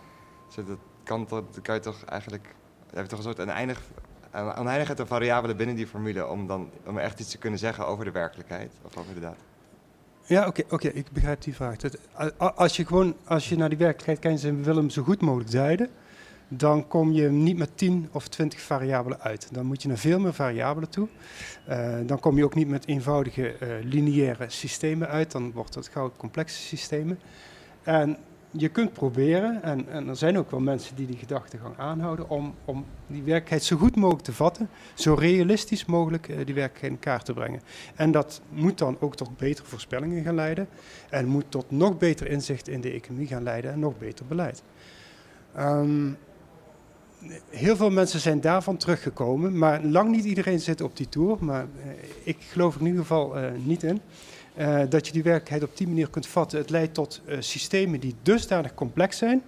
Dus 0.46 0.64
dat 0.66 0.78
kan, 1.02 1.26
dat 1.28 1.60
kan 1.62 1.74
je 1.74 1.80
toch 1.80 2.04
eigenlijk... 2.04 2.54
Je 2.90 2.96
hebt 2.96 3.08
toch 3.08 3.18
een 3.18 3.24
soort 3.24 3.40
oneindig, 3.40 3.80
oneindigheid 4.32 5.00
aan 5.00 5.06
variabelen 5.06 5.56
binnen 5.56 5.76
die 5.76 5.86
formule... 5.86 6.26
Om, 6.26 6.46
dan, 6.46 6.70
om 6.86 6.98
echt 6.98 7.20
iets 7.20 7.30
te 7.30 7.38
kunnen 7.38 7.58
zeggen 7.58 7.86
over 7.86 8.04
de 8.04 8.10
werkelijkheid 8.10 8.72
of 8.82 8.96
over 8.96 9.14
de 9.14 9.20
data. 9.20 9.40
Ja, 10.26 10.46
oké, 10.46 10.62
oké, 10.70 10.88
ik 10.88 11.10
begrijp 11.12 11.42
die 11.42 11.54
vraag. 11.54 11.82
Het, 11.82 11.98
als 12.38 12.76
je 12.76 12.86
gewoon 12.86 13.16
als 13.24 13.48
je 13.48 13.56
naar 13.56 13.68
die 13.68 13.78
werkelijkheid 13.78 14.18
kijkt 14.18 14.44
en 14.44 14.62
willen 14.62 14.80
hem 14.80 14.90
zo 14.90 15.02
goed 15.02 15.20
mogelijk 15.20 15.50
duiden, 15.50 15.90
dan 16.48 16.88
kom 16.88 17.12
je 17.12 17.30
niet 17.30 17.56
met 17.56 17.70
10 17.74 18.08
of 18.12 18.28
20 18.28 18.60
variabelen 18.60 19.20
uit. 19.20 19.48
Dan 19.52 19.66
moet 19.66 19.82
je 19.82 19.88
naar 19.88 19.98
veel 19.98 20.18
meer 20.18 20.34
variabelen 20.34 20.88
toe. 20.88 21.08
Uh, 21.68 21.96
dan 22.06 22.20
kom 22.20 22.36
je 22.36 22.44
ook 22.44 22.54
niet 22.54 22.68
met 22.68 22.86
eenvoudige 22.86 23.56
uh, 23.62 23.68
lineaire 23.82 24.44
systemen 24.48 25.08
uit. 25.08 25.32
Dan 25.32 25.52
wordt 25.52 25.74
het 25.74 25.88
gauw 25.88 26.12
complexe 26.16 26.62
systemen. 26.62 27.18
En 27.82 28.16
je 28.56 28.68
kunt 28.68 28.92
proberen, 28.92 29.62
en, 29.62 29.88
en, 29.88 30.08
er 30.08 30.16
zijn 30.16 30.38
ook 30.38 30.50
wel 30.50 30.60
mensen 30.60 30.96
die 30.96 31.06
die 31.06 31.16
gedachtegang 31.16 31.78
aanhouden, 31.78 32.30
om, 32.30 32.54
om 32.64 32.84
die 33.06 33.22
werkelijkheid 33.22 33.62
zo 33.62 33.76
goed 33.76 33.96
mogelijk 33.96 34.24
te 34.24 34.32
vatten, 34.32 34.68
zo 34.94 35.14
realistisch 35.14 35.84
mogelijk 35.84 36.28
uh, 36.28 36.36
die 36.36 36.54
werkelijkheid 36.54 36.92
in 36.92 36.98
kaart 36.98 37.24
te 37.24 37.32
brengen. 37.32 37.60
En 37.94 38.10
dat 38.10 38.40
moet 38.48 38.78
dan 38.78 38.96
ook 39.00 39.16
tot 39.16 39.36
betere 39.36 39.66
voorspellingen 39.66 40.24
gaan 40.24 40.34
leiden 40.34 40.68
en 41.10 41.26
moet 41.26 41.44
tot 41.48 41.70
nog 41.70 41.98
beter 41.98 42.28
inzicht 42.28 42.68
in 42.68 42.80
de 42.80 42.90
economie 42.90 43.26
gaan 43.26 43.42
leiden 43.42 43.72
en 43.72 43.78
nog 43.78 43.98
beter 43.98 44.26
beleid. 44.26 44.62
Um, 45.58 46.16
heel 47.48 47.76
veel 47.76 47.90
mensen 47.90 48.20
zijn 48.20 48.40
daarvan 48.40 48.76
teruggekomen, 48.76 49.58
maar 49.58 49.84
lang 49.84 50.10
niet 50.10 50.24
iedereen 50.24 50.60
zit 50.60 50.80
op 50.80 50.96
die 50.96 51.08
tour. 51.08 51.44
Maar 51.44 51.64
uh, 51.64 51.92
ik 52.22 52.36
geloof 52.40 52.76
in 52.76 52.86
ieder 52.86 53.00
geval 53.00 53.38
uh, 53.38 53.50
niet 53.64 53.82
in. 53.82 54.00
Uh, 54.58 54.80
dat 54.88 55.06
je 55.06 55.12
die 55.12 55.22
werkelijkheid 55.22 55.62
op 55.62 55.76
die 55.76 55.86
manier 55.86 56.10
kunt 56.10 56.26
vatten. 56.26 56.58
Het 56.58 56.70
leidt 56.70 56.94
tot 56.94 57.20
systemen 57.38 58.00
die 58.00 58.14
dusdanig 58.22 58.74
complex 58.74 59.18
zijn, 59.18 59.42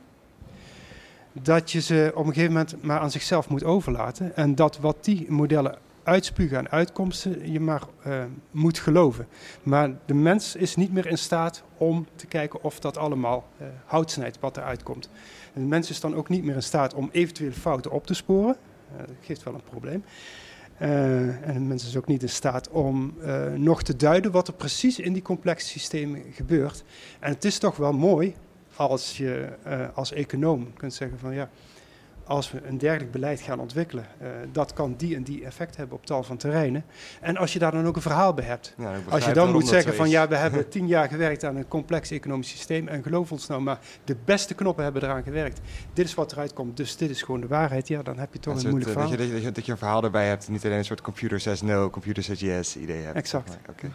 dat 1.33 1.73
je 1.73 1.81
ze 1.81 2.13
op 2.15 2.27
een 2.27 2.33
gegeven 2.33 2.53
moment 2.53 2.83
maar 2.83 3.01
aan 3.01 3.11
zichzelf 3.11 3.49
moet 3.49 3.65
overlaten. 3.65 4.37
En 4.37 4.55
dat 4.55 4.79
wat 4.79 5.05
die 5.05 5.31
modellen 5.31 5.79
uitspugen 6.03 6.59
aan 6.59 6.69
uitkomsten, 6.69 7.53
je 7.53 7.61
maar 7.61 7.83
moet 8.51 8.79
geloven. 8.79 9.27
Maar 9.63 9.91
de 10.07 10.15
mens 10.15 10.57
is 10.57 10.77
niet 10.77 10.93
meer 10.93 11.07
in 11.07 11.19
staat 11.19 11.63
om 11.77 12.07
te 12.17 12.27
kijken 12.27 12.63
of 12.63 12.81
dat 12.81 12.97
allemaal 12.97 13.49
hout 13.85 14.11
snijdt 14.11 14.41
wat 14.41 14.57
eruit 14.57 14.83
komt. 14.83 15.09
De 15.53 15.61
mens 15.61 15.91
is 15.91 16.01
dan 16.01 16.15
ook 16.15 16.29
niet 16.29 16.45
meer 16.45 16.55
in 16.55 16.63
staat 16.63 16.95
om 16.95 17.09
eventuele 17.13 17.55
fouten 17.55 17.91
op 17.91 18.07
te 18.07 18.15
sporen. 18.15 18.57
Dat 18.97 19.09
geeft 19.21 19.43
wel 19.43 19.55
een 19.55 19.63
probleem. 19.71 20.05
Uh, 20.83 21.49
en 21.49 21.53
de 21.53 21.61
mens 21.61 21.87
is 21.87 21.97
ook 21.97 22.07
niet 22.07 22.23
in 22.23 22.29
staat 22.29 22.69
om 22.69 23.15
uh, 23.21 23.53
nog 23.53 23.83
te 23.83 23.97
duiden 23.97 24.31
wat 24.31 24.49
er 24.49 24.55
precies 24.55 24.99
in 24.99 25.13
die 25.13 25.23
complexe 25.23 25.67
systemen 25.67 26.23
gebeurt. 26.33 26.85
En 27.21 27.33
het 27.33 27.45
is 27.45 27.59
toch 27.59 27.77
wel 27.77 27.93
mooi 27.93 28.35
als 28.77 29.17
je 29.17 29.49
als 29.95 30.13
econoom 30.13 30.73
kunt 30.73 30.95
zeggen 30.95 31.19
van 31.19 31.35
ja, 31.35 31.51
als 32.27 32.51
we 32.51 32.61
een 32.65 32.79
dergelijk 32.79 33.11
beleid 33.11 33.41
gaan 33.41 33.61
ontwikkelen, 33.61 34.07
uh, 34.23 34.29
dat 34.53 34.73
kan 34.73 34.95
die 34.97 35.17
en 35.17 35.23
die 35.23 35.45
effect 35.45 35.77
hebben 35.77 35.97
op 35.97 36.07
tal 36.07 36.23
van 36.23 36.37
terreinen. 36.37 36.85
En 37.21 37.37
als 37.37 37.53
je 37.53 37.59
daar 37.59 37.73
dan 37.73 37.87
ook 37.87 37.97
een 37.97 38.03
verhaal 38.03 38.35
bij 38.35 38.45
hebt. 38.45 38.75
Ja, 38.77 38.95
als 39.09 39.25
je 39.25 39.33
dan 39.33 39.53
moet 39.53 39.69
zeggen 39.69 39.95
van 39.95 40.09
ja, 40.09 40.29
we 40.29 40.37
hebben 40.37 40.69
tien 40.77 40.87
jaar 40.87 41.09
gewerkt 41.09 41.45
aan 41.45 41.57
een 41.57 41.69
complex 41.69 42.11
economisch 42.11 42.49
systeem 42.49 42.89
en 42.89 43.03
geloof 43.03 43.33
ons 43.33 43.47
nou 43.47 43.61
maar, 43.61 43.79
de 44.05 44.17
beste 44.25 44.55
knoppen 44.55 44.85
hebben 44.85 45.03
eraan 45.03 45.23
gewerkt. 45.23 45.61
Dit 45.93 46.07
is 46.07 46.15
wat 46.15 46.33
eruit 46.33 46.53
komt, 46.53 46.77
dus 46.77 46.97
dit 46.97 47.11
is 47.11 47.23
gewoon 47.23 47.41
de 47.41 47.47
waarheid. 47.47 47.89
Ja, 47.89 48.03
dan 48.03 48.19
heb 48.19 48.33
je 48.33 48.39
toch 48.39 48.55
een, 48.55 48.65
een 48.65 48.69
moeilijk 48.71 48.93
verhaal. 48.93 49.11
Dat 49.11 49.21
je, 49.21 49.33
dat, 49.33 49.43
je, 49.43 49.53
dat 49.53 49.67
je 49.67 49.73
een 49.73 49.79
verhaal 49.79 50.05
erbij 50.05 50.29
hebt, 50.29 50.49
niet 50.49 50.65
alleen 50.65 50.79
een 50.79 50.85
soort 50.85 51.01
computer 51.01 51.41
says 51.41 51.63
no, 51.63 51.91
computer 51.91 52.23
says 52.23 52.41
yes 52.41 52.77
idee 52.77 53.03
hebt. 53.03 53.17
Exact. 53.17 53.59
Okay. 53.71 53.91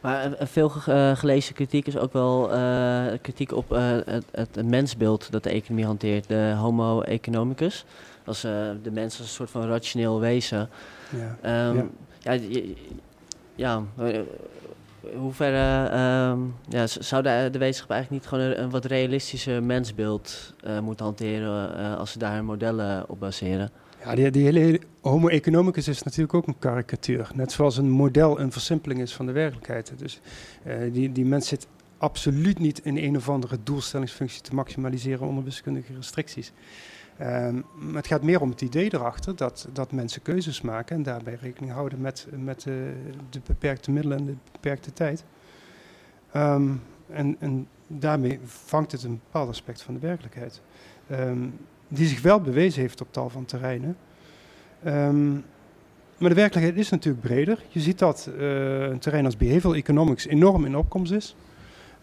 Maar 0.00 0.30
veel 0.40 0.72
uh, 0.88 1.16
gelezen 1.16 1.54
kritiek 1.54 1.86
is 1.86 1.96
ook 1.96 2.12
wel 2.12 2.54
uh, 2.54 3.06
kritiek 3.22 3.52
op 3.52 3.72
uh, 3.72 3.78
het, 4.04 4.24
het, 4.30 4.64
mensbeeld 4.66 5.32
dat 5.32 5.42
de 5.42 5.50
economie 5.50 5.84
hanteert, 5.84 6.28
de 6.28 6.54
homo 6.58 7.00
economicus. 7.00 7.84
Als 8.24 8.40
de 8.40 8.90
mens 8.92 9.18
als 9.18 9.26
een 9.28 9.34
soort 9.34 9.50
van 9.50 9.68
rationeel 9.68 10.20
wezen. 10.20 10.68
Ja, 11.42 11.68
um, 11.68 11.90
ja. 12.20 12.32
ja, 12.32 12.40
ja 13.54 13.82
hoe 15.16 15.32
ver 15.32 15.52
um, 16.30 16.54
ja, 16.68 16.86
zou 16.86 17.22
de, 17.22 17.48
de, 17.52 17.58
wetenschap 17.58 17.90
eigenlijk 17.90 18.22
niet 18.22 18.30
gewoon 18.30 18.44
een, 18.44 18.62
een 18.62 18.70
wat 18.70 18.84
realistischer 18.84 19.62
mensbeeld 19.62 20.54
moeten 20.82 21.04
hanteren 21.04 21.98
als 21.98 22.12
ze 22.12 22.18
daar 22.18 22.44
modellen 22.44 23.08
op 23.08 23.20
baseren? 23.20 23.70
Die, 24.14 24.44
hele 24.44 24.80
homo 25.00 25.28
economicus 25.28 25.88
is 25.88 26.02
natuurlijk 26.02 26.34
ook 26.34 26.46
een 26.46 26.58
karikatuur. 26.58 27.30
Net 27.34 27.52
zoals 27.52 27.76
een 27.76 27.90
model 27.90 28.40
een 28.40 28.52
versimpeling 28.52 29.00
is 29.00 29.14
van 29.14 29.26
de 29.26 29.32
werkelijkheid. 29.32 29.92
Dus 29.96 30.20
uh, 30.66 30.92
die, 30.92 31.12
die 31.12 31.24
mens 31.24 31.48
zit 31.48 31.66
absoluut 31.98 32.58
niet 32.58 32.78
in 32.78 32.96
een 32.96 33.16
of 33.16 33.28
andere 33.28 33.58
doelstellingsfunctie 33.62 34.42
te 34.42 34.54
maximaliseren 34.54 35.26
onder 35.26 35.44
wiskundige 35.44 35.94
restricties. 35.94 36.52
Maar 37.18 37.94
het 37.94 38.06
gaat 38.06 38.22
meer 38.22 38.40
om 38.40 38.50
het 38.50 38.60
idee 38.60 38.94
erachter 38.94 39.36
dat, 39.36 39.68
dat 39.72 39.92
mensen 39.92 40.22
keuzes 40.22 40.60
maken 40.60 40.96
en 40.96 41.02
daarbij 41.02 41.38
rekening 41.40 41.72
houden 41.72 42.00
met, 42.00 42.26
met 42.30 42.64
uh, 42.64 42.74
de 43.30 43.40
beperkte 43.46 43.90
middelen 43.90 44.18
en 44.18 44.24
de 44.24 44.34
beperkte 44.52 44.92
tijd. 44.92 45.24
Um, 46.36 46.82
en, 47.10 47.36
en 47.38 47.68
daarmee 47.86 48.40
vangt 48.44 48.92
het 48.92 49.02
een 49.02 49.20
bepaald 49.24 49.48
aspect 49.48 49.82
van 49.82 49.94
de 49.94 50.00
werkelijkheid. 50.00 50.60
Um, 51.10 51.54
die 51.88 52.06
zich 52.06 52.22
wel 52.22 52.40
bewezen 52.40 52.80
heeft 52.80 53.00
op 53.00 53.12
tal 53.12 53.28
van 53.28 53.44
terreinen. 53.44 53.96
Um, 54.86 55.44
maar 56.18 56.28
de 56.28 56.34
werkelijkheid 56.34 56.78
is 56.78 56.88
natuurlijk 56.88 57.24
breder. 57.26 57.64
Je 57.68 57.80
ziet 57.80 57.98
dat 57.98 58.30
uh, 58.38 58.80
een 58.80 58.98
terrein 58.98 59.24
als 59.24 59.36
behavioral 59.36 59.74
economics 59.74 60.26
enorm 60.26 60.64
in 60.64 60.76
opkomst 60.76 61.12
is. 61.12 61.36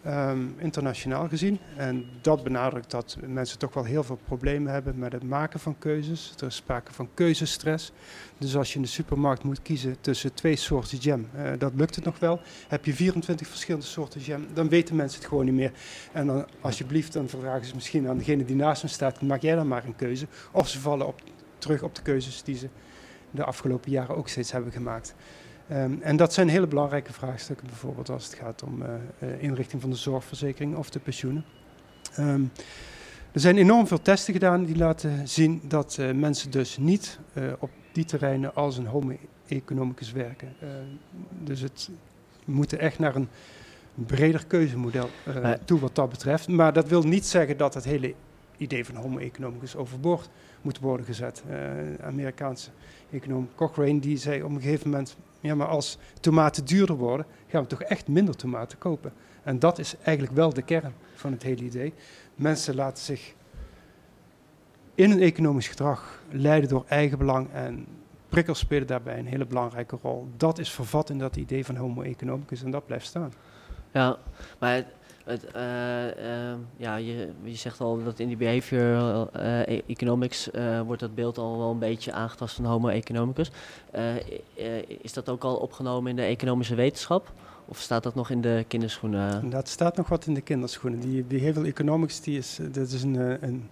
Um, 0.08 0.54
internationaal 0.58 1.28
gezien. 1.28 1.58
En 1.76 2.06
dat 2.20 2.42
benadrukt 2.42 2.90
dat 2.90 3.16
mensen 3.26 3.58
toch 3.58 3.74
wel 3.74 3.84
heel 3.84 4.02
veel 4.02 4.18
problemen 4.24 4.72
hebben 4.72 4.98
met 4.98 5.12
het 5.12 5.22
maken 5.22 5.60
van 5.60 5.78
keuzes. 5.78 6.34
Er 6.40 6.46
is 6.46 6.54
sprake 6.54 6.92
van 6.92 7.08
keuzestress. 7.14 7.92
Dus 8.38 8.56
als 8.56 8.70
je 8.70 8.76
in 8.76 8.82
de 8.82 8.88
supermarkt 8.88 9.42
moet 9.42 9.62
kiezen 9.62 10.00
tussen 10.00 10.34
twee 10.34 10.56
soorten 10.56 10.98
jam, 10.98 11.28
uh, 11.36 11.50
dat 11.58 11.72
lukt 11.74 11.94
het 11.94 12.04
nog 12.04 12.18
wel. 12.18 12.40
Heb 12.68 12.84
je 12.84 12.94
24 12.94 13.46
verschillende 13.46 13.86
soorten 13.86 14.20
jam, 14.20 14.46
dan 14.54 14.68
weten 14.68 14.96
mensen 14.96 15.18
het 15.18 15.28
gewoon 15.28 15.44
niet 15.44 15.54
meer. 15.54 15.72
En 16.12 16.26
dan 16.26 16.46
alsjeblieft, 16.60 17.12
dan 17.12 17.28
vragen 17.28 17.66
ze 17.66 17.74
misschien 17.74 18.08
aan 18.08 18.18
degene 18.18 18.44
die 18.44 18.56
naast 18.56 18.82
hem 18.82 18.90
staat, 18.90 19.22
maak 19.22 19.42
jij 19.42 19.54
dan 19.54 19.68
maar 19.68 19.84
een 19.84 19.96
keuze. 19.96 20.26
Of 20.52 20.68
ze 20.68 20.80
vallen 20.80 21.06
op, 21.06 21.22
terug 21.58 21.82
op 21.82 21.94
de 21.94 22.02
keuzes 22.02 22.42
die 22.42 22.56
ze 22.56 22.68
de 23.30 23.44
afgelopen 23.44 23.90
jaren 23.90 24.16
ook 24.16 24.28
steeds 24.28 24.52
hebben 24.52 24.72
gemaakt. 24.72 25.14
Um, 25.72 25.98
en 26.02 26.16
dat 26.16 26.32
zijn 26.32 26.48
hele 26.48 26.66
belangrijke 26.66 27.12
vraagstukken, 27.12 27.66
bijvoorbeeld 27.66 28.08
als 28.08 28.24
het 28.24 28.34
gaat 28.34 28.62
om 28.62 28.82
uh, 28.82 29.42
inrichting 29.42 29.80
van 29.80 29.90
de 29.90 29.96
zorgverzekering 29.96 30.76
of 30.76 30.90
de 30.90 30.98
pensioenen. 30.98 31.44
Um, 32.18 32.50
Er 33.32 33.42
zijn 33.42 33.56
enorm 33.56 33.86
veel 33.86 34.02
testen 34.02 34.32
gedaan 34.32 34.64
die 34.64 34.76
laten 34.76 35.28
zien 35.28 35.60
dat 35.68 35.96
uh, 36.00 36.12
mensen 36.12 36.50
dus 36.50 36.76
niet 36.76 37.18
uh, 37.34 37.52
op 37.58 37.70
die 37.92 38.04
terreinen 38.04 38.54
als 38.54 38.76
een 38.76 38.86
homo 38.86 39.16
economicus 39.46 40.12
werken. 40.12 40.54
Uh, 40.62 40.68
dus 41.44 41.60
het, 41.60 41.90
we 42.44 42.52
moeten 42.52 42.78
echt 42.78 42.98
naar 42.98 43.16
een 43.16 43.28
breder 43.94 44.46
keuzemodel 44.46 45.08
toe 45.64 45.80
wat 45.80 45.94
dat 45.94 46.08
betreft. 46.08 46.48
Maar 46.48 46.72
dat 46.72 46.88
wil 46.88 47.02
niet 47.02 47.26
zeggen 47.26 47.56
dat 47.56 47.74
het 47.74 47.84
hele 47.84 48.14
idee 48.56 48.84
van 48.84 48.94
homo 48.94 49.18
economicus 49.18 49.76
overboord 49.76 50.28
moet 50.62 50.78
worden 50.78 51.06
gezet. 51.06 51.42
Amerikaanse 52.00 52.70
econoom 53.10 53.48
Cochrane 53.54 54.00
die 54.00 54.16
zei 54.16 54.42
op 54.42 54.50
een 54.50 54.60
gegeven 54.60 54.90
moment, 54.90 55.16
ja 55.46 55.54
maar 55.54 55.66
als 55.66 55.98
tomaten 56.20 56.64
duurder 56.64 56.96
worden, 56.96 57.26
gaan 57.46 57.62
we 57.62 57.68
toch 57.68 57.82
echt 57.82 58.08
minder 58.08 58.36
tomaten 58.36 58.78
kopen. 58.78 59.12
En 59.42 59.58
dat 59.58 59.78
is 59.78 59.94
eigenlijk 60.02 60.36
wel 60.36 60.52
de 60.52 60.62
kern 60.62 60.92
van 61.14 61.32
het 61.32 61.42
hele 61.42 61.62
idee. 61.62 61.94
Mensen 62.34 62.74
laten 62.74 63.04
zich 63.04 63.34
in 64.94 65.10
hun 65.10 65.20
economisch 65.20 65.68
gedrag 65.68 66.22
leiden 66.30 66.68
door 66.68 66.84
eigen 66.88 67.18
belang 67.18 67.52
en 67.52 67.86
prikkels 68.28 68.58
spelen 68.58 68.86
daarbij 68.86 69.18
een 69.18 69.26
hele 69.26 69.46
belangrijke 69.46 69.98
rol. 70.02 70.28
Dat 70.36 70.58
is 70.58 70.70
vervat 70.70 71.10
in 71.10 71.18
dat 71.18 71.36
idee 71.36 71.64
van 71.64 71.76
homo 71.76 72.02
economicus 72.02 72.62
en 72.62 72.70
dat 72.70 72.86
blijft 72.86 73.06
staan. 73.06 73.32
Ja, 73.92 74.18
maar 74.58 74.84
het, 75.26 75.46
uh, 75.56 76.50
uh, 76.50 76.56
ja, 76.76 76.96
je, 76.96 77.28
je 77.42 77.54
zegt 77.54 77.80
al 77.80 78.04
dat 78.04 78.18
in 78.18 78.28
die 78.28 78.36
behavioral 78.36 79.30
uh, 79.36 79.68
economics 79.88 80.50
wordt 80.86 81.00
dat 81.00 81.14
beeld 81.14 81.38
al 81.38 81.58
wel 81.58 81.70
een 81.70 81.78
beetje 81.78 82.12
aangetast 82.12 82.54
van 82.54 82.64
homo 82.64 82.88
economicus. 82.88 83.50
is 85.02 85.12
dat 85.12 85.28
ook 85.28 85.44
al 85.44 85.56
opgenomen 85.56 86.10
in 86.10 86.16
de 86.16 86.22
economische 86.22 86.74
wetenschap? 86.74 87.32
Of 87.64 87.78
staat 87.78 88.02
dat 88.02 88.14
nog 88.14 88.30
in 88.30 88.40
de 88.40 88.64
kinderschoenen? 88.68 89.50
Dat 89.50 89.68
staat 89.68 89.96
nog 89.96 90.08
wat 90.08 90.26
in 90.26 90.34
de 90.34 90.40
kinderschoenen. 90.40 91.00
Die 91.00 91.22
behavioral 91.22 91.64
economics 91.64 92.20
die 92.20 92.38
is, 92.38 92.58
dat 92.72 92.88
is 92.88 93.02
een, 93.02 93.44
een, 93.44 93.70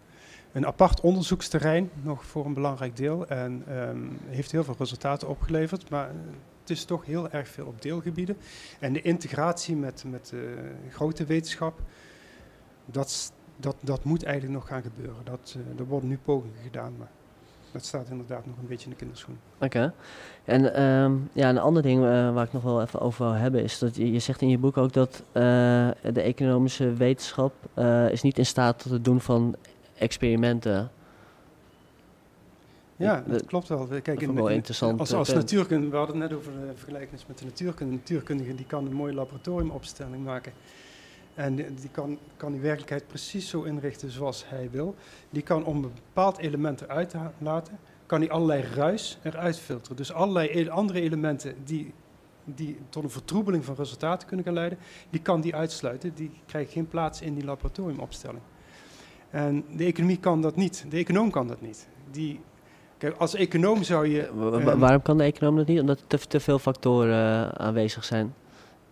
een 0.52 0.66
apart 0.66 1.00
onderzoeksterrein, 1.00 1.90
nog 2.02 2.24
voor 2.24 2.44
een 2.44 2.54
belangrijk 2.54 2.96
deel. 2.96 3.26
En 3.26 3.64
um, 3.70 4.18
heeft 4.26 4.52
heel 4.52 4.64
veel 4.64 4.74
resultaten 4.78 5.28
opgeleverd. 5.28 5.90
Maar 5.90 6.10
het 6.64 6.76
is 6.76 6.84
toch 6.84 7.04
heel 7.04 7.30
erg 7.30 7.48
veel 7.48 7.66
op 7.66 7.82
deelgebieden. 7.82 8.36
En 8.78 8.92
de 8.92 9.02
integratie 9.02 9.76
met, 9.76 10.04
met 10.06 10.32
uh, 10.34 10.40
grote 10.90 11.24
wetenschap, 11.24 11.80
dat, 12.86 13.32
dat, 13.56 13.76
dat 13.80 14.04
moet 14.04 14.22
eigenlijk 14.22 14.54
nog 14.58 14.68
gaan 14.68 14.82
gebeuren. 14.82 15.24
Dat, 15.24 15.56
uh, 15.56 15.78
er 15.78 15.86
worden 15.86 16.08
nu 16.08 16.18
pogingen 16.24 16.62
gedaan, 16.62 16.94
maar 16.98 17.10
dat 17.72 17.84
staat 17.84 18.08
inderdaad 18.10 18.46
nog 18.46 18.56
een 18.58 18.66
beetje 18.66 18.84
in 18.84 18.90
de 18.90 18.96
kinderschoen. 18.96 19.38
Oké. 19.60 19.92
En 20.44 20.82
um, 20.82 21.30
ja, 21.32 21.48
een 21.48 21.58
ander 21.58 21.82
ding 21.82 22.02
uh, 22.02 22.34
waar 22.34 22.44
ik 22.44 22.52
nog 22.52 22.62
wel 22.62 22.82
even 22.82 23.00
over 23.00 23.24
wil 23.24 23.34
hebben 23.34 23.62
is 23.62 23.78
dat 23.78 23.96
je, 23.96 24.12
je 24.12 24.18
zegt 24.18 24.40
in 24.40 24.48
je 24.48 24.58
boek 24.58 24.76
ook 24.76 24.92
dat 24.92 25.22
uh, 25.26 25.42
de 26.12 26.22
economische 26.22 26.92
wetenschap 26.92 27.52
is 28.10 28.22
niet 28.22 28.38
in 28.38 28.46
staat 28.46 28.78
tot 28.78 28.92
het 28.92 29.04
doen 29.04 29.20
van 29.20 29.56
experimenten. 29.98 30.90
Ja, 32.96 33.24
dat 33.26 33.44
klopt 33.44 33.68
wel. 33.68 33.86
Kijk, 34.02 34.20
in, 34.20 34.34
wel 34.34 34.48
interessant. 34.48 35.00
Als, 35.00 35.12
als 35.12 35.32
natuurkunde, 35.32 35.88
we 35.88 35.96
hadden 35.96 36.20
het 36.20 36.30
net 36.30 36.38
over 36.38 36.52
de 36.52 36.72
vergelijking 36.74 37.20
met 37.26 37.38
de 37.38 37.44
natuurkunde. 37.44 37.92
Een 37.92 37.98
natuurkundige 37.98 38.54
die 38.54 38.66
kan 38.66 38.86
een 38.86 38.92
mooie 38.92 39.14
laboratoriumopstelling 39.14 40.24
maken. 40.24 40.52
En 41.34 41.56
die 41.56 41.90
kan, 41.92 42.18
kan 42.36 42.52
die 42.52 42.60
werkelijkheid 42.60 43.06
precies 43.06 43.48
zo 43.48 43.62
inrichten 43.62 44.10
zoals 44.10 44.48
hij 44.48 44.68
wil. 44.70 44.94
Die 45.30 45.42
kan 45.42 45.64
om 45.64 45.84
een 45.84 45.92
bepaald 45.94 46.38
element 46.38 46.80
eruit 46.80 47.14
laten, 47.38 47.78
kan 48.06 48.20
hij 48.20 48.30
allerlei 48.30 48.62
ruis 48.62 49.18
eruit 49.22 49.58
filteren. 49.58 49.96
Dus 49.96 50.12
allerlei 50.12 50.68
andere 50.68 51.00
elementen 51.00 51.54
die, 51.64 51.92
die 52.44 52.78
tot 52.88 53.02
een 53.02 53.10
vertroebeling 53.10 53.64
van 53.64 53.74
resultaten 53.74 54.28
kunnen 54.28 54.44
gaan 54.44 54.54
leiden, 54.54 54.78
die 55.10 55.20
kan 55.20 55.40
die 55.40 55.54
uitsluiten. 55.54 56.14
Die 56.14 56.30
krijgen 56.46 56.72
geen 56.72 56.88
plaats 56.88 57.20
in 57.20 57.34
die 57.34 57.44
laboratoriumopstelling. 57.44 58.42
En 59.30 59.64
de 59.76 59.84
economie 59.84 60.18
kan 60.18 60.42
dat 60.42 60.56
niet. 60.56 60.86
De 60.88 60.96
econoom 60.96 61.30
kan 61.30 61.48
dat 61.48 61.60
niet. 61.60 61.88
Die, 62.10 62.40
kijk, 62.98 63.16
als 63.16 63.34
econoom 63.34 63.82
zou 63.82 64.08
je... 64.08 64.30
Uh, 64.36 64.74
waarom 64.78 65.02
kan 65.02 65.18
de 65.18 65.24
econoom 65.24 65.56
dat 65.56 65.66
niet? 65.66 65.80
Omdat 65.80 66.00
er 66.00 66.06
te, 66.06 66.26
te 66.26 66.40
veel 66.40 66.58
factoren 66.58 67.44
uh, 67.44 67.48
aanwezig 67.48 68.04
zijn. 68.04 68.34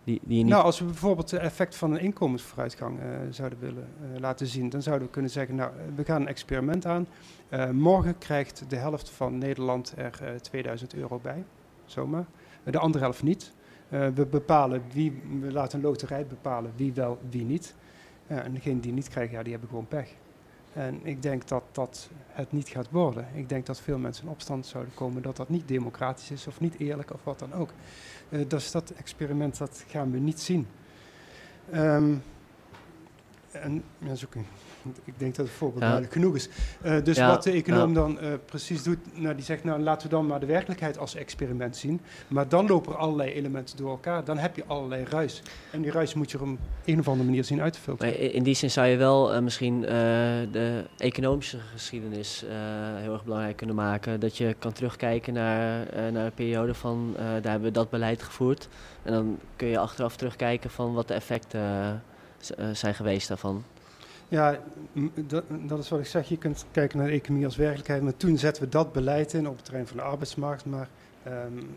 Die, 0.03 0.19
die 0.23 0.37
je 0.37 0.43
niet... 0.43 0.53
Nou, 0.53 0.63
als 0.65 0.79
we 0.79 0.85
bijvoorbeeld 0.85 1.31
het 1.31 1.41
effect 1.41 1.75
van 1.75 1.91
een 1.91 1.99
inkomensvooruitgang 1.99 2.99
uh, 2.99 3.05
zouden 3.29 3.59
willen 3.59 3.87
uh, 4.13 4.19
laten 4.19 4.47
zien, 4.47 4.69
dan 4.69 4.81
zouden 4.81 5.07
we 5.07 5.13
kunnen 5.13 5.31
zeggen, 5.31 5.55
nou, 5.55 5.71
we 5.95 6.03
gaan 6.03 6.21
een 6.21 6.27
experiment 6.27 6.85
aan. 6.85 7.07
Uh, 7.49 7.69
morgen 7.69 8.17
krijgt 8.17 8.63
de 8.67 8.75
helft 8.75 9.09
van 9.09 9.37
Nederland 9.37 9.93
er 9.97 10.41
2000 10.41 10.95
euro 10.95 11.19
bij, 11.21 11.43
zomaar. 11.85 12.25
de 12.63 12.79
andere 12.79 13.03
helft 13.03 13.23
niet. 13.23 13.51
we 13.89 14.25
bepalen 14.29 14.81
wie, 14.93 15.21
we 15.41 15.51
laten 15.51 15.77
een 15.77 15.85
loterij 15.85 16.25
bepalen 16.25 16.71
wie 16.75 16.93
wel, 16.93 17.19
wie 17.29 17.45
niet. 17.45 17.75
en 18.27 18.53
degene 18.53 18.79
die 18.79 18.93
niet 18.93 19.09
krijgen, 19.09 19.37
ja, 19.37 19.43
die 19.43 19.51
hebben 19.51 19.69
gewoon 19.69 19.87
pech. 19.87 20.09
En 20.73 20.99
ik 21.03 21.21
denk 21.21 21.47
dat 21.47 21.63
dat 21.71 22.09
het 22.27 22.51
niet 22.51 22.69
gaat 22.69 22.89
worden. 22.89 23.27
Ik 23.33 23.49
denk 23.49 23.65
dat 23.65 23.81
veel 23.81 23.97
mensen 23.97 24.23
in 24.25 24.31
opstand 24.31 24.65
zouden 24.65 24.93
komen 24.93 25.21
dat 25.21 25.35
dat 25.35 25.49
niet 25.49 25.67
democratisch 25.67 26.31
is 26.31 26.47
of 26.47 26.59
niet 26.59 26.79
eerlijk 26.79 27.13
of 27.13 27.23
wat 27.23 27.39
dan 27.39 27.53
ook. 27.53 27.69
Uh, 28.29 28.49
dus 28.49 28.71
dat 28.71 28.89
experiment 28.89 29.57
dat 29.57 29.83
gaan 29.87 30.11
we 30.11 30.19
niet 30.19 30.39
zien. 30.39 30.67
Um, 31.73 32.23
en 33.51 33.83
ja, 33.97 34.15
ik 35.03 35.13
denk 35.17 35.35
dat 35.35 35.45
het 35.45 35.55
voorbeeld 35.55 35.81
ja. 35.81 35.89
duidelijk 35.89 36.13
genoeg 36.13 36.35
is. 36.35 36.49
Uh, 36.85 37.03
dus 37.03 37.17
ja, 37.17 37.27
wat 37.27 37.43
de 37.43 37.51
econoom 37.51 37.93
dan 37.93 38.19
uh, 38.21 38.33
precies 38.45 38.83
doet, 38.83 38.97
nou, 39.13 39.35
die 39.35 39.43
zegt, 39.43 39.63
nou 39.63 39.81
laten 39.81 40.07
we 40.07 40.15
dan 40.15 40.27
maar 40.27 40.39
de 40.39 40.45
werkelijkheid 40.45 40.97
als 40.97 41.15
experiment 41.15 41.77
zien. 41.77 42.01
Maar 42.27 42.47
dan 42.47 42.67
lopen 42.67 42.91
er 42.91 42.97
allerlei 42.97 43.31
elementen 43.33 43.77
door 43.77 43.89
elkaar. 43.89 44.23
Dan 44.23 44.37
heb 44.37 44.55
je 44.55 44.63
allerlei 44.67 45.03
ruis. 45.09 45.41
En 45.71 45.81
die 45.81 45.91
ruis 45.91 46.13
moet 46.13 46.31
je 46.31 46.41
op 46.41 46.47
een 46.85 46.99
of 46.99 47.07
andere 47.07 47.25
manier 47.29 47.43
zien 47.43 47.61
uit 47.61 47.73
te 47.73 47.79
filteren. 47.79 48.13
Maar 48.13 48.21
in 48.21 48.43
die 48.43 48.55
zin 48.55 48.71
zou 48.71 48.87
je 48.87 48.97
wel 48.97 49.35
uh, 49.35 49.39
misschien 49.39 49.81
de 49.81 50.83
economische 50.97 51.59
geschiedenis 51.59 52.45
heel 52.95 53.13
erg 53.13 53.23
belangrijk 53.23 53.57
kunnen 53.57 53.75
maken. 53.75 54.19
Dat 54.19 54.37
je 54.37 54.55
kan 54.59 54.71
terugkijken 54.71 55.33
naar, 55.33 55.87
naar 56.11 56.25
een 56.25 56.33
periode 56.33 56.73
van, 56.73 57.13
daar 57.17 57.51
hebben 57.51 57.67
we 57.67 57.71
dat 57.71 57.89
beleid 57.89 58.23
gevoerd. 58.23 58.67
En 59.03 59.13
dan 59.13 59.39
kun 59.55 59.67
je 59.67 59.77
achteraf 59.77 60.15
terugkijken 60.15 60.69
van 60.69 60.93
wat 60.93 61.07
de 61.07 61.13
effecten 61.13 62.03
zijn 62.71 62.95
geweest 62.95 63.27
daarvan. 63.27 63.63
Ja, 64.27 64.59
dat, 65.27 65.43
dat, 65.49 65.79
is 65.79 65.89
wat 65.89 65.99
ik 65.99 66.05
zeg. 66.05 66.29
Je 66.29 66.37
kunt 66.37 66.65
kijken 66.71 66.97
naar 66.97 67.07
de 67.07 67.13
economie 67.13 67.45
als 67.45 67.55
werkelijkheid. 67.55 68.01
Maar 68.01 68.17
toen 68.17 68.37
zetten 68.37 68.63
we 68.63 68.69
dat 68.69 68.93
beleid 68.93 69.33
in 69.33 69.47
op 69.47 69.55
het 69.55 69.65
terrein 69.65 69.87
van 69.87 69.97
de 69.97 70.03
arbeidsmarkt. 70.03 70.65
Maar 70.65 70.87
um, 71.27 71.75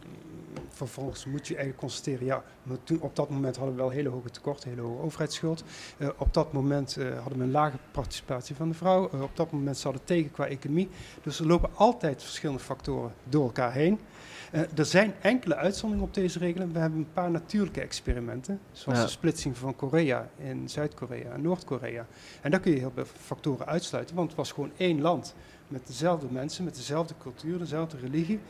vervolgens 0.69 1.25
moet 1.25 1.47
je 1.47 1.55
eigenlijk 1.55 1.79
constateren, 1.79 2.27
ja, 2.27 2.43
maar 2.63 2.77
toen, 2.85 3.01
op 3.01 3.17
dat 3.17 3.31
moment 3.31 3.57
hadden 3.57 3.75
we 3.75 3.81
wel 3.81 3.91
hele 3.91 4.09
hoge 4.09 4.31
tekorten, 4.31 4.69
hele 4.69 4.81
hoge 4.81 5.03
overheidsschuld. 5.03 5.65
Uh, 5.99 6.09
op 6.17 6.35
dat 6.35 6.53
moment 6.53 6.97
uh, 6.99 7.19
hadden 7.19 7.39
we 7.39 7.45
een 7.45 7.51
lage 7.51 7.77
participatie 7.91 8.57
van 8.57 8.69
de 8.69 8.75
vrouw. 8.75 9.11
Uh, 9.15 9.23
op 9.23 9.37
dat 9.37 9.53
moment 9.53 9.77
zat 9.77 9.95
het 9.95 10.07
tegen 10.07 10.31
qua 10.31 10.47
economie. 10.47 10.89
Dus 11.23 11.39
er 11.39 11.47
lopen 11.47 11.71
altijd 11.75 12.23
verschillende 12.23 12.63
factoren 12.63 13.13
door 13.25 13.45
elkaar 13.45 13.73
heen. 13.73 13.99
Er 14.53 14.85
zijn 14.85 15.15
enkele 15.21 15.57
uitzonderingen 15.57 16.09
op 16.09 16.15
deze 16.15 16.39
regelen. 16.39 16.73
We 16.73 16.79
hebben 16.79 16.99
een 16.99 17.13
paar 17.13 17.31
natuurlijke 17.31 17.81
experimenten, 17.81 18.61
zoals 18.73 18.99
ja. 18.99 19.05
de 19.05 19.11
splitsing 19.11 19.57
van 19.57 19.77
Korea 19.77 20.29
in 20.37 20.69
Zuid-Korea 20.69 21.33
en 21.33 21.43
Noord-Korea. 21.43 22.07
En 22.41 22.51
daar 22.51 22.61
kun 22.61 22.73
je 22.73 22.79
heel 22.79 22.93
veel 22.95 23.05
factoren 23.05 23.67
uitsluiten, 23.67 24.17
want 24.17 24.29
het 24.29 24.37
was 24.37 24.53
gewoon 24.53 24.71
één 24.77 25.01
land 25.01 25.35
met 25.69 25.87
dezelfde 25.87 26.27
mensen, 26.31 26.65
met 26.65 26.75
dezelfde 26.75 27.15
cultuur, 27.19 27.59
dezelfde 27.59 27.97
religie. 27.99 28.41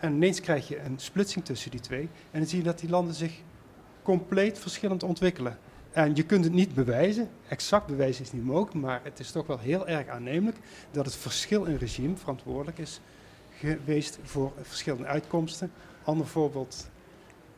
En 0.00 0.12
ineens 0.12 0.40
krijg 0.40 0.68
je 0.68 0.80
een 0.80 0.98
splitsing 0.98 1.44
tussen 1.44 1.70
die 1.70 1.80
twee. 1.80 2.08
En 2.30 2.38
dan 2.40 2.48
zie 2.48 2.58
je 2.58 2.64
dat 2.64 2.78
die 2.78 2.90
landen 2.90 3.14
zich 3.14 3.40
compleet 4.02 4.58
verschillend 4.58 5.02
ontwikkelen. 5.02 5.58
En 5.92 6.14
je 6.14 6.22
kunt 6.22 6.44
het 6.44 6.52
niet 6.52 6.74
bewijzen, 6.74 7.28
exact 7.48 7.86
bewijzen 7.86 8.24
is 8.24 8.32
niet 8.32 8.44
mogelijk, 8.44 8.74
maar 8.74 9.00
het 9.02 9.18
is 9.18 9.30
toch 9.30 9.46
wel 9.46 9.58
heel 9.58 9.88
erg 9.88 10.08
aannemelijk 10.08 10.56
dat 10.90 11.04
het 11.04 11.16
verschil 11.16 11.64
in 11.64 11.76
regime 11.76 12.16
verantwoordelijk 12.16 12.78
is 12.78 13.00
geweest 13.58 14.18
voor 14.22 14.52
verschillende 14.62 15.06
uitkomsten. 15.06 15.70
Ander 16.04 16.26
voorbeeld, 16.26 16.88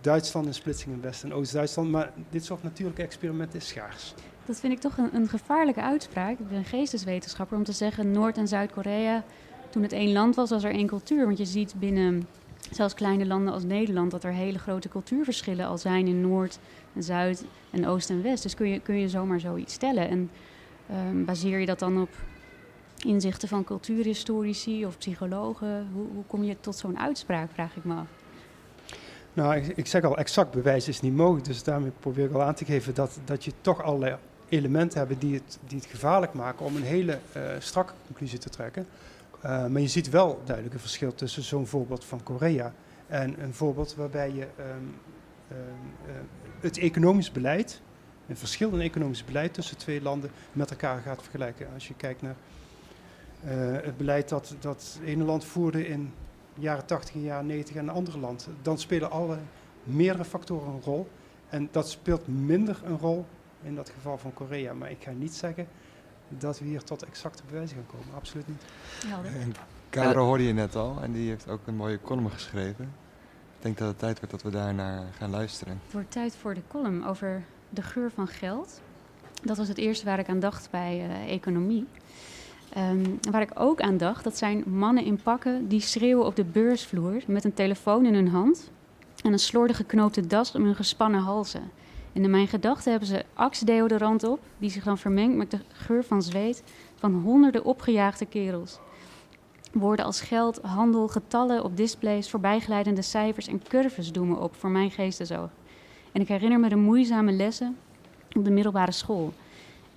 Duitsland 0.00 0.46
en 0.46 0.54
splitsing 0.54 0.94
in 0.94 1.00
West- 1.00 1.22
en 1.22 1.32
Oost-Duitsland, 1.32 1.90
maar 1.90 2.12
dit 2.30 2.44
soort 2.44 2.62
natuurlijke 2.62 3.02
experimenten 3.02 3.58
is 3.58 3.68
schaars. 3.68 4.14
Dat 4.44 4.60
vind 4.60 4.72
ik 4.72 4.78
toch 4.78 4.96
een, 4.98 5.14
een 5.14 5.28
gevaarlijke 5.28 5.82
uitspraak. 5.82 6.38
Ik 6.38 6.48
ben 6.48 6.64
geesteswetenschapper 6.64 7.56
om 7.56 7.64
te 7.64 7.72
zeggen 7.72 8.10
Noord- 8.10 8.36
en 8.36 8.48
Zuid-Korea 8.48 9.24
toen 9.70 9.82
het 9.82 9.92
één 9.92 10.12
land 10.12 10.34
was, 10.34 10.50
was 10.50 10.64
er 10.64 10.72
één 10.72 10.86
cultuur. 10.86 11.24
Want 11.24 11.38
je 11.38 11.44
ziet 11.44 11.74
binnen 11.78 12.26
zelfs 12.70 12.94
kleine 12.94 13.26
landen 13.26 13.52
als 13.52 13.64
Nederland 13.64 14.10
dat 14.10 14.24
er 14.24 14.32
hele 14.32 14.58
grote 14.58 14.88
cultuurverschillen 14.88 15.66
al 15.66 15.78
zijn 15.78 16.06
in 16.06 16.20
Noord 16.20 16.58
en 16.94 17.02
Zuid 17.02 17.44
en 17.70 17.86
Oost 17.86 18.10
en 18.10 18.22
West. 18.22 18.42
Dus 18.42 18.54
kun 18.54 18.68
je, 18.68 18.80
kun 18.80 18.94
je 18.94 19.08
zomaar 19.08 19.40
zoiets 19.40 19.74
stellen. 19.74 20.08
En 20.08 20.30
um, 21.08 21.24
baseer 21.24 21.58
je 21.58 21.66
dat 21.66 21.78
dan 21.78 22.00
op 22.00 22.08
inzichten 23.04 23.48
van 23.48 23.64
cultuurhistorici 23.64 24.86
of 24.86 24.98
psychologen? 24.98 25.88
Hoe, 25.92 26.06
hoe 26.14 26.24
kom 26.26 26.44
je 26.44 26.56
tot 26.60 26.76
zo'n 26.76 26.98
uitspraak, 26.98 27.50
vraag 27.52 27.76
ik 27.76 27.84
me 27.84 27.94
af. 27.94 28.08
Nou, 29.32 29.56
ik, 29.56 29.66
ik, 29.66 29.86
zeg 29.86 30.04
al, 30.04 30.16
exact 30.16 30.50
bewijs 30.50 30.88
is 30.88 31.00
niet 31.00 31.14
mogelijk. 31.14 31.46
Dus 31.46 31.62
daarmee 31.62 31.90
probeer 32.00 32.24
ik 32.24 32.32
al 32.32 32.42
aan 32.42 32.54
te 32.54 32.64
geven 32.64 32.94
dat, 32.94 33.18
dat 33.24 33.44
je 33.44 33.52
toch 33.60 33.82
allerlei 33.82 34.16
elementen 34.48 34.98
hebt 34.98 35.20
die 35.20 35.34
het, 35.34 35.58
die 35.66 35.78
het 35.78 35.86
gevaarlijk 35.86 36.32
maken 36.32 36.66
om 36.66 36.76
een 36.76 36.82
hele 36.82 37.18
uh, 37.36 37.42
strakke 37.58 37.92
conclusie 38.06 38.38
te 38.38 38.48
trekken. 38.48 38.86
Uh, 39.44 39.66
maar 39.66 39.80
je 39.80 39.88
ziet 39.88 40.10
wel 40.10 40.40
duidelijk 40.44 40.74
een 40.74 40.80
verschil 40.80 41.14
tussen 41.14 41.42
zo'n 41.42 41.66
voorbeeld 41.66 42.04
van 42.04 42.22
Korea 42.22 42.72
en 43.06 43.42
een 43.42 43.54
voorbeeld 43.54 43.94
waarbij 43.94 44.32
je 44.32 44.46
um, 44.58 44.94
um, 45.50 45.58
uh, 46.06 46.12
het 46.60 46.78
economisch 46.78 47.32
beleid 47.32 47.80
een 48.30 48.36
verschil 48.36 48.70
in 48.70 48.80
economisch 48.80 49.24
beleid 49.24 49.54
tussen 49.54 49.76
twee 49.76 50.02
landen 50.02 50.30
met 50.52 50.70
elkaar 50.70 51.00
gaat 51.00 51.22
vergelijken. 51.22 51.68
Als 51.74 51.88
je 51.88 51.94
kijkt 51.94 52.22
naar 52.22 52.30
eh, 52.30 52.36
het 53.82 53.96
beleid 53.96 54.28
dat, 54.28 54.54
dat 54.60 54.98
het 54.98 55.08
ene 55.08 55.24
land 55.24 55.44
voerde 55.44 55.88
in 55.88 56.12
de 56.54 56.60
jaren 56.60 56.86
80 56.86 57.14
en 57.14 57.22
jaren 57.22 57.46
90 57.46 57.76
en 57.76 57.82
een 57.82 57.94
andere 57.94 58.18
land, 58.18 58.48
dan 58.62 58.78
spelen 58.78 59.10
alle 59.10 59.38
meerdere 59.82 60.24
factoren 60.24 60.72
een 60.72 60.82
rol. 60.82 61.08
En 61.48 61.68
dat 61.70 61.88
speelt 61.88 62.28
minder 62.28 62.80
een 62.84 62.98
rol 62.98 63.26
in 63.62 63.74
dat 63.74 63.90
geval 63.90 64.18
van 64.18 64.32
Korea. 64.32 64.72
Maar 64.72 64.90
ik 64.90 65.02
ga 65.02 65.10
niet 65.10 65.34
zeggen 65.34 65.66
dat 66.28 66.58
we 66.58 66.64
hier 66.64 66.82
tot 66.82 67.04
exacte 67.04 67.42
bewijzen 67.46 67.76
gaan 67.76 67.98
komen. 67.98 68.14
Absoluut 68.14 68.48
niet. 68.48 68.62
En 69.24 69.54
Caro 69.90 70.24
hoorde 70.24 70.46
je 70.46 70.52
net 70.52 70.76
al 70.76 70.98
en 71.02 71.12
die 71.12 71.28
heeft 71.28 71.48
ook 71.48 71.60
een 71.66 71.76
mooie 71.76 72.00
column 72.00 72.30
geschreven. 72.30 72.84
Ik 73.56 73.66
denk 73.66 73.78
dat 73.78 73.88
het 73.88 73.98
tijd 73.98 74.16
wordt 74.16 74.30
dat 74.30 74.42
we 74.42 74.50
daarnaar 74.50 75.06
gaan 75.18 75.30
luisteren. 75.30 75.80
Het 75.84 75.92
wordt 75.92 76.10
tijd 76.10 76.36
voor 76.36 76.54
de 76.54 76.62
column 76.68 77.06
over 77.06 77.42
de 77.68 77.82
geur 77.82 78.10
van 78.10 78.28
geld. 78.28 78.80
Dat 79.42 79.56
was 79.56 79.68
het 79.68 79.78
eerste 79.78 80.04
waar 80.04 80.18
ik 80.18 80.28
aan 80.28 80.40
dacht 80.40 80.70
bij 80.70 81.08
uh, 81.08 81.32
economie. 81.32 81.86
Um, 82.78 83.18
waar 83.30 83.42
ik 83.42 83.50
ook 83.54 83.80
aan 83.80 83.96
dacht, 83.96 84.24
dat 84.24 84.36
zijn 84.36 84.64
mannen 84.66 85.04
in 85.04 85.20
pakken 85.22 85.68
die 85.68 85.80
schreeuwen 85.80 86.26
op 86.26 86.36
de 86.36 86.44
beursvloer 86.44 87.22
met 87.26 87.44
een 87.44 87.54
telefoon 87.54 88.06
in 88.06 88.14
hun 88.14 88.28
hand 88.28 88.70
en 89.22 89.32
een 89.32 89.38
slordig 89.38 89.76
geknoopte 89.76 90.26
das 90.26 90.54
om 90.54 90.64
hun 90.64 90.74
gespannen 90.74 91.20
halzen. 91.20 91.70
En 92.12 92.22
in 92.22 92.30
mijn 92.30 92.48
gedachten 92.48 92.90
hebben 92.90 93.08
ze 93.08 93.24
axdeodorant 93.34 94.24
op, 94.24 94.40
die 94.58 94.70
zich 94.70 94.84
dan 94.84 94.98
vermengt 94.98 95.36
met 95.36 95.50
de 95.50 95.58
geur 95.68 96.04
van 96.04 96.22
zweet 96.22 96.62
van 96.94 97.14
honderden 97.14 97.64
opgejaagde 97.64 98.26
kerels. 98.26 98.78
Woorden 99.72 100.04
als 100.04 100.20
geld, 100.20 100.60
handel, 100.62 101.08
getallen 101.08 101.64
op 101.64 101.76
displays, 101.76 102.30
voorbijglijdende 102.30 103.02
cijfers 103.02 103.46
en 103.46 103.62
curves 103.68 104.12
doen 104.12 104.28
me 104.28 104.36
op 104.36 104.54
voor 104.54 104.70
mijn 104.70 104.90
geestesoog. 104.90 105.50
En 106.12 106.20
ik 106.20 106.28
herinner 106.28 106.60
me 106.60 106.68
de 106.68 106.76
moeizame 106.76 107.32
lessen 107.32 107.76
op 108.36 108.44
de 108.44 108.50
middelbare 108.50 108.92
school. 108.92 109.32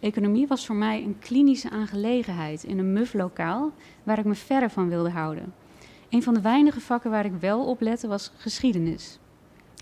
Economie 0.04 0.47
was 0.47 0.66
voor 0.66 0.76
mij 0.76 1.04
een 1.04 1.20
klinische 1.20 1.70
aangelegenheid 1.70 2.64
in 2.64 2.80
een 2.80 2.93
muf 2.93 3.14
lokaal 3.14 3.72
waar 4.04 4.20
ik 4.20 4.26
me 4.26 4.36
verre 4.36 4.70
van 4.70 4.89
wilde 4.89 5.10
houden. 5.10 5.54
Een 6.10 6.24
van 6.24 6.34
de 6.34 6.41
weinige 6.41 6.80
vakken 6.80 7.12
waar 7.12 7.26
ik 7.26 7.34
wel 7.39 7.66
op 7.66 7.82
lette 7.82 8.08
was 8.08 8.32
geschiedenis. 8.38 9.20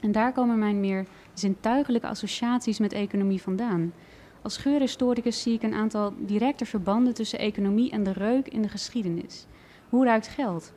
En 0.01 0.11
daar 0.11 0.31
komen 0.31 0.59
mijn 0.59 0.79
meer 0.79 1.05
zintuigelijke 1.33 2.07
associaties 2.07 2.79
met 2.79 2.93
economie 2.93 3.41
vandaan. 3.41 3.93
Als 4.41 4.57
geurhistoricus 4.57 5.41
zie 5.41 5.53
ik 5.53 5.63
een 5.63 5.73
aantal 5.73 6.13
directe 6.17 6.65
verbanden 6.65 7.13
tussen 7.13 7.39
economie 7.39 7.91
en 7.91 8.03
de 8.03 8.13
reuk 8.13 8.47
in 8.47 8.61
de 8.61 8.69
geschiedenis. 8.69 9.45
Hoe 9.89 10.05
ruikt 10.05 10.27
geld? 10.27 10.73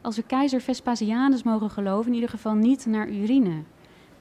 Als 0.00 0.16
we 0.16 0.22
keizer 0.22 0.60
Vespasianus 0.60 1.42
mogen 1.42 1.70
geloven, 1.70 2.08
in 2.08 2.14
ieder 2.14 2.30
geval 2.30 2.54
niet 2.54 2.86
naar 2.86 3.08
urine. 3.08 3.62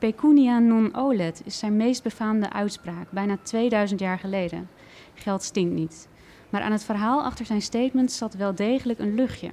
Pecunia 0.01 0.59
non 0.59 0.95
olet 0.95 1.41
is 1.45 1.59
zijn 1.59 1.77
meest 1.77 2.03
befaamde 2.03 2.51
uitspraak, 2.51 3.11
bijna 3.11 3.37
2000 3.43 3.99
jaar 3.99 4.19
geleden. 4.19 4.69
Geld 5.13 5.43
stinkt 5.43 5.73
niet. 5.73 6.07
Maar 6.49 6.61
aan 6.61 6.71
het 6.71 6.83
verhaal 6.83 7.23
achter 7.23 7.45
zijn 7.45 7.61
statement 7.61 8.11
zat 8.11 8.33
wel 8.33 8.55
degelijk 8.55 8.99
een 8.99 9.15
luchtje. 9.15 9.49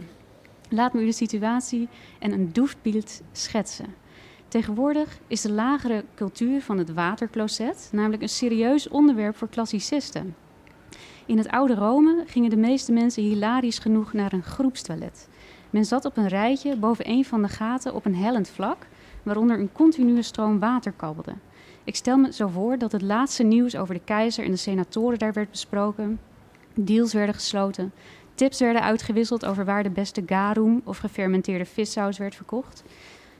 Laat 0.69 0.93
me 0.93 1.03
u 1.03 1.05
de 1.05 1.13
situatie 1.13 1.89
en 2.19 2.33
een 2.33 2.53
doefbeeld 2.53 3.23
schetsen. 3.33 3.95
Tegenwoordig 4.49 5.19
is 5.27 5.41
de 5.41 5.53
lagere 5.53 6.05
cultuur 6.15 6.63
van 6.63 6.79
het 6.79 6.93
watercloset 6.93 7.89
namelijk 7.93 8.23
een 8.23 8.29
serieus 8.29 8.89
onderwerp 8.89 9.37
voor 9.37 9.49
klassicisten. 9.49 10.37
In 11.27 11.39
het 11.39 11.49
oude 11.49 11.75
Rome 11.75 12.25
gingen 12.27 12.51
de 12.51 12.57
meeste 12.57 12.93
mensen 12.93 13.23
hilarisch 13.23 13.79
genoeg 13.79 14.13
naar 14.13 14.33
een 14.33 14.43
groepstoilet. 14.43 15.29
Men 15.71 15.85
zat 15.85 16.05
op 16.05 16.17
een 16.17 16.29
rijtje 16.29 16.77
boven 16.77 17.09
een 17.09 17.25
van 17.25 17.43
de 17.43 17.49
gaten 17.49 17.95
op 17.95 18.05
een 18.05 18.17
hellend 18.17 18.49
vlak, 18.49 18.87
waaronder 19.23 19.59
een 19.59 19.73
continue 19.73 20.23
stroom 20.23 20.59
water 20.59 20.93
kabbelde. 20.93 21.35
Ik 21.85 21.97
stel 21.97 22.17
me 22.17 22.33
zo 22.33 22.49
voor 22.49 22.79
dat 22.79 22.93
het 22.93 23.03
laatste 23.03 23.43
nieuws 23.43 23.77
over 23.77 23.95
de 23.95 24.01
keizer 24.05 24.45
en 24.45 24.51
de 24.51 24.57
senatoren 24.57 25.19
daar 25.19 25.33
werd 25.33 25.51
besproken, 25.51 26.21
deals 26.75 27.13
werden 27.13 27.35
gesloten, 27.35 27.93
tips 28.35 28.61
werden 28.61 28.83
uitgewisseld 28.83 29.47
over 29.47 29.65
waar 29.65 29.83
de 29.83 29.91
beste 29.91 30.23
garum 30.27 30.81
of 30.85 30.99
gefermenteerde 30.99 31.65
vissaus 31.65 32.19
werd 32.19 32.35
verkocht 32.35 32.85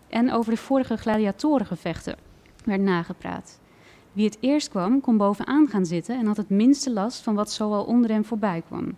en 0.09 0.33
over 0.33 0.53
de 0.53 0.59
vorige 0.59 0.97
gladiatorengevechten 0.97 2.17
werd 2.65 2.81
nagepraat. 2.81 3.59
Wie 4.13 4.25
het 4.25 4.39
eerst 4.41 4.69
kwam, 4.69 5.01
kon 5.01 5.17
bovenaan 5.17 5.69
gaan 5.69 5.87
zitten 5.87 6.19
en 6.19 6.27
had 6.27 6.37
het 6.37 6.51
minste 6.51 6.93
last 6.93 7.23
van 7.23 7.35
wat 7.35 7.53
zoal 7.53 7.85
onder 7.85 8.11
hem 8.11 8.25
voorbij 8.25 8.63
kwam. 8.67 8.97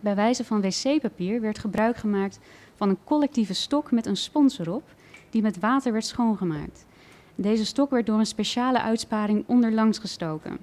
Bij 0.00 0.14
wijze 0.14 0.44
van 0.44 0.60
wc-papier 0.60 1.40
werd 1.40 1.58
gebruik 1.58 1.96
gemaakt 1.96 2.38
van 2.74 2.88
een 2.88 2.98
collectieve 3.04 3.54
stok 3.54 3.90
met 3.90 4.06
een 4.06 4.16
spons 4.16 4.58
erop, 4.58 4.82
die 5.30 5.42
met 5.42 5.58
water 5.58 5.92
werd 5.92 6.04
schoongemaakt. 6.04 6.86
Deze 7.34 7.66
stok 7.66 7.90
werd 7.90 8.06
door 8.06 8.18
een 8.18 8.26
speciale 8.26 8.80
uitsparing 8.80 9.44
onderlangs 9.46 9.98
gestoken. 9.98 10.58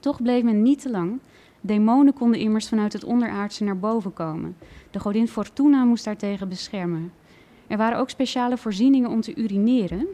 Toch 0.00 0.22
bleef 0.22 0.42
men 0.42 0.62
niet 0.62 0.82
te 0.82 0.90
lang. 0.90 1.20
Demonen 1.60 2.12
konden 2.12 2.40
immers 2.40 2.68
vanuit 2.68 2.92
het 2.92 3.04
onderaardse 3.04 3.64
naar 3.64 3.78
boven 3.78 4.12
komen. 4.12 4.56
De 4.90 5.00
godin 5.00 5.28
Fortuna 5.28 5.84
moest 5.84 6.04
daartegen 6.04 6.48
beschermen. 6.48 7.12
Er 7.66 7.76
waren 7.76 7.98
ook 7.98 8.10
speciale 8.10 8.56
voorzieningen 8.56 9.10
om 9.10 9.20
te 9.20 9.34
urineren 9.34 10.06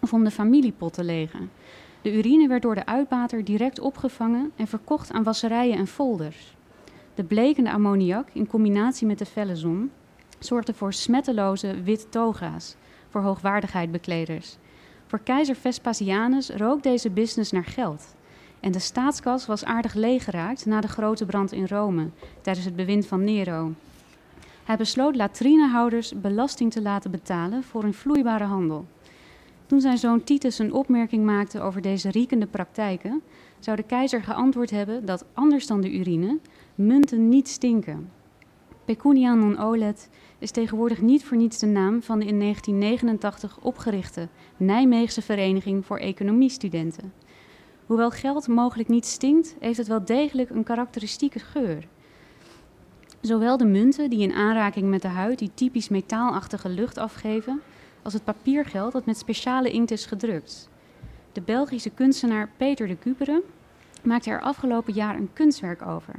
of 0.00 0.12
om 0.12 0.24
de 0.24 0.30
familiepot 0.30 0.92
te 0.92 1.04
legen. 1.04 1.50
De 2.02 2.16
urine 2.16 2.48
werd 2.48 2.62
door 2.62 2.74
de 2.74 2.86
uitbater 2.86 3.44
direct 3.44 3.80
opgevangen 3.80 4.52
en 4.56 4.66
verkocht 4.66 5.12
aan 5.12 5.22
wasserijen 5.22 5.76
en 5.76 5.86
folders. 5.86 6.56
De 7.14 7.24
blekende 7.24 7.70
ammoniak 7.70 8.28
in 8.32 8.46
combinatie 8.46 9.06
met 9.06 9.18
de 9.18 9.26
felle 9.26 9.56
zon 9.56 9.90
zorgde 10.38 10.74
voor 10.74 10.92
smetteloze 10.92 11.82
witte 11.82 12.08
toga's 12.08 12.76
voor 13.10 13.20
hoogwaardigheidbekleders. 13.20 14.56
Voor 15.06 15.20
keizer 15.20 15.56
Vespasianus 15.56 16.50
rook 16.50 16.82
deze 16.82 17.10
business 17.10 17.52
naar 17.52 17.64
geld. 17.64 18.14
En 18.60 18.72
de 18.72 18.78
staatskas 18.78 19.46
was 19.46 19.64
aardig 19.64 19.94
leeggeraakt 19.94 20.66
na 20.66 20.80
de 20.80 20.88
grote 20.88 21.26
brand 21.26 21.52
in 21.52 21.66
Rome 21.66 22.08
tijdens 22.40 22.66
het 22.66 22.76
bewind 22.76 23.06
van 23.06 23.24
Nero. 23.24 23.72
Hij 24.64 24.76
besloot 24.76 25.16
latrinehouders 25.16 26.20
belasting 26.20 26.72
te 26.72 26.82
laten 26.82 27.10
betalen 27.10 27.62
voor 27.62 27.82
hun 27.82 27.94
vloeibare 27.94 28.44
handel. 28.44 28.86
Toen 29.66 29.80
zijn 29.80 29.98
zoon 29.98 30.24
Titus 30.24 30.58
een 30.58 30.72
opmerking 30.72 31.24
maakte 31.24 31.60
over 31.60 31.80
deze 31.80 32.10
riekende 32.10 32.46
praktijken, 32.46 33.22
zou 33.58 33.76
de 33.76 33.82
keizer 33.82 34.22
geantwoord 34.22 34.70
hebben 34.70 35.04
dat, 35.06 35.24
anders 35.34 35.66
dan 35.66 35.80
de 35.80 35.92
urine, 35.92 36.38
munten 36.74 37.28
niet 37.28 37.48
stinken. 37.48 38.10
Pecunia 38.84 39.34
non 39.34 39.58
olet 39.58 40.08
is 40.40 40.50
tegenwoordig 40.50 41.00
niet 41.00 41.24
voor 41.24 41.36
niets 41.36 41.58
de 41.58 41.66
naam 41.66 42.02
van 42.02 42.18
de 42.18 42.26
in 42.26 42.40
1989 42.40 43.58
opgerichte 43.60 44.28
Nijmeegse 44.56 45.22
Vereniging 45.22 45.86
voor 45.86 45.98
Economiestudenten. 45.98 47.12
Hoewel 47.86 48.10
geld 48.10 48.48
mogelijk 48.48 48.88
niet 48.88 49.06
stinkt, 49.06 49.56
heeft 49.60 49.76
het 49.76 49.86
wel 49.86 50.04
degelijk 50.04 50.50
een 50.50 50.64
karakteristieke 50.64 51.38
geur. 51.38 51.86
Zowel 53.20 53.56
de 53.56 53.64
munten 53.64 54.10
die 54.10 54.20
in 54.20 54.32
aanraking 54.32 54.88
met 54.88 55.02
de 55.02 55.08
huid 55.08 55.38
die 55.38 55.50
typisch 55.54 55.88
metaalachtige 55.88 56.68
lucht 56.68 56.98
afgeven, 56.98 57.60
als 58.02 58.12
het 58.12 58.24
papiergeld 58.24 58.92
dat 58.92 59.06
met 59.06 59.18
speciale 59.18 59.70
inkt 59.70 59.90
is 59.90 60.06
gedrukt. 60.06 60.68
De 61.32 61.40
Belgische 61.40 61.90
kunstenaar 61.90 62.50
Peter 62.56 62.86
de 62.86 62.98
Cupere 62.98 63.42
maakte 64.02 64.30
er 64.30 64.40
afgelopen 64.40 64.92
jaar 64.92 65.16
een 65.16 65.32
kunstwerk 65.32 65.86
over. 65.86 66.14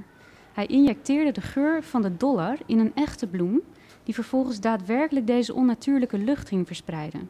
Hij 0.54 0.66
injecteerde 0.66 1.32
de 1.32 1.42
geur 1.42 1.84
van 1.84 2.02
de 2.02 2.18
dollar 2.18 2.58
in 2.66 2.80
een 2.80 2.96
echte 2.96 3.28
bloem, 3.28 3.62
die 4.04 4.14
vervolgens 4.14 4.60
daadwerkelijk 4.60 5.28
deze 5.28 5.54
onnatuurlijke 5.54 6.18
lucht 6.18 6.48
ging 6.48 6.68
verspreiden. 6.68 7.30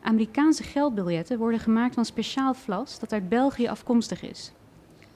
Amerikaanse 0.00 0.62
geldbiljetten 0.62 1.38
worden 1.38 1.60
gemaakt 1.60 1.94
van 1.94 2.04
speciaal 2.04 2.54
vlas 2.54 2.98
dat 2.98 3.12
uit 3.12 3.28
België 3.28 3.68
afkomstig 3.68 4.22
is. 4.22 4.52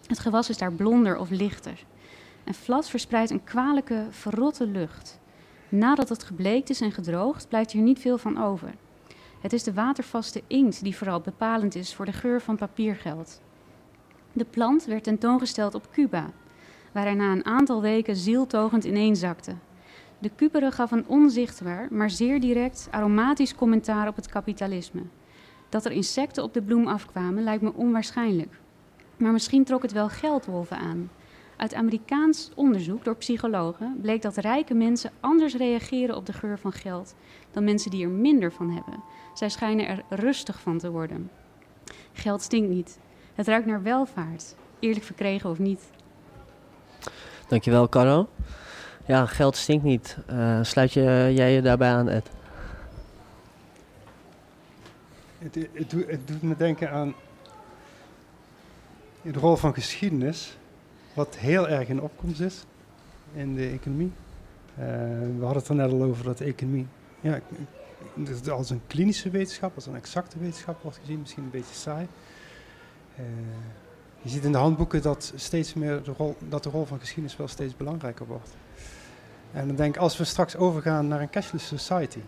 Het 0.06 0.18
gewas 0.18 0.48
is 0.48 0.58
daar 0.58 0.72
blonder 0.72 1.18
of 1.18 1.30
lichter. 1.30 1.84
En 2.44 2.54
vlas 2.54 2.90
verspreidt 2.90 3.30
een 3.30 3.44
kwalijke, 3.44 4.06
verrotte 4.10 4.66
lucht. 4.66 5.20
Nadat 5.68 6.08
het 6.08 6.22
gebleekt 6.22 6.70
is 6.70 6.80
en 6.80 6.92
gedroogd, 6.92 7.48
blijft 7.48 7.72
hier 7.72 7.82
niet 7.82 7.98
veel 7.98 8.18
van 8.18 8.42
over. 8.42 8.74
Het 9.40 9.52
is 9.52 9.62
de 9.62 9.72
watervaste 9.72 10.42
inkt 10.46 10.82
die 10.82 10.96
vooral 10.96 11.20
bepalend 11.20 11.74
is 11.74 11.94
voor 11.94 12.04
de 12.04 12.12
geur 12.12 12.40
van 12.40 12.56
papiergeld. 12.56 13.40
De 14.32 14.44
plant 14.44 14.84
werd 14.84 15.04
tentoongesteld 15.04 15.74
op 15.74 15.88
Cuba, 15.92 16.30
waar 16.92 17.04
hij 17.04 17.14
na 17.14 17.32
een 17.32 17.44
aantal 17.44 17.80
weken 17.80 18.16
zieltogend 18.16 18.84
ineenzakte. 18.84 19.54
De 20.20 20.30
Cupere 20.36 20.70
gaf 20.70 20.90
een 20.90 21.06
onzichtbaar, 21.06 21.86
maar 21.90 22.10
zeer 22.10 22.40
direct 22.40 22.88
aromatisch 22.90 23.54
commentaar 23.54 24.08
op 24.08 24.16
het 24.16 24.28
kapitalisme. 24.28 25.02
Dat 25.68 25.84
er 25.84 25.92
insecten 25.92 26.42
op 26.42 26.54
de 26.54 26.62
bloem 26.62 26.86
afkwamen 26.86 27.42
lijkt 27.42 27.62
me 27.62 27.72
onwaarschijnlijk. 27.72 28.60
Maar 29.16 29.32
misschien 29.32 29.64
trok 29.64 29.82
het 29.82 29.92
wel 29.92 30.08
geldwolven 30.08 30.76
aan. 30.76 31.10
Uit 31.56 31.74
Amerikaans 31.74 32.50
onderzoek 32.54 33.04
door 33.04 33.16
psychologen 33.16 33.98
bleek 34.00 34.22
dat 34.22 34.36
rijke 34.36 34.74
mensen 34.74 35.10
anders 35.20 35.54
reageren 35.54 36.16
op 36.16 36.26
de 36.26 36.32
geur 36.32 36.58
van 36.58 36.72
geld 36.72 37.14
dan 37.50 37.64
mensen 37.64 37.90
die 37.90 38.04
er 38.04 38.10
minder 38.10 38.52
van 38.52 38.70
hebben. 38.70 39.02
Zij 39.34 39.48
schijnen 39.48 39.86
er 39.86 40.02
rustig 40.08 40.60
van 40.60 40.78
te 40.78 40.90
worden. 40.90 41.30
Geld 42.12 42.42
stinkt 42.42 42.70
niet. 42.70 42.98
Het 43.34 43.46
ruikt 43.46 43.66
naar 43.66 43.82
welvaart, 43.82 44.54
eerlijk 44.78 45.04
verkregen 45.04 45.50
of 45.50 45.58
niet. 45.58 45.90
Dankjewel, 47.48 47.88
Caro. 47.88 48.28
Ja, 49.10 49.26
geld 49.26 49.56
stinkt 49.56 49.84
niet. 49.84 50.16
Uh, 50.30 50.58
sluit 50.62 50.92
je, 50.92 51.30
jij 51.34 51.52
je 51.52 51.62
daarbij 51.62 51.90
aan, 51.90 52.08
Ed? 52.08 52.30
Het, 55.38 55.54
het, 55.54 55.92
het, 55.92 56.28
doet 56.28 56.42
me 56.42 56.56
denken 56.56 56.90
aan 56.90 57.14
de 59.22 59.32
rol 59.32 59.56
van 59.56 59.74
geschiedenis, 59.74 60.58
wat 61.14 61.36
heel 61.36 61.68
erg 61.68 61.88
in 61.88 62.00
opkomst 62.00 62.40
is 62.40 62.64
in 63.34 63.54
de 63.54 63.68
economie. 63.68 64.12
Uh, 64.78 64.84
we 65.38 65.44
hadden 65.44 65.58
het 65.62 65.68
er 65.68 65.74
net 65.74 65.90
al 65.92 66.02
over 66.02 66.24
dat 66.24 66.38
de 66.38 66.44
economie 66.44 66.86
ja, 67.20 67.40
als 68.50 68.70
een 68.70 68.82
klinische 68.86 69.30
wetenschap, 69.30 69.74
als 69.74 69.86
een 69.86 69.96
exacte 69.96 70.38
wetenschap 70.38 70.82
wordt 70.82 70.98
gezien, 70.98 71.20
misschien 71.20 71.42
een 71.42 71.50
beetje 71.50 71.74
saai. 71.74 72.06
Uh, 73.18 73.24
je 74.22 74.28
ziet 74.28 74.44
in 74.44 74.52
de 74.52 74.58
handboeken 74.58 75.02
dat, 75.02 75.32
steeds 75.36 75.74
meer 75.74 76.02
de 76.02 76.12
rol, 76.16 76.36
dat 76.48 76.62
de 76.62 76.70
rol 76.70 76.84
van 76.84 77.00
geschiedenis 77.00 77.36
wel 77.36 77.48
steeds 77.48 77.76
belangrijker 77.76 78.26
wordt. 78.26 78.50
En 79.52 79.66
dan 79.66 79.76
denk 79.76 79.94
ik, 79.94 80.00
als 80.00 80.16
we 80.16 80.24
straks 80.24 80.56
overgaan 80.56 81.08
naar 81.08 81.20
een 81.20 81.30
cashless 81.30 81.66
society, 81.66 82.20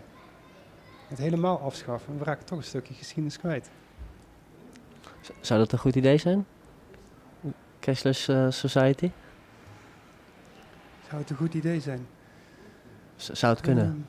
het 1.07 1.17
helemaal 1.17 1.59
afschaffen, 1.59 2.17
we 2.17 2.23
raken 2.23 2.45
toch 2.45 2.57
een 2.57 2.63
stukje 2.63 2.93
geschiedenis 2.93 3.37
kwijt. 3.37 3.69
Zou 5.41 5.59
dat 5.59 5.71
een 5.71 5.79
goed 5.79 5.95
idee 5.95 6.17
zijn? 6.17 6.45
Cashless 7.79 8.27
uh, 8.27 8.49
society? 8.49 9.11
Zou 11.09 11.21
het 11.21 11.29
een 11.29 11.35
goed 11.35 11.53
idee 11.53 11.79
zijn? 11.79 12.07
zou 13.15 13.53
het 13.53 13.61
kunnen? 13.61 13.85
Um, 13.85 14.05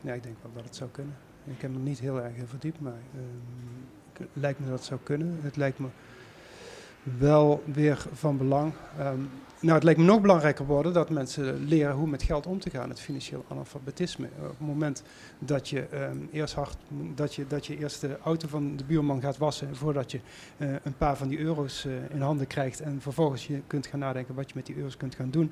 ja, 0.00 0.12
ik 0.12 0.22
denk 0.22 0.36
wel 0.42 0.52
dat 0.54 0.64
het 0.64 0.76
zou 0.76 0.90
kunnen. 0.90 1.16
Ik 1.44 1.60
heb 1.60 1.70
me 1.70 1.78
niet 1.78 1.98
heel 1.98 2.22
erg 2.22 2.32
verdiept, 2.46 2.80
maar 2.80 2.98
um, 3.16 3.42
het 4.12 4.28
lijkt 4.32 4.58
me 4.58 4.66
dat 4.68 4.78
het 4.78 4.84
zou 4.84 5.00
kunnen. 5.02 5.38
Het 5.42 5.56
lijkt 5.56 5.78
me 5.78 5.88
wel 7.02 7.62
weer 7.64 8.06
van 8.12 8.36
belang. 8.36 8.72
Um, 9.00 9.30
nou, 9.60 9.74
het 9.74 9.82
lijkt 9.82 10.00
me 10.00 10.06
nog 10.06 10.20
belangrijker 10.20 10.66
worden 10.66 10.92
dat 10.92 11.10
mensen 11.10 11.64
leren 11.64 11.94
hoe 11.94 12.06
met 12.06 12.22
geld 12.22 12.46
om 12.46 12.60
te 12.60 12.70
gaan, 12.70 12.88
het 12.88 13.00
financieel 13.00 13.44
analfabetisme. 13.48 14.28
Op 14.38 14.48
het 14.48 14.60
moment 14.60 15.02
dat 15.38 15.68
je, 15.68 15.86
um, 15.94 16.28
eerst, 16.32 16.54
hard, 16.54 16.76
dat 17.14 17.34
je, 17.34 17.46
dat 17.46 17.66
je 17.66 17.78
eerst 17.78 18.00
de 18.00 18.18
auto 18.22 18.48
van 18.48 18.76
de 18.76 18.84
buurman 18.84 19.20
gaat 19.20 19.36
wassen 19.36 19.76
voordat 19.76 20.10
je 20.10 20.20
uh, 20.56 20.74
een 20.82 20.96
paar 20.96 21.16
van 21.16 21.28
die 21.28 21.38
euro's 21.38 21.84
uh, 21.84 21.92
in 22.10 22.20
handen 22.20 22.46
krijgt 22.46 22.80
en 22.80 23.00
vervolgens 23.00 23.46
je 23.46 23.60
kunt 23.66 23.86
gaan 23.86 23.98
nadenken 23.98 24.34
wat 24.34 24.48
je 24.48 24.54
met 24.54 24.66
die 24.66 24.76
euro's 24.76 24.96
kunt 24.96 25.14
gaan 25.14 25.30
doen. 25.30 25.50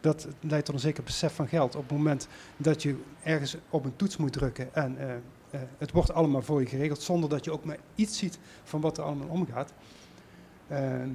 Dat 0.00 0.28
leidt 0.40 0.64
tot 0.64 0.74
een 0.74 0.80
zeker 0.80 1.02
besef 1.02 1.34
van 1.34 1.48
geld. 1.48 1.76
Op 1.76 1.82
het 1.82 1.96
moment 1.96 2.28
dat 2.56 2.82
je 2.82 2.96
ergens 3.22 3.56
op 3.70 3.84
een 3.84 3.96
toets 3.96 4.16
moet 4.16 4.32
drukken 4.32 4.74
en 4.74 4.96
uh, 5.00 5.60
het 5.78 5.92
wordt 5.92 6.12
allemaal 6.12 6.42
voor 6.42 6.60
je 6.60 6.66
geregeld 6.66 7.02
zonder 7.02 7.28
dat 7.28 7.44
je 7.44 7.52
ook 7.52 7.64
maar 7.64 7.78
iets 7.94 8.18
ziet 8.18 8.38
van 8.64 8.80
wat 8.80 8.98
er 8.98 9.04
allemaal 9.04 9.28
omgaat 9.28 9.72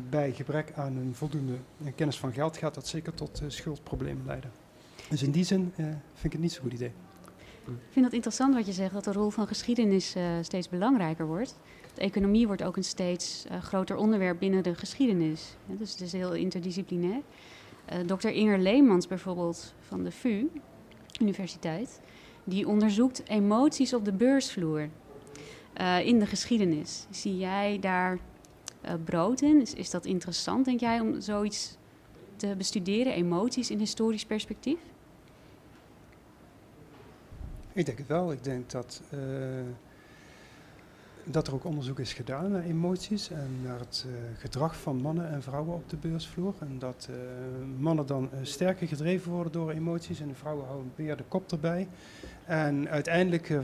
bij 0.10 0.32
gebrek 0.32 0.72
aan 0.76 0.96
een 0.96 1.16
voldoende 1.16 1.54
kennis 1.96 2.20
van 2.20 2.34
geld 2.34 2.58
gaat 2.58 2.74
dat 2.74 2.88
zeker 2.88 3.14
tot 3.14 3.42
uh, 3.42 3.50
schuldproblemen 3.50 4.26
leiden. 4.26 4.52
Dus 5.10 5.24
in 5.24 5.32
die 5.32 5.44
zin 5.44 5.74
uh, 5.78 5.86
vind 5.86 6.24
ik 6.24 6.32
het 6.32 6.42
niet 6.42 6.52
zo'n 6.52 6.64
goed 6.64 6.74
idee. 6.74 6.92
Ik 7.66 7.74
vind 7.90 8.06
het 8.06 8.14
interessant 8.14 8.54
wat 8.54 8.66
je 8.66 8.72
zegt, 8.72 8.94
dat 8.94 9.04
de 9.04 9.12
rol 9.12 9.30
van 9.30 9.48
geschiedenis 9.48 10.16
steeds 10.42 10.70
belangrijker 10.70 11.26
wordt. 11.26 11.56
De 11.94 12.02
economie 12.02 12.48
wordt 12.48 12.64
ook 12.64 12.78
een 12.78 12.84
steeds 12.84 13.46
groter 13.62 13.96
onderwerp 13.96 14.40
binnen 14.40 14.64
de 14.64 14.76
geschiedenis. 14.76 15.56
Dus 15.66 15.92
het 15.92 16.02
is 16.02 16.12
heel 16.12 16.34
interdisciplinair. 16.34 17.22
Dr. 18.06 18.28
Inger 18.28 18.60
Leemans 18.60 19.08
bijvoorbeeld 19.08 19.74
van 19.80 20.04
de 20.04 20.12
VU, 20.12 20.48
Universiteit, 21.22 22.02
die 22.44 22.68
onderzoekt 22.68 23.24
emoties 23.28 23.94
op 23.94 24.06
de 24.06 24.14
beursvloer 24.14 24.90
in 26.04 26.20
de 26.20 26.26
geschiedenis. 26.26 27.06
Zie 27.10 27.38
jij 27.38 27.80
daar 27.80 28.14
uh, 28.14 28.20
brood 29.04 29.42
in. 29.42 29.62
Is, 29.62 29.74
is 29.74 29.90
dat 29.90 30.06
interessant, 30.06 30.66
denk 30.66 30.80
jij, 30.80 31.00
om 31.00 31.22
zoiets 31.22 31.78
te 32.36 32.56
bestuderen, 32.58 33.14
emoties 33.14 33.72
in 33.72 33.80
historisch 33.80 34.26
perspectief? 34.26 34.80
Ik 37.74 37.86
denk 37.86 37.98
het 37.98 38.08
wel. 38.08 38.32
Ik 38.32 38.44
denk 38.44 38.70
dat, 38.70 39.02
uh, 39.14 39.20
dat 41.24 41.48
er 41.48 41.54
ook 41.54 41.64
onderzoek 41.64 42.00
is 42.00 42.14
gedaan 42.14 42.52
naar 42.52 42.64
emoties 42.64 43.30
en 43.30 43.62
naar 43.64 43.80
het 43.80 44.06
uh, 44.08 44.14
gedrag 44.38 44.78
van 44.78 45.02
mannen 45.02 45.30
en 45.30 45.44
vrouwen 45.44 45.74
op 45.74 45.90
de 45.90 45.98
beursvloer. 45.98 46.54
En 46.60 46.80
dat 46.80 47.10
mannen 47.78 48.06
dan 48.06 48.30
sterker 48.42 48.88
gedreven 48.88 49.32
worden 49.32 49.52
door 49.52 49.72
emoties 49.72 50.20
en 50.20 50.36
vrouwen 50.36 50.66
houden 50.66 50.92
meer 50.96 51.18
de 51.18 51.24
kop 51.28 51.52
erbij. 51.52 51.88
En 52.48 52.90
uiteindelijk 52.90 53.50
uh, 53.50 53.60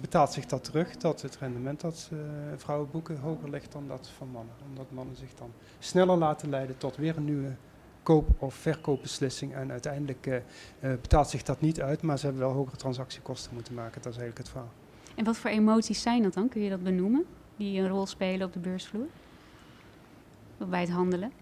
betaalt 0.00 0.32
zich 0.32 0.46
dat 0.46 0.64
terug 0.64 0.96
dat 0.96 1.22
het 1.22 1.36
rendement 1.36 1.80
dat 1.80 2.10
uh, 2.12 2.18
vrouwen 2.56 2.90
boeken 2.90 3.18
hoger 3.18 3.50
ligt 3.50 3.72
dan 3.72 3.88
dat 3.88 4.10
van 4.16 4.28
mannen. 4.28 4.54
Omdat 4.68 4.90
mannen 4.90 5.16
zich 5.16 5.34
dan 5.34 5.52
sneller 5.78 6.16
laten 6.16 6.48
leiden 6.50 6.78
tot 6.78 6.96
weer 6.96 7.16
een 7.16 7.24
nieuwe 7.24 7.54
koop- 8.02 8.42
of 8.42 8.54
verkoopbeslissing. 8.54 9.54
En 9.54 9.70
uiteindelijk 9.70 10.26
uh, 10.26 10.36
betaalt 10.80 11.28
zich 11.28 11.42
dat 11.42 11.60
niet 11.60 11.80
uit, 11.80 12.02
maar 12.02 12.18
ze 12.18 12.24
hebben 12.24 12.44
wel 12.44 12.52
hogere 12.52 12.76
transactiekosten 12.76 13.54
moeten 13.54 13.74
maken. 13.74 14.02
Dat 14.02 14.12
is 14.12 14.18
eigenlijk 14.18 14.38
het 14.38 14.48
verhaal. 14.48 14.72
En 15.14 15.24
wat 15.24 15.36
voor 15.36 15.50
emoties 15.50 16.02
zijn 16.02 16.22
dat 16.22 16.34
dan? 16.34 16.48
Kun 16.48 16.62
je 16.62 16.70
dat 16.70 16.82
benoemen? 16.82 17.24
Die 17.56 17.80
een 17.80 17.88
rol 17.88 18.06
spelen 18.06 18.46
op 18.46 18.52
de 18.52 18.58
beursvloer? 18.58 19.06
Bij 20.68 20.80
het 20.80 20.90
handelen? 20.90 21.32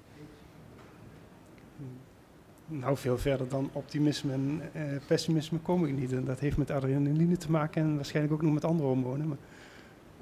Nou, 2.70 2.96
veel 2.96 3.18
verder 3.18 3.48
dan 3.48 3.70
optimisme 3.72 4.32
en 4.32 4.62
uh, 4.76 4.82
pessimisme 5.06 5.58
kom 5.58 5.84
ik 5.84 5.98
niet. 5.98 6.12
En 6.12 6.24
dat 6.24 6.38
heeft 6.38 6.56
met 6.56 6.70
adrenaline 6.70 7.36
te 7.36 7.50
maken 7.50 7.82
en 7.82 7.94
waarschijnlijk 7.94 8.34
ook 8.34 8.42
nog 8.42 8.52
met 8.52 8.64
andere 8.64 8.88
hormonen. 8.88 9.28
Maar 9.28 9.36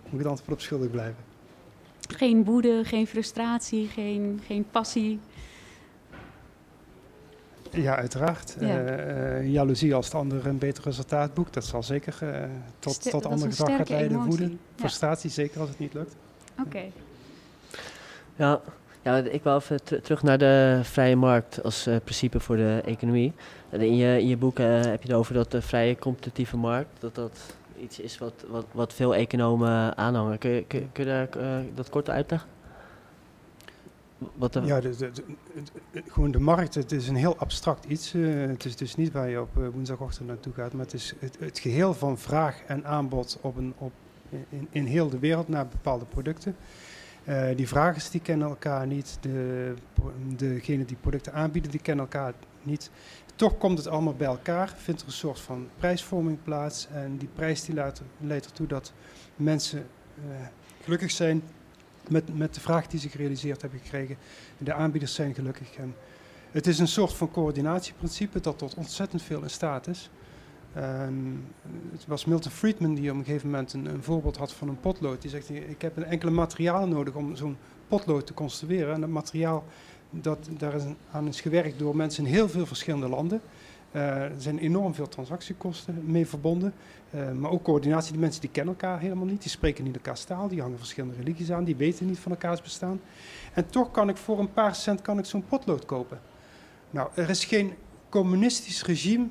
moet 0.03 0.13
ik 0.13 0.19
het 0.19 0.27
antwoord 0.27 0.53
op 0.53 0.61
schuldig 0.61 0.91
blijven. 0.91 1.25
Geen 2.09 2.45
woede, 2.45 2.81
geen 2.85 3.07
frustratie, 3.07 3.87
geen, 3.87 4.41
geen 4.47 4.67
passie. 4.71 5.21
Ja, 7.71 7.97
uiteraard. 7.97 8.57
Ja. 8.61 8.99
Uh, 9.39 9.53
jaloezie 9.53 9.95
als 9.95 10.07
het 10.07 10.15
ander 10.15 10.47
een 10.47 10.59
beter 10.59 10.85
resultaat 10.85 11.35
boekt, 11.35 11.55
dat 11.55 11.65
zal 11.65 11.83
zeker 11.83 12.19
uh, 12.23 12.45
tot, 12.79 12.93
Ster 12.93 13.11
tot 13.11 13.27
ander 13.27 13.51
gedrag 13.51 13.77
gaat 13.77 13.89
leiden. 13.89 14.13
Emotie. 14.13 14.39
Woede, 14.39 14.53
ja. 14.53 14.59
frustratie, 14.77 15.31
zeker 15.31 15.61
als 15.61 15.69
het 15.69 15.79
niet 15.79 15.95
lukt. 15.95 16.17
Oké. 16.59 16.67
Okay. 16.67 16.93
Ja, 18.37 18.61
ja, 19.09 19.17
ik 19.17 19.43
wil 19.43 19.55
even 19.55 19.85
terug 20.03 20.23
naar 20.23 20.39
de 20.39 20.81
vrije 20.83 21.17
markt 21.17 21.63
als 21.63 21.87
uh, 21.87 21.97
principe 22.05 22.41
voor 22.41 22.57
de 22.57 22.83
economie. 22.85 23.33
In 23.71 23.97
je, 23.97 24.27
je 24.27 24.37
boek 24.37 24.59
uh, 24.59 24.67
heb 24.67 25.03
je 25.03 25.09
het 25.09 25.17
over 25.17 25.35
dat 25.35 25.51
de 25.51 25.63
vrije 25.63 25.99
competitieve 25.99 26.57
markt, 26.57 27.01
dat 27.01 27.15
dat 27.15 27.39
iets 27.81 27.99
is 27.99 28.19
wat, 28.19 28.45
wat, 28.49 28.65
wat 28.73 28.93
veel 28.93 29.15
economen 29.15 29.97
aanhangen. 29.97 30.39
Kun 30.39 30.51
je, 30.51 30.65
kun, 30.67 30.89
je 30.93 31.05
daar, 31.05 31.29
uh, 31.37 31.59
dat 31.75 31.89
kort 31.89 32.11
uitleggen? 32.11 32.49
Wat 34.35 34.53
de 34.53 34.61
ja, 34.61 34.81
de, 34.81 35.11
gewoon 36.09 36.31
de 36.31 36.41
markt, 36.41 36.75
het 36.75 36.93
is 36.93 37.09
een 37.09 37.17
heel 37.17 37.37
abstract 37.37 37.85
iets. 37.85 38.13
het 38.13 38.65
is 38.65 38.77
dus 38.77 38.95
niet 38.95 39.13
waar 39.13 39.29
je 39.29 39.41
op 39.41 39.55
woensdagochtend 39.73 40.29
naartoe 40.29 40.53
gaat, 40.53 40.73
maar 40.73 40.85
het 40.85 40.95
is 40.95 41.15
het, 41.19 41.37
het, 41.39 41.59
geheel 41.59 41.95
van 41.95 42.19
vraag 42.19 42.63
en 42.67 42.85
aanbod 42.85 43.39
op 43.41 43.57
een, 43.57 43.75
op, 43.79 43.93
in, 44.49 44.69
in 44.71 44.85
heel 44.85 45.09
de 45.09 45.19
wereld 45.19 45.49
naar 45.49 45.67
bepaalde 45.67 46.05
producten. 46.05 46.57
Uh, 47.29 47.57
die 47.57 47.69
vragers 47.69 48.11
die 48.11 48.21
kennen 48.21 48.49
elkaar 48.49 48.87
niet, 48.87 49.19
de, 49.21 49.75
degenen 50.37 50.87
die 50.87 50.97
producten 50.97 51.33
aanbieden 51.33 51.71
die 51.71 51.81
kennen 51.81 52.05
elkaar 52.05 52.33
niet. 52.63 52.91
Toch 53.37 53.59
komt 53.59 53.79
het 53.79 53.87
allemaal 53.87 54.15
bij 54.15 54.27
elkaar, 54.27 54.75
vindt 54.77 55.01
er 55.01 55.07
een 55.07 55.13
soort 55.13 55.41
van 55.41 55.69
prijsvorming 55.77 56.39
plaats 56.43 56.89
en 56.93 57.17
die 57.17 57.29
prijs 57.35 57.65
die 57.65 57.75
leidt, 58.19 58.47
ertoe 58.47 58.67
dat 58.67 58.93
mensen 59.37 59.79
uh, 59.79 60.25
gelukkig 60.83 61.11
zijn 61.11 61.43
met, 62.09 62.37
met 62.39 62.55
de 62.55 62.61
vraag 62.61 62.87
die 62.87 63.01
ze 63.01 63.09
gerealiseerd 63.09 63.61
hebben 63.61 63.81
gekregen. 63.81 64.17
De 64.59 64.73
aanbieders 64.73 65.15
zijn 65.15 65.35
gelukkig. 65.35 65.77
En 65.77 65.95
het 66.51 66.67
is 66.67 66.79
een 66.79 66.89
soort 66.89 67.13
van 67.13 67.31
coördinatieprincipe 67.31 68.41
dat 68.41 68.59
tot 68.59 68.75
ontzettend 68.75 69.23
veel 69.23 69.43
in 69.43 69.51
staat 69.51 69.87
is. 69.87 70.11
Het 70.73 72.07
was 72.07 72.25
Milton 72.25 72.51
Friedman 72.51 72.95
die 72.95 73.11
op 73.11 73.17
een 73.17 73.25
gegeven 73.25 73.51
moment 73.51 73.73
een, 73.73 73.87
een, 73.87 74.03
voorbeeld 74.03 74.37
had 74.37 74.53
van 74.53 74.69
een 74.69 74.81
potlood. 74.81 75.23
Die 75.23 75.31
zegt, 75.31 75.51
ik 75.51 75.83
heb 75.83 75.97
een 75.97 76.05
enkele 76.05 76.31
materiaal 76.31 76.87
nodig 76.87 77.15
om 77.15 77.37
zo'n 77.37 77.57
potlood 77.89 78.27
te 78.27 78.35
construeren. 78.35 78.95
En 78.95 79.01
dat 79.01 79.11
materiaal, 79.11 79.65
dat, 80.11 80.49
daar 80.59 80.75
is 80.75 80.83
aan 81.11 81.29
is 81.29 81.41
gewerkt 81.41 81.79
door 81.79 81.97
mensen 81.97 82.25
in 82.25 82.33
heel 82.33 82.49
veel 82.49 82.67
verschillende 82.67 83.09
landen. 83.09 83.41
Uh, 83.93 84.23
er 84.23 84.33
zijn 84.39 84.59
enorm 84.59 84.95
veel 84.95 85.09
transactiekosten 85.09 86.03
mee 86.05 86.27
verbonden. 86.27 86.75
Uh, 87.15 87.33
maar 87.33 87.51
ook 87.51 87.63
coördinatie. 87.63 88.13
Die 88.13 88.21
mensen 88.21 88.41
die 88.41 88.51
kennen 88.51 88.75
elkaar 88.75 89.01
helemaal 89.01 89.27
niet. 89.27 89.43
Die 89.43 89.51
spreken 89.51 89.85
niet 89.85 89.95
elkaar 89.95 90.25
taal. 90.25 90.49
Die 90.49 90.61
hangen 90.61 90.79
verschillende 90.79 91.17
religies 91.17 91.53
aan. 91.53 91.65
Die 91.65 91.77
weten 91.77 92.07
niet 92.07 92.19
van 92.19 92.33
elkaars 92.33 92.63
bestaan. 92.63 93.01
En 93.55 93.67
toch 93.67 93.91
kan 93.91 94.09
ik 94.09 94.17
voor 94.17 94.39
een 94.39 94.53
paar 94.53 94.75
cent 94.75 95.03
kan 95.03 95.19
ik 95.19 95.25
zo'n 95.25 95.45
potlood 95.49 95.85
kopen. 95.85 96.21
Nou, 96.91 97.09
er 97.15 97.31
is 97.31 97.45
geen 97.45 97.73
communistisch 98.09 98.85
regime 98.85 99.27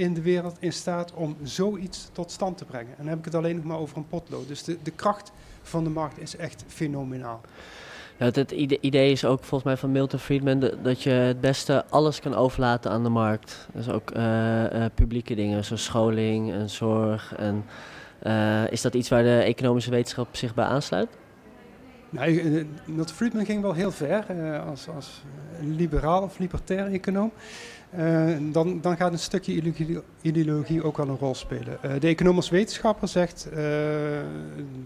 in 0.00 0.14
de 0.14 0.22
wereld 0.22 0.56
in 0.58 0.72
staat 0.72 1.12
om 1.12 1.36
zoiets 1.42 2.08
tot 2.12 2.30
stand 2.30 2.58
te 2.58 2.64
brengen. 2.64 2.90
En 2.90 2.96
dan 2.96 3.06
heb 3.06 3.18
ik 3.18 3.24
het 3.24 3.34
alleen 3.34 3.56
nog 3.56 3.64
maar 3.64 3.78
over 3.78 3.96
een 3.96 4.08
potlood. 4.08 4.48
Dus 4.48 4.62
de, 4.62 4.76
de 4.82 4.90
kracht 4.90 5.32
van 5.62 5.84
de 5.84 5.90
markt 5.90 6.20
is 6.20 6.36
echt 6.36 6.64
fenomenaal. 6.66 7.40
Het, 8.16 8.50
idee 8.80 9.10
is 9.10 9.24
ook 9.24 9.38
volgens 9.38 9.62
mij 9.62 9.76
van 9.76 9.92
Milton 9.92 10.18
Friedman 10.18 10.70
dat 10.82 11.02
je 11.02 11.10
het 11.10 11.40
beste 11.40 11.84
alles 11.88 12.20
kan 12.20 12.34
overlaten 12.34 12.90
aan 12.90 13.02
de 13.02 13.08
markt. 13.08 13.68
Dus 13.72 13.88
ook 13.88 14.16
uh, 14.16 14.72
uh, 14.72 14.84
publieke 14.94 15.34
dingen, 15.34 15.64
zoals 15.64 15.84
scholing 15.84 16.52
en 16.52 16.70
zorg. 16.70 17.34
En, 17.36 17.64
uh, 18.22 18.70
is 18.70 18.80
dat 18.80 18.94
iets 18.94 19.08
waar 19.08 19.22
de 19.22 19.38
economische 19.38 19.90
wetenschap 19.90 20.36
zich 20.36 20.54
bij 20.54 20.64
aansluit? 20.64 21.08
Nee, 22.10 22.66
Milton 22.84 23.14
Friedman 23.14 23.44
ging 23.44 23.62
wel 23.62 23.72
heel 23.72 23.92
ver 23.92 24.24
als, 24.60 24.88
als 24.88 25.22
liberaal 25.60 26.22
of 26.22 26.38
libertair 26.38 26.86
econoom. 26.86 27.32
Uh, 27.98 28.36
dan, 28.52 28.80
dan 28.80 28.96
gaat 28.96 29.12
een 29.12 29.18
stukje 29.18 29.52
ideologie, 29.52 30.00
ideologie 30.20 30.82
ook 30.82 30.96
wel 30.96 31.08
een 31.08 31.16
rol 31.16 31.34
spelen. 31.34 31.78
Uh, 31.84 31.92
de 32.00 32.08
economisch 32.08 32.48
wetenschapper 32.48 33.08
zegt 33.08 33.46
uh, 33.48 33.54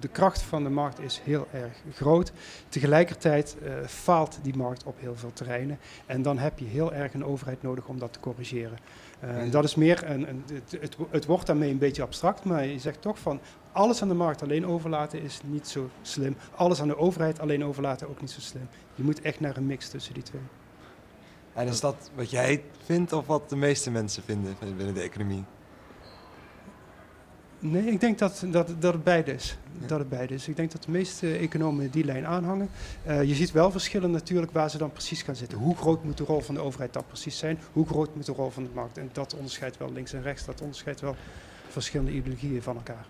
de 0.00 0.08
kracht 0.12 0.42
van 0.42 0.62
de 0.62 0.68
markt 0.68 1.00
is 1.00 1.20
heel 1.24 1.46
erg 1.52 1.72
groot. 1.94 2.32
Tegelijkertijd 2.68 3.56
faalt 3.86 4.38
die 4.42 4.56
markt 4.56 4.84
op 4.84 5.00
heel 5.00 5.16
veel 5.16 5.32
terreinen. 5.32 5.78
En 6.06 6.22
dan 6.22 6.38
heb 6.38 6.58
je 6.58 6.64
heel 6.64 6.92
erg 6.92 7.14
een 7.14 7.24
overheid 7.24 7.62
nodig 7.62 7.86
om 7.86 7.98
dat 7.98 8.12
te 8.12 8.20
corrigeren. 8.20 8.78
Dat 9.50 9.64
is 9.64 9.74
meer 9.74 10.10
een, 10.10 10.28
een 10.28 10.44
het, 10.52 10.76
het, 10.80 10.96
het, 11.10 11.26
wordt 11.26 11.46
daarmee 11.46 11.70
een 11.70 11.78
beetje 11.78 12.02
abstract, 12.02 12.44
maar 12.44 12.66
je 12.66 12.78
zegt 12.78 13.02
toch 13.02 13.18
van 13.18 13.40
alles 13.74 14.02
aan 14.02 14.08
de 14.08 14.14
markt 14.14 14.42
alleen 14.42 14.66
overlaten 14.66 15.22
is 15.22 15.40
niet 15.44 15.68
zo 15.68 15.90
slim. 16.02 16.36
Alles 16.54 16.80
aan 16.80 16.88
de 16.88 16.98
overheid 16.98 17.40
alleen 17.40 17.64
overlaten 17.64 18.08
ook 18.08 18.20
niet 18.20 18.30
zo 18.30 18.40
slim. 18.40 18.68
Je 18.94 19.02
moet 19.02 19.20
echt 19.20 19.40
naar 19.40 19.56
een 19.56 19.66
mix 19.66 19.88
tussen 19.88 20.14
die 20.14 20.22
twee. 20.22 20.42
En 21.52 21.66
is 21.66 21.80
dat 21.80 22.10
wat 22.14 22.30
jij 22.30 22.62
vindt 22.84 23.12
of 23.12 23.26
wat 23.26 23.48
de 23.48 23.56
meeste 23.56 23.90
mensen 23.90 24.22
vinden 24.22 24.56
binnen 24.76 24.94
de 24.94 25.00
economie? 25.00 25.44
Nee, 27.58 27.82
ik 27.82 28.00
denk 28.00 28.18
dat, 28.18 28.44
dat, 28.46 28.74
dat 28.78 28.92
het 28.92 29.04
beide 29.04 29.34
is. 29.34 29.58
Dat 29.86 29.98
het 29.98 30.08
beide 30.08 30.34
is. 30.34 30.48
Ik 30.48 30.56
denk 30.56 30.72
dat 30.72 30.82
de 30.82 30.90
meeste 30.90 31.36
economen 31.36 31.90
die 31.90 32.04
lijn 32.04 32.26
aanhangen. 32.26 32.70
Uh, 33.06 33.22
je 33.22 33.34
ziet 33.34 33.52
wel 33.52 33.70
verschillen 33.70 34.10
natuurlijk 34.10 34.52
waar 34.52 34.70
ze 34.70 34.78
dan 34.78 34.92
precies 34.92 35.22
gaan 35.22 35.36
zitten. 35.36 35.58
Hoe 35.58 35.76
groot 35.76 36.04
moet 36.04 36.16
de 36.16 36.24
rol 36.24 36.40
van 36.40 36.54
de 36.54 36.60
overheid 36.60 36.92
dan 36.92 37.06
precies 37.06 37.38
zijn? 37.38 37.58
Hoe 37.72 37.86
groot 37.86 38.14
moet 38.14 38.26
de 38.26 38.32
rol 38.32 38.50
van 38.50 38.62
de 38.62 38.70
markt? 38.74 38.98
En 38.98 39.10
dat 39.12 39.34
onderscheidt 39.34 39.76
wel 39.76 39.92
links 39.92 40.12
en 40.12 40.22
rechts. 40.22 40.44
Dat 40.44 40.60
onderscheidt 40.60 41.00
wel 41.00 41.16
verschillende 41.68 42.12
ideologieën 42.12 42.62
van 42.62 42.76
elkaar. 42.76 43.06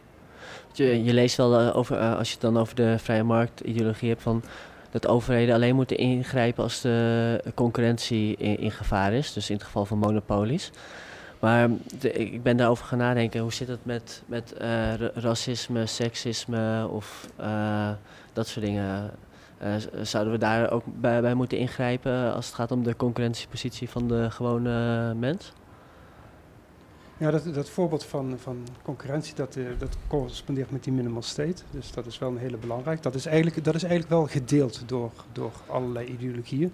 Je, 0.73 1.05
je 1.05 1.15
leest 1.15 1.37
wel 1.37 1.61
uh, 1.61 1.77
over, 1.77 2.01
uh, 2.01 2.17
als 2.19 2.29
je 2.29 2.33
het 2.33 2.43
dan 2.43 2.59
over 2.59 2.75
de 2.75 2.99
vrije 2.99 3.23
markt 3.23 3.61
ideologie 3.61 4.09
hebt 4.09 4.23
van 4.23 4.43
dat 4.91 5.07
overheden 5.07 5.55
alleen 5.55 5.75
moeten 5.75 5.97
ingrijpen 5.97 6.63
als 6.63 6.81
de 6.81 7.41
concurrentie 7.55 8.37
in, 8.37 8.71
gevaar 8.71 9.13
is. 9.13 9.33
Dus 9.33 9.51
in 9.51 9.57
het 9.57 9.65
geval 9.65 9.85
van 9.85 9.99
monopolies. 9.99 10.71
Maar 11.41 11.71
ik 12.01 12.43
ben 12.43 12.57
daarover 12.57 12.85
gaan 12.85 12.99
nadenken. 12.99 13.41
Hoe 13.41 13.53
zit 13.53 13.69
het 13.69 13.85
met, 13.85 14.23
met 14.27 14.55
uh, 14.63 14.95
racisme, 15.15 15.87
seksisme 15.87 16.89
of 16.89 17.29
dat 18.33 18.47
soort 18.47 18.65
dingen? 18.65 19.11
Zouden 20.03 20.33
we 20.33 20.39
daar 20.39 20.71
ook 20.71 20.83
bij, 21.01 21.35
moeten 21.35 21.59
ingrijpen 21.59 22.35
als 22.35 22.47
het 22.47 22.55
gaat 22.55 22.71
om 22.71 22.83
de 22.83 22.97
concurrentiepositie 22.97 23.91
van 23.91 24.09
de 24.09 24.31
gewone 24.31 25.15
mens? 25.15 25.53
Ja, 27.17 27.31
dat, 27.31 27.55
dat 27.55 27.69
voorbeeld 27.69 28.05
van, 28.05 28.39
van 28.39 28.67
concurrentie, 28.83 29.35
dat, 29.35 29.57
uh, 29.57 29.67
dat 29.79 29.97
correspondeert 30.07 30.71
met 30.71 30.85
die 30.85 30.93
minimal 30.93 31.23
state. 31.23 31.63
Dus 31.71 31.93
dat 31.93 32.07
is 32.07 32.19
wel 32.19 32.31
een 32.31 32.39
hele 32.39 32.57
belangrijk. 32.57 33.03
Dat 33.03 33.15
is 33.15 33.27
eigenlijk, 33.27 33.65
dat 33.65 33.75
is 33.75 33.83
eigenlijk 33.83 34.13
wel 34.13 34.27
gedeeld 34.27 34.83
door, 34.87 35.13
door 35.33 35.53
allerlei 35.67 36.07
ideologieën. 36.07 36.73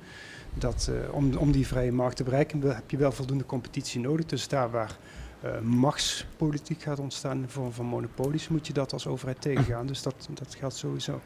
Dat, 0.54 0.90
uh, 0.90 1.14
om, 1.14 1.36
om 1.36 1.52
die 1.52 1.66
vrije 1.66 1.92
markt 1.92 2.16
te 2.16 2.24
bereiken 2.24 2.60
heb 2.60 2.90
je 2.90 2.96
wel 2.96 3.12
voldoende 3.12 3.46
competitie 3.46 4.00
nodig. 4.00 4.26
Dus 4.26 4.48
daar 4.48 4.70
waar 4.70 4.96
uh, 5.44 5.60
machtspolitiek 5.60 6.82
gaat 6.82 6.98
ontstaan 6.98 7.36
in 7.36 7.42
de 7.42 7.48
vorm 7.48 7.72
van 7.72 7.86
monopolies, 7.86 8.48
moet 8.48 8.66
je 8.66 8.72
dat 8.72 8.92
als 8.92 9.06
overheid 9.06 9.40
tegengaan. 9.40 9.86
Dus 9.92 10.02
dat, 10.02 10.28
dat 10.34 10.54
geldt 10.54 10.76
sowieso. 10.76 11.20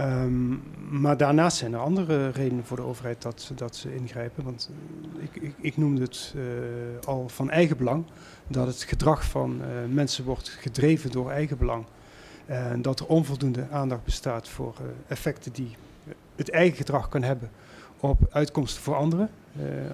Um, 0.00 0.62
maar 0.90 1.16
daarnaast 1.16 1.56
zijn 1.56 1.72
er 1.72 1.78
andere 1.78 2.28
redenen 2.28 2.64
voor 2.64 2.76
de 2.76 2.82
overheid 2.82 3.22
dat, 3.22 3.52
dat 3.54 3.76
ze 3.76 3.94
ingrijpen. 3.94 4.44
Want 4.44 4.70
ik, 5.18 5.42
ik, 5.42 5.54
ik 5.60 5.76
noemde 5.76 6.02
het 6.02 6.34
uh, 6.36 6.42
al 7.04 7.28
van 7.28 7.50
eigen 7.50 7.76
belang. 7.76 8.04
Dat 8.48 8.66
het 8.66 8.82
gedrag 8.82 9.24
van 9.24 9.60
uh, 9.60 9.66
mensen 9.94 10.24
wordt 10.24 10.48
gedreven 10.48 11.10
door 11.10 11.30
eigen 11.30 11.58
belang. 11.58 11.84
En 12.46 12.82
dat 12.82 13.00
er 13.00 13.06
onvoldoende 13.06 13.66
aandacht 13.70 14.04
bestaat 14.04 14.48
voor 14.48 14.74
effecten 15.06 15.52
die 15.52 15.76
het 16.36 16.50
eigen 16.50 16.76
gedrag 16.76 17.08
kan 17.08 17.22
hebben 17.22 17.50
op 18.00 18.18
uitkomsten 18.30 18.82
voor 18.82 18.94
anderen. 18.94 19.30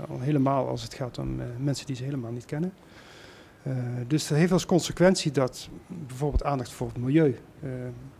al 0.08 0.20
helemaal 0.20 0.68
als 0.68 0.82
het 0.82 0.94
gaat 0.94 1.18
om 1.18 1.40
mensen 1.58 1.86
die 1.86 1.96
ze 1.96 2.04
helemaal 2.04 2.32
niet 2.32 2.44
kennen. 2.44 2.72
Dus 4.06 4.26
dat 4.26 4.38
heeft 4.38 4.52
als 4.52 4.66
consequentie 4.66 5.30
dat 5.30 5.68
bijvoorbeeld 5.86 6.44
aandacht 6.44 6.70
voor 6.70 6.86
het 6.86 6.96
milieu 6.96 7.36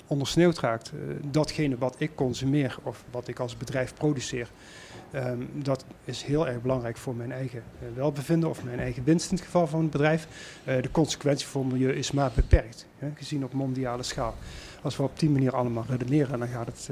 ondersneeuwd 0.06 0.58
raakt. 0.58 0.92
Uh, 0.94 1.14
datgene 1.30 1.78
wat 1.78 1.94
ik 1.98 2.14
consumeer 2.14 2.78
of 2.82 3.04
wat 3.10 3.28
ik 3.28 3.38
als 3.38 3.56
bedrijf 3.56 3.94
produceer, 3.94 4.48
um, 5.14 5.48
dat 5.52 5.84
is 6.04 6.22
heel 6.22 6.48
erg 6.48 6.62
belangrijk 6.62 6.96
voor 6.96 7.14
mijn 7.14 7.32
eigen 7.32 7.62
welbevinden 7.94 8.48
of 8.48 8.64
mijn 8.64 8.78
eigen 8.78 9.04
winst 9.04 9.30
in 9.30 9.36
het 9.36 9.44
geval 9.44 9.66
van 9.66 9.80
een 9.80 9.90
bedrijf. 9.90 10.28
De 10.64 10.90
consequentie 10.90 11.46
voor 11.46 11.62
het 11.62 11.72
milieu 11.72 11.92
is 11.92 12.12
maar 12.12 12.30
beperkt, 12.34 12.86
hè, 12.98 13.08
gezien 13.14 13.44
op 13.44 13.52
mondiale 13.52 14.02
schaal. 14.02 14.34
Als 14.82 14.96
we 14.96 15.02
op 15.02 15.18
die 15.18 15.30
manier 15.30 15.54
allemaal 15.54 15.84
redeneren, 15.88 16.38
dan 16.38 16.48
gaat 16.48 16.66
het 16.66 16.90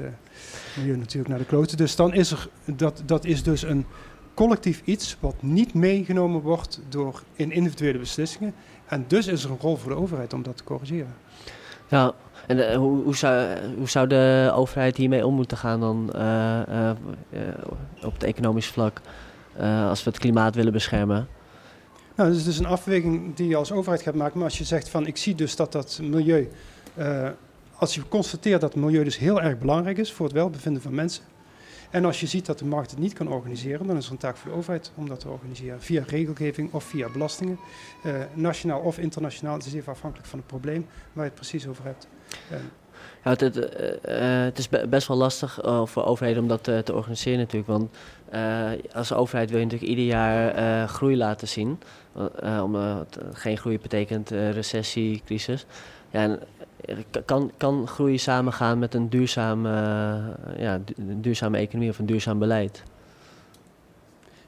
milieu 0.77 0.97
natuurlijk 0.97 1.29
naar 1.29 1.39
de 1.39 1.45
kloten. 1.45 1.77
Dus 1.77 1.95
dan 1.95 2.13
is 2.13 2.31
er, 2.31 2.49
dat, 2.65 3.01
dat 3.05 3.25
is 3.25 3.43
dus 3.43 3.61
een 3.61 3.85
collectief 4.33 4.81
iets 4.85 5.17
wat 5.19 5.35
niet 5.39 5.73
meegenomen 5.73 6.41
wordt 6.41 6.81
door 6.89 7.23
in 7.35 7.51
individuele 7.51 7.97
beslissingen. 7.97 8.53
En 8.85 9.05
dus 9.07 9.27
is 9.27 9.43
er 9.43 9.51
een 9.51 9.59
rol 9.59 9.75
voor 9.75 9.91
de 9.91 9.97
overheid 9.97 10.33
om 10.33 10.43
dat 10.43 10.57
te 10.57 10.63
corrigeren. 10.63 11.13
Ja, 11.87 12.13
en 12.47 12.57
uh, 12.57 12.75
hoe, 12.75 13.03
hoe, 13.03 13.15
zou, 13.15 13.57
hoe 13.77 13.89
zou 13.89 14.07
de 14.07 14.51
overheid 14.55 14.97
hiermee 14.97 15.25
om 15.25 15.33
moeten 15.33 15.57
gaan 15.57 15.79
dan 15.79 16.09
uh, 16.15 16.59
uh, 16.67 16.91
op 18.03 18.13
het 18.13 18.23
economisch 18.23 18.67
vlak 18.67 19.01
als 19.89 20.03
we 20.03 20.09
het 20.09 20.19
klimaat 20.19 20.55
willen 20.55 20.73
beschermen? 20.73 21.27
Nou, 22.15 22.29
dat 22.29 22.37
is 22.37 22.45
dus 22.45 22.59
een 22.59 22.65
afweging 22.65 23.35
die 23.35 23.47
je 23.47 23.55
als 23.55 23.71
overheid 23.71 24.01
gaat 24.01 24.15
maken. 24.15 24.35
Maar 24.37 24.47
als 24.47 24.57
je 24.57 24.63
zegt 24.63 24.89
van 24.89 25.07
ik 25.07 25.17
zie 25.17 25.35
dus 25.35 25.55
dat 25.55 25.71
dat 25.71 25.99
milieu, 26.01 26.49
als 27.75 27.95
je 27.95 28.07
constateert 28.07 28.61
dat 28.61 28.73
het 28.73 28.83
milieu 28.83 29.03
dus 29.03 29.17
heel 29.17 29.41
erg 29.41 29.57
belangrijk 29.57 29.97
is 29.97 30.11
voor 30.11 30.25
het 30.25 30.35
welbevinden 30.35 30.81
van 30.81 30.93
mensen. 30.95 31.23
En 31.91 32.05
als 32.05 32.19
je 32.19 32.27
ziet 32.27 32.45
dat 32.45 32.59
de 32.59 32.65
markt 32.65 32.91
het 32.91 32.99
niet 32.99 33.13
kan 33.13 33.27
organiseren, 33.27 33.87
dan 33.87 33.97
is 33.97 34.05
er 34.05 34.11
een 34.11 34.17
taak 34.17 34.37
voor 34.37 34.51
de 34.51 34.57
overheid 34.57 34.91
om 34.95 35.07
dat 35.07 35.19
te 35.19 35.29
organiseren. 35.29 35.81
Via 35.81 36.03
regelgeving 36.07 36.73
of 36.73 36.83
via 36.83 37.09
belastingen. 37.09 37.57
nationaal 38.33 38.79
of 38.79 38.97
internationaal. 38.97 39.53
Het 39.53 39.65
is 39.65 39.73
even 39.73 39.91
afhankelijk 39.91 40.29
van 40.29 40.39
het 40.39 40.47
probleem 40.47 40.85
waar 41.13 41.23
je 41.23 41.29
het 41.29 41.39
precies 41.39 41.67
over 41.67 41.83
hebt. 41.83 42.07
Ja, 43.23 43.29
het, 43.29 43.39
het, 43.39 43.55
het, 44.45 44.57
is 44.57 44.69
best 44.89 45.07
wel 45.07 45.17
lastig 45.17 45.59
voor 45.83 46.05
overheden 46.05 46.41
om 46.41 46.47
dat 46.47 46.63
te 46.63 46.93
organiseren 46.93 47.39
natuurlijk. 47.39 47.71
Want 47.71 47.89
als 48.93 49.13
overheid 49.13 49.49
wil 49.49 49.59
je 49.59 49.65
natuurlijk 49.65 49.91
ieder 49.91 50.05
jaar 50.05 50.87
groei 50.87 51.17
laten 51.17 51.47
zien. 51.47 51.79
omdat 52.63 53.19
geen 53.33 53.57
groei 53.57 53.79
betekent 53.79 54.29
recessie, 54.29 55.21
crisis. 55.25 55.65
Ja, 56.11 56.37
kan, 57.25 57.51
kan 57.57 57.87
groei 57.87 58.17
samengaan 58.17 58.79
met 58.79 58.93
een 58.93 59.09
duurzame, 59.09 59.69
ja, 60.57 60.79
een 60.95 61.21
duurzame 61.21 61.57
economie 61.57 61.89
of 61.89 61.99
een 61.99 62.05
duurzaam 62.05 62.39
beleid? 62.39 62.83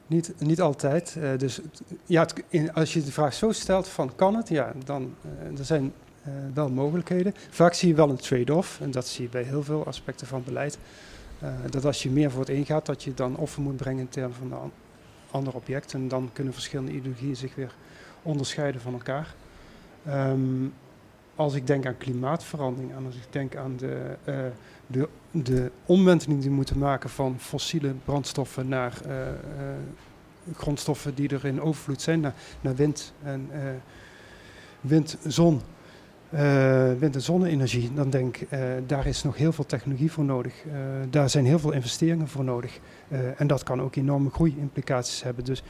Niet, 0.07 0.33
niet 0.39 0.61
altijd. 0.61 1.17
dus 1.37 1.59
ja, 2.05 2.27
als 2.73 2.93
je 2.93 3.03
de 3.03 3.11
vraag 3.11 3.33
zo 3.33 3.51
stelt 3.51 3.87
van 3.87 4.15
kan 4.15 4.35
het, 4.35 4.49
ja, 4.49 4.73
dan 4.85 5.15
er 5.57 5.65
zijn 5.65 5.93
uh, 6.27 6.33
wel 6.53 6.69
mogelijkheden. 6.69 7.33
Vaak 7.49 7.73
zie 7.73 7.87
je 7.87 7.95
wel 7.95 8.09
een 8.09 8.15
trade-off, 8.15 8.79
en 8.81 8.91
dat 8.91 9.07
zie 9.07 9.23
je 9.23 9.29
bij 9.29 9.43
heel 9.43 9.63
veel 9.63 9.85
aspecten 9.85 10.27
van 10.27 10.43
beleid. 10.43 10.77
Uh, 11.43 11.49
dat 11.69 11.85
als 11.85 12.03
je 12.03 12.09
meer 12.09 12.31
voor 12.31 12.39
het 12.39 12.49
een 12.49 12.65
gaat, 12.65 12.85
dat 12.85 13.03
je 13.03 13.13
dan 13.13 13.37
offer 13.37 13.61
moet 13.61 13.75
brengen 13.75 13.99
in 13.99 14.09
termen 14.09 14.35
van 14.35 14.51
een 14.51 14.57
an 14.57 14.71
ander 15.31 15.53
object. 15.53 15.93
En 15.93 16.07
dan 16.07 16.29
kunnen 16.33 16.53
verschillende 16.53 16.91
ideologieën 16.91 17.35
zich 17.35 17.55
weer 17.55 17.75
onderscheiden 18.21 18.81
van 18.81 18.93
elkaar. 18.93 19.35
Um, 20.07 20.73
als 21.35 21.53
ik 21.53 21.67
denk 21.67 21.85
aan 21.85 21.97
klimaatverandering 21.97 22.91
en 22.91 23.05
als 23.05 23.15
ik 23.15 23.27
denk 23.29 23.55
aan 23.55 23.77
de, 23.77 24.17
uh, 24.25 24.35
de, 24.87 25.09
de 25.31 25.71
omwenteling 25.85 26.39
die 26.39 26.49
we 26.49 26.55
moeten 26.55 26.77
maken 26.77 27.09
van 27.09 27.35
fossiele 27.39 27.93
brandstoffen 28.05 28.67
naar 28.67 28.93
grondstoffen 30.55 31.15
die 31.15 31.29
er 31.29 31.45
in 31.45 31.61
overvloed 31.61 32.01
zijn, 32.01 32.19
naar, 32.61 32.75
wind 32.75 33.13
en 33.23 33.49
wind, 34.81 35.17
zon 35.27 35.61
wind- 36.99 37.15
en 37.15 37.21
zonne-energie, 37.21 37.93
dan 37.93 38.09
denk 38.09 38.37
ik, 38.37 38.47
daar 38.87 39.07
is 39.07 39.23
nog 39.23 39.37
heel 39.37 39.51
veel 39.51 39.65
technologie 39.65 40.11
voor 40.11 40.23
nodig. 40.23 40.53
Daar 41.09 41.29
zijn 41.29 41.45
heel 41.45 41.59
veel 41.59 41.71
investeringen 41.71 42.27
voor 42.27 42.43
nodig. 42.43 42.79
en 43.37 43.47
dat 43.47 43.63
kan 43.63 43.81
ook 43.81 43.95
enorme 43.95 44.29
groei-implicaties 44.29 45.23
hebben. 45.23 45.43
Dus 45.43 45.63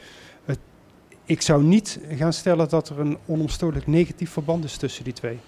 ik 1.24 1.42
zou 1.42 1.62
niet 1.62 2.00
gaan 2.10 2.32
stellen 2.32 2.68
dat 2.68 2.88
er 2.88 3.00
een 3.00 3.18
onomstotelijk 3.26 3.86
negatief 3.86 4.30
verband 4.30 4.64
is 4.64 4.76
tussen 4.76 5.04
die 5.04 5.12
twee. 5.12 5.38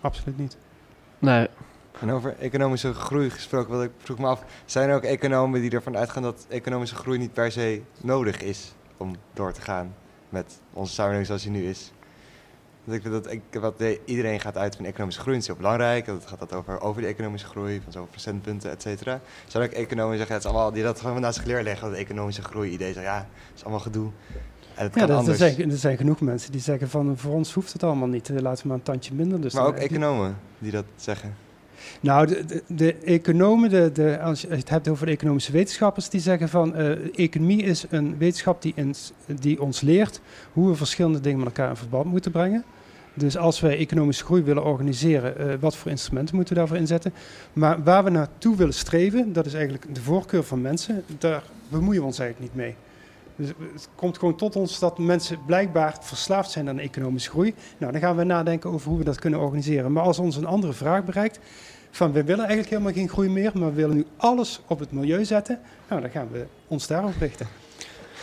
Absoluut 0.00 0.38
niet. 0.38 0.56
Nee. 1.18 1.48
En 2.00 2.10
over 2.10 2.36
economische 2.38 2.94
groei 2.94 3.30
gesproken, 3.30 3.70
wat 3.70 3.84
ik 3.84 3.90
vroeg 3.98 4.18
me 4.18 4.26
af, 4.26 4.44
zijn 4.64 4.88
er 4.88 4.96
ook 4.96 5.02
economen 5.02 5.60
die 5.60 5.70
ervan 5.70 5.96
uitgaan 5.96 6.22
dat 6.22 6.46
economische 6.48 6.94
groei 6.94 7.18
niet 7.18 7.32
per 7.32 7.52
se 7.52 7.82
nodig 8.00 8.40
is 8.40 8.74
om 8.96 9.16
door 9.32 9.52
te 9.52 9.60
gaan 9.60 9.94
met 10.28 10.60
onze 10.72 10.92
samenleving 10.92 11.26
zoals 11.26 11.42
die 11.42 11.50
nu 11.50 11.68
is? 11.68 11.92
ik 12.94 13.02
vind 13.02 13.14
dat 13.14 13.30
ik, 13.32 13.42
wat 13.60 13.82
iedereen 14.04 14.40
gaat 14.40 14.56
uit 14.56 14.76
van 14.76 14.84
economische 14.84 15.20
groei 15.20 15.36
is 15.36 15.46
heel 15.46 15.56
belangrijk. 15.56 16.06
Dat 16.06 16.26
gaat 16.26 16.38
dat 16.38 16.52
over, 16.52 16.80
over 16.80 17.02
de 17.02 17.08
economische 17.08 17.46
groei, 17.46 17.80
van 17.82 17.92
zoveel 17.92 18.08
procentpunten, 18.10 18.70
et 18.70 18.82
cetera. 18.82 19.20
Zou 19.46 19.64
ik 19.64 19.72
economen 19.72 20.16
zeggen, 20.16 20.34
het 20.34 20.44
is 20.44 20.50
allemaal, 20.50 20.72
die 20.72 20.82
dat 20.82 21.00
gewoon 21.00 21.20
naast 21.20 21.36
zich 21.36 21.44
leggen, 21.44 21.90
dat 21.90 21.98
economische 21.98 22.42
groei 22.42 22.70
idee. 22.70 22.92
Zeggen, 22.92 23.12
ja, 23.12 23.18
het 23.18 23.56
is 23.56 23.62
allemaal 23.62 23.80
gedoe. 23.80 24.10
Het 24.78 24.94
ja, 24.94 25.06
kan 25.06 25.16
anders. 25.16 25.40
Er, 25.40 25.52
zijn, 25.52 25.70
er 25.70 25.76
zijn 25.76 25.96
genoeg 25.96 26.20
mensen 26.20 26.52
die 26.52 26.60
zeggen 26.60 26.88
van 26.88 27.18
voor 27.18 27.34
ons 27.34 27.52
hoeft 27.52 27.72
het 27.72 27.82
allemaal 27.82 28.08
niet. 28.08 28.28
Laten 28.28 28.62
we 28.62 28.68
maar 28.68 28.76
een 28.76 28.82
tandje 28.82 29.14
minder. 29.14 29.40
Dus 29.40 29.54
maar 29.54 29.66
ook 29.66 29.76
economen 29.76 30.36
die 30.58 30.72
dat 30.72 30.84
zeggen. 30.96 31.34
Nou, 32.00 32.26
de, 32.26 32.44
de, 32.44 32.62
de 32.66 32.94
economen, 32.94 33.70
de, 33.70 33.92
de, 33.92 34.20
als 34.20 34.40
je 34.40 34.48
het 34.48 34.68
hebt 34.68 34.88
over 34.88 35.06
de 35.06 35.12
economische 35.12 35.52
wetenschappers, 35.52 36.08
die 36.08 36.20
zeggen 36.20 36.48
van 36.48 36.80
uh, 36.80 37.18
economie 37.18 37.62
is 37.62 37.84
een 37.90 38.18
wetenschap 38.18 38.62
die, 38.62 38.74
die 39.40 39.62
ons 39.62 39.80
leert 39.80 40.20
hoe 40.52 40.68
we 40.68 40.74
verschillende 40.74 41.20
dingen 41.20 41.38
met 41.38 41.46
elkaar 41.46 41.70
in 41.70 41.76
verband 41.76 42.04
moeten 42.04 42.30
brengen. 42.30 42.64
Dus 43.14 43.36
als 43.36 43.60
wij 43.60 43.78
economische 43.78 44.24
groei 44.24 44.42
willen 44.42 44.64
organiseren, 44.64 45.34
uh, 45.40 45.54
wat 45.60 45.76
voor 45.76 45.90
instrumenten 45.90 46.34
moeten 46.36 46.54
we 46.54 46.60
daarvoor 46.60 46.78
inzetten? 46.78 47.12
Maar 47.52 47.82
waar 47.82 48.04
we 48.04 48.10
naartoe 48.10 48.56
willen 48.56 48.74
streven, 48.74 49.32
dat 49.32 49.46
is 49.46 49.54
eigenlijk 49.54 49.94
de 49.94 50.00
voorkeur 50.00 50.44
van 50.44 50.60
mensen, 50.60 51.04
daar 51.18 51.42
bemoeien 51.68 52.00
we 52.00 52.06
ons 52.06 52.18
eigenlijk 52.18 52.54
niet 52.54 52.64
mee. 52.64 52.74
Dus 53.38 53.48
het 53.72 53.88
komt 53.94 54.18
gewoon 54.18 54.36
tot 54.36 54.56
ons 54.56 54.78
dat 54.78 54.98
mensen 54.98 55.44
blijkbaar 55.46 55.96
verslaafd 56.00 56.50
zijn 56.50 56.68
aan 56.68 56.78
economische 56.78 57.30
groei. 57.30 57.54
Nou, 57.78 57.92
dan 57.92 58.00
gaan 58.00 58.16
we 58.16 58.24
nadenken 58.24 58.70
over 58.70 58.88
hoe 58.88 58.98
we 58.98 59.04
dat 59.04 59.18
kunnen 59.18 59.40
organiseren. 59.40 59.92
Maar 59.92 60.02
als 60.02 60.18
ons 60.18 60.36
een 60.36 60.46
andere 60.46 60.72
vraag 60.72 61.04
bereikt, 61.04 61.38
van 61.90 62.12
we 62.12 62.24
willen 62.24 62.44
eigenlijk 62.44 62.70
helemaal 62.70 62.92
geen 62.92 63.08
groei 63.08 63.28
meer, 63.28 63.50
maar 63.54 63.68
we 63.68 63.74
willen 63.74 63.96
nu 63.96 64.06
alles 64.16 64.60
op 64.66 64.78
het 64.78 64.92
milieu 64.92 65.24
zetten, 65.24 65.60
nou, 65.88 66.00
dan 66.00 66.10
gaan 66.10 66.28
we 66.32 66.46
ons 66.66 66.86
daarop 66.86 67.14
richten. 67.18 67.46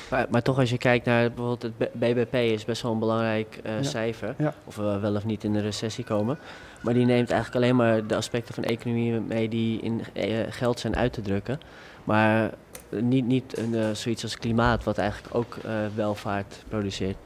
Maar, 0.09 0.27
maar, 0.29 0.41
toch 0.41 0.59
als 0.59 0.69
je 0.69 0.77
kijkt 0.77 1.05
naar 1.05 1.31
bijvoorbeeld 1.31 1.61
het 1.61 1.93
BBP 1.93 2.33
is 2.33 2.65
best 2.65 2.81
wel 2.81 2.91
een 2.91 2.99
belangrijk 2.99 3.59
uh, 3.65 3.71
cijfer. 3.81 4.35
Ja. 4.37 4.53
Of 4.65 4.75
we 4.75 4.99
wel 4.99 5.15
of 5.15 5.25
niet 5.25 5.43
in 5.43 5.53
de 5.53 5.61
recessie 5.61 6.03
komen. 6.03 6.37
Maar 6.81 6.93
die 6.93 7.05
neemt 7.05 7.31
eigenlijk 7.31 7.63
alleen 7.63 7.75
maar 7.75 8.07
de 8.07 8.15
aspecten 8.15 8.53
van 8.53 8.63
de 8.63 8.69
economie 8.69 9.19
mee 9.19 9.49
die 9.49 9.81
in 9.81 10.01
uh, 10.13 10.39
geld 10.49 10.79
zijn 10.79 10.95
uit 10.95 11.13
te 11.13 11.21
drukken. 11.21 11.59
Maar 12.03 12.51
niet, 12.89 13.25
niet 13.25 13.59
uh, 13.59 13.91
zoiets 13.91 14.23
als 14.23 14.37
klimaat, 14.37 14.83
wat 14.83 14.97
eigenlijk 14.97 15.35
ook 15.35 15.57
welvaart 15.95 16.63
produceert. 16.69 17.17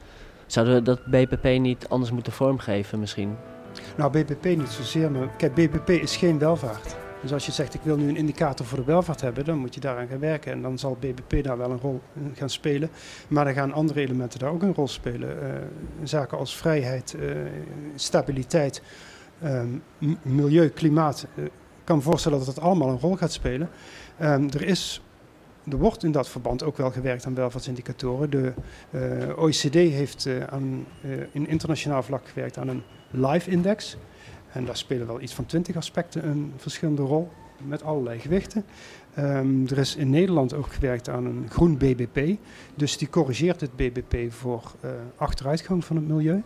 Zouden 0.46 0.74
we 0.74 0.82
dat 0.82 1.04
BBP 1.04 1.58
niet 1.60 1.88
anders 1.88 2.10
moeten 2.10 2.32
vormgeven 2.32 3.00
misschien? 3.00 3.36
Nou, 3.96 4.10
BBP 4.10 4.44
niet 4.44 4.68
zozeer, 4.68 5.10
maar 5.10 5.28
kijk, 5.36 5.54
BBP 5.54 5.88
is 5.88 6.16
geen 6.16 6.38
welvaart. 6.38 6.96
Dus 7.20 7.32
als 7.32 7.46
je 7.46 7.52
zegt 7.52 7.74
ik 7.74 7.80
wil 7.82 7.96
nu 7.96 8.08
een 8.08 8.16
indicator 8.16 8.66
voor 8.66 8.78
de 8.78 8.84
welvaart 8.84 9.20
hebben, 9.20 9.44
dan 9.44 9.58
moet 9.58 9.74
je 9.74 9.80
daaraan 9.80 10.06
gaan 10.06 10.18
werken. 10.18 10.52
En 10.52 10.62
dan 10.62 10.78
zal 10.78 10.96
BBP 11.00 11.44
daar 11.44 11.58
wel 11.58 11.70
een 11.70 11.80
rol 11.80 12.00
gaan 12.34 12.50
spelen. 12.50 12.90
Maar 13.28 13.44
dan 13.44 13.54
gaan 13.54 13.72
andere 13.72 14.00
elementen 14.00 14.38
daar 14.38 14.50
ook 14.50 14.62
een 14.62 14.74
rol 14.74 14.88
spelen. 14.88 15.36
Uh, 15.42 15.48
zaken 16.02 16.38
als 16.38 16.56
vrijheid, 16.56 17.16
stabiliteit, 17.94 18.82
um, 19.44 19.82
milieu, 20.22 20.68
klimaat. 20.68 21.26
Ik 21.36 21.50
kan 21.84 21.96
me 21.96 22.02
voorstellen 22.02 22.38
dat 22.38 22.46
dat 22.46 22.64
allemaal 22.64 22.88
een 22.88 23.00
rol 23.00 23.16
gaat 23.16 23.32
spelen. 23.32 23.70
Um, 24.22 24.48
er 24.50 24.62
is 24.62 25.02
er 25.68 25.78
wordt 25.78 26.04
in 26.04 26.12
dat 26.12 26.28
verband 26.28 26.62
ook 26.62 26.76
wel 26.76 26.90
gewerkt 26.90 27.26
aan 27.26 27.34
welvaartsindicatoren. 27.34 28.30
De 28.30 28.52
uh, 28.90 29.38
OECD 29.38 29.74
heeft 29.74 30.26
uh, 30.26 30.44
aan, 30.44 30.86
uh, 31.04 31.12
in 31.32 31.48
internationaal 31.48 32.02
vlak 32.02 32.28
gewerkt 32.28 32.58
aan 32.58 32.68
een 32.68 32.82
live 33.10 33.50
index. 33.50 33.96
En 34.52 34.64
daar 34.64 34.76
spelen 34.76 35.06
wel 35.06 35.20
iets 35.20 35.34
van 35.34 35.46
twintig 35.46 35.76
aspecten 35.76 36.28
een 36.28 36.52
verschillende 36.56 37.02
rol, 37.02 37.30
met 37.66 37.82
allerlei 37.82 38.18
gewichten. 38.18 38.64
Um, 39.18 39.66
er 39.68 39.78
is 39.78 39.96
in 39.96 40.10
Nederland 40.10 40.54
ook 40.54 40.72
gewerkt 40.72 41.08
aan 41.08 41.24
een 41.24 41.46
groen 41.50 41.76
BBP. 41.76 42.38
Dus 42.74 42.98
die 42.98 43.08
corrigeert 43.08 43.60
het 43.60 43.76
BBP 43.76 44.32
voor 44.32 44.62
achteruitgang 45.16 45.84
van 45.84 45.96
het 45.96 46.08
milieu. 46.08 46.42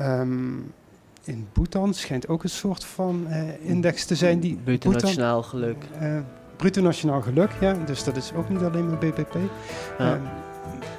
Um, 0.00 0.72
in 1.24 1.48
Bhutan 1.52 1.94
schijnt 1.94 2.28
ook 2.28 2.42
een 2.42 2.50
soort 2.50 2.84
van 2.84 3.26
index 3.60 4.04
te 4.04 4.14
zijn. 4.14 4.40
die 4.40 4.58
Bruto 4.64 4.90
nationaal 4.90 5.42
geluk 5.42 5.84
bruto 6.58 6.80
nationaal 6.80 7.20
geluk, 7.20 7.50
ja. 7.60 7.74
Dus 7.86 8.04
dat 8.04 8.16
is 8.16 8.32
ook 8.36 8.48
niet 8.48 8.62
alleen 8.62 8.88
maar 8.88 8.98
BBP. 8.98 9.34
Ja. 9.98 10.12
Um, 10.12 10.22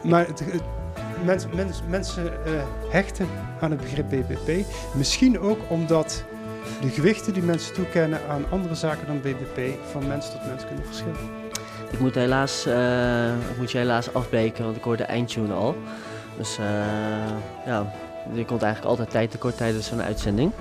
maar 0.03 0.27
het, 0.27 0.39
het, 0.39 0.61
mens, 1.25 1.45
mens, 1.55 1.81
mensen 1.87 2.23
uh, 2.25 2.61
hechten 2.89 3.27
aan 3.59 3.71
het 3.71 3.81
begrip 3.81 4.09
BBP. 4.09 4.65
Misschien 4.93 5.39
ook 5.39 5.59
omdat 5.67 6.23
de 6.81 6.89
gewichten 6.89 7.33
die 7.33 7.43
mensen 7.43 7.73
toekennen 7.73 8.19
aan 8.29 8.45
andere 8.49 8.75
zaken 8.75 9.07
dan 9.07 9.21
BBP 9.21 9.79
van 9.91 10.07
mens 10.07 10.31
tot 10.31 10.45
mens 10.47 10.65
kunnen 10.65 10.85
verschillen. 10.85 11.37
Ik 11.91 11.99
moet, 11.99 12.15
helaas, 12.15 12.67
uh, 12.67 13.27
ik 13.27 13.57
moet 13.57 13.71
je 13.71 13.77
helaas 13.77 14.13
afbreken, 14.13 14.63
want 14.63 14.75
ik 14.75 14.83
hoor 14.83 14.97
de 14.97 15.03
eindtune 15.03 15.53
al. 15.53 15.75
Dus 16.37 16.57
uh, 16.59 16.65
ja, 17.65 17.93
je 18.33 18.45
komt 18.45 18.61
eigenlijk 18.61 18.91
altijd 18.91 19.09
tijd 19.09 19.31
tekort 19.31 19.57
tijdens 19.57 19.87
zo'n 19.87 20.01
uitzending. 20.01 20.51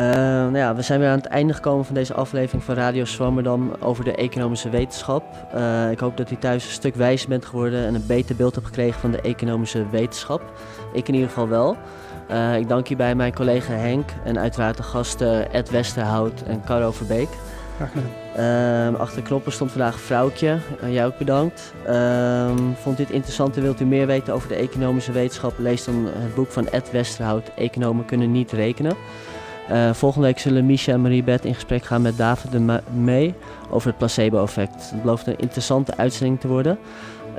Uh, 0.00 0.06
nou 0.06 0.56
ja, 0.56 0.74
we 0.74 0.82
zijn 0.82 1.00
weer 1.00 1.08
aan 1.08 1.18
het 1.18 1.26
einde 1.26 1.52
gekomen 1.52 1.84
van 1.84 1.94
deze 1.94 2.14
aflevering 2.14 2.64
van 2.64 2.74
Radio 2.74 3.04
Swammerdam 3.04 3.72
over 3.80 4.04
de 4.04 4.14
economische 4.14 4.70
wetenschap. 4.70 5.24
Uh, 5.54 5.90
ik 5.90 5.98
hoop 5.98 6.16
dat 6.16 6.30
u 6.30 6.36
thuis 6.36 6.64
een 6.64 6.70
stuk 6.70 6.94
wijzer 6.94 7.28
bent 7.28 7.44
geworden 7.44 7.86
en 7.86 7.94
een 7.94 8.06
beter 8.06 8.36
beeld 8.36 8.54
hebt 8.54 8.66
gekregen 8.66 9.00
van 9.00 9.10
de 9.10 9.20
economische 9.20 9.88
wetenschap. 9.90 10.42
Ik 10.92 11.08
in 11.08 11.14
ieder 11.14 11.28
geval 11.28 11.48
wel. 11.48 11.76
Uh, 12.30 12.56
ik 12.56 12.68
dank 12.68 12.88
hierbij 12.88 13.14
mijn 13.14 13.34
collega 13.34 13.72
Henk 13.72 14.10
en 14.24 14.38
uiteraard 14.38 14.76
de 14.76 14.82
gasten 14.82 15.52
Ed 15.52 15.70
Westerhout 15.70 16.42
en 16.42 16.62
Caro 16.64 16.92
Verbeek. 16.92 17.28
Graag 17.76 17.90
gedaan. 17.90 18.98
achter 18.98 19.16
de 19.22 19.28
knoppen 19.28 19.52
stond 19.52 19.70
vandaag 19.70 19.94
een 19.94 20.00
vrouwtje. 20.00 20.58
jij 20.88 21.06
ook 21.06 21.18
bedankt. 21.18 21.74
Ehm, 21.86 22.58
vond 22.82 22.96
dit 22.96 23.10
interessant 23.10 23.56
en 23.56 23.62
wilt 23.62 23.80
u 23.80 23.84
meer 23.84 24.06
weten 24.06 24.34
over 24.34 24.48
de 24.48 24.54
economische 24.54 25.12
wetenschap? 25.12 25.58
Lees 25.58 25.84
dan 25.84 26.08
het 26.12 26.34
boek 26.34 26.50
van 26.50 26.68
Ed 26.68 26.90
Westerhout, 26.90 27.50
Economen 27.56 28.04
kunnen 28.04 28.32
niet 28.32 28.52
rekenen. 28.52 28.96
Uh, 29.70 29.92
volgende 29.92 30.26
week 30.26 30.38
zullen 30.38 30.66
Misha 30.66 30.92
en 30.92 31.00
Marie-Beth 31.00 31.44
in 31.44 31.54
gesprek 31.54 31.84
gaan 31.84 32.02
met 32.02 32.16
David 32.16 32.52
de 32.52 32.80
Mee 32.92 33.34
over 33.70 33.88
het 33.88 33.98
placebo-effect. 33.98 34.90
Het 34.90 35.02
belooft 35.02 35.26
een 35.26 35.38
interessante 35.38 35.96
uitzending 35.96 36.40
te 36.40 36.48
worden. 36.48 36.78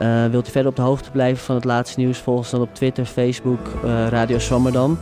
Uh, 0.02 0.26
wilt 0.26 0.48
u 0.48 0.52
verder 0.52 0.70
op 0.70 0.76
de 0.76 0.82
hoogte 0.82 1.12
blijven 1.12 1.44
van 1.44 1.56
het 1.56 1.64
laatste 1.64 2.00
nieuws? 2.00 2.18
Volg 2.18 2.38
ons 2.38 2.50
dan 2.50 2.62
op 2.62 2.76
Twitter, 2.76 3.06
Facebook, 3.06 3.60
uh, 3.86 4.08
Radio 4.08 4.40
Swammerdam. 4.40 5.00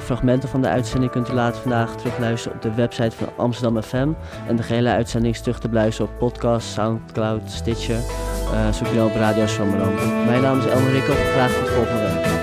fragmenten 0.00 0.48
van 0.48 0.62
de 0.62 0.68
uitzending 0.68 1.12
kunt 1.12 1.28
u 1.28 1.32
later 1.32 1.60
vandaag 1.60 1.96
terugluisteren 1.96 2.56
op 2.56 2.62
de 2.62 2.74
website 2.74 3.16
van 3.16 3.28
Amsterdam 3.36 3.82
FM. 3.82 4.08
En 4.48 4.56
de 4.56 4.62
gehele 4.62 4.90
uitzending 4.90 5.34
is 5.34 5.40
terug 5.40 5.58
te 5.58 5.68
beluisteren 5.68 6.12
op 6.12 6.18
podcast, 6.18 6.68
Soundcloud, 6.68 7.42
Stitcher. 7.50 7.98
zoek 8.72 8.86
je 8.86 8.96
dan 8.96 9.06
op 9.06 9.14
Radio 9.14 9.46
Swammerdam. 9.46 9.94
Mijn 10.26 10.42
naam 10.42 10.58
is 10.58 10.66
Elmer 10.66 10.92
Rikkel. 10.92 11.14
Graag 11.14 11.52
tot 11.52 11.68
volgende 11.68 12.02
week. 12.02 12.35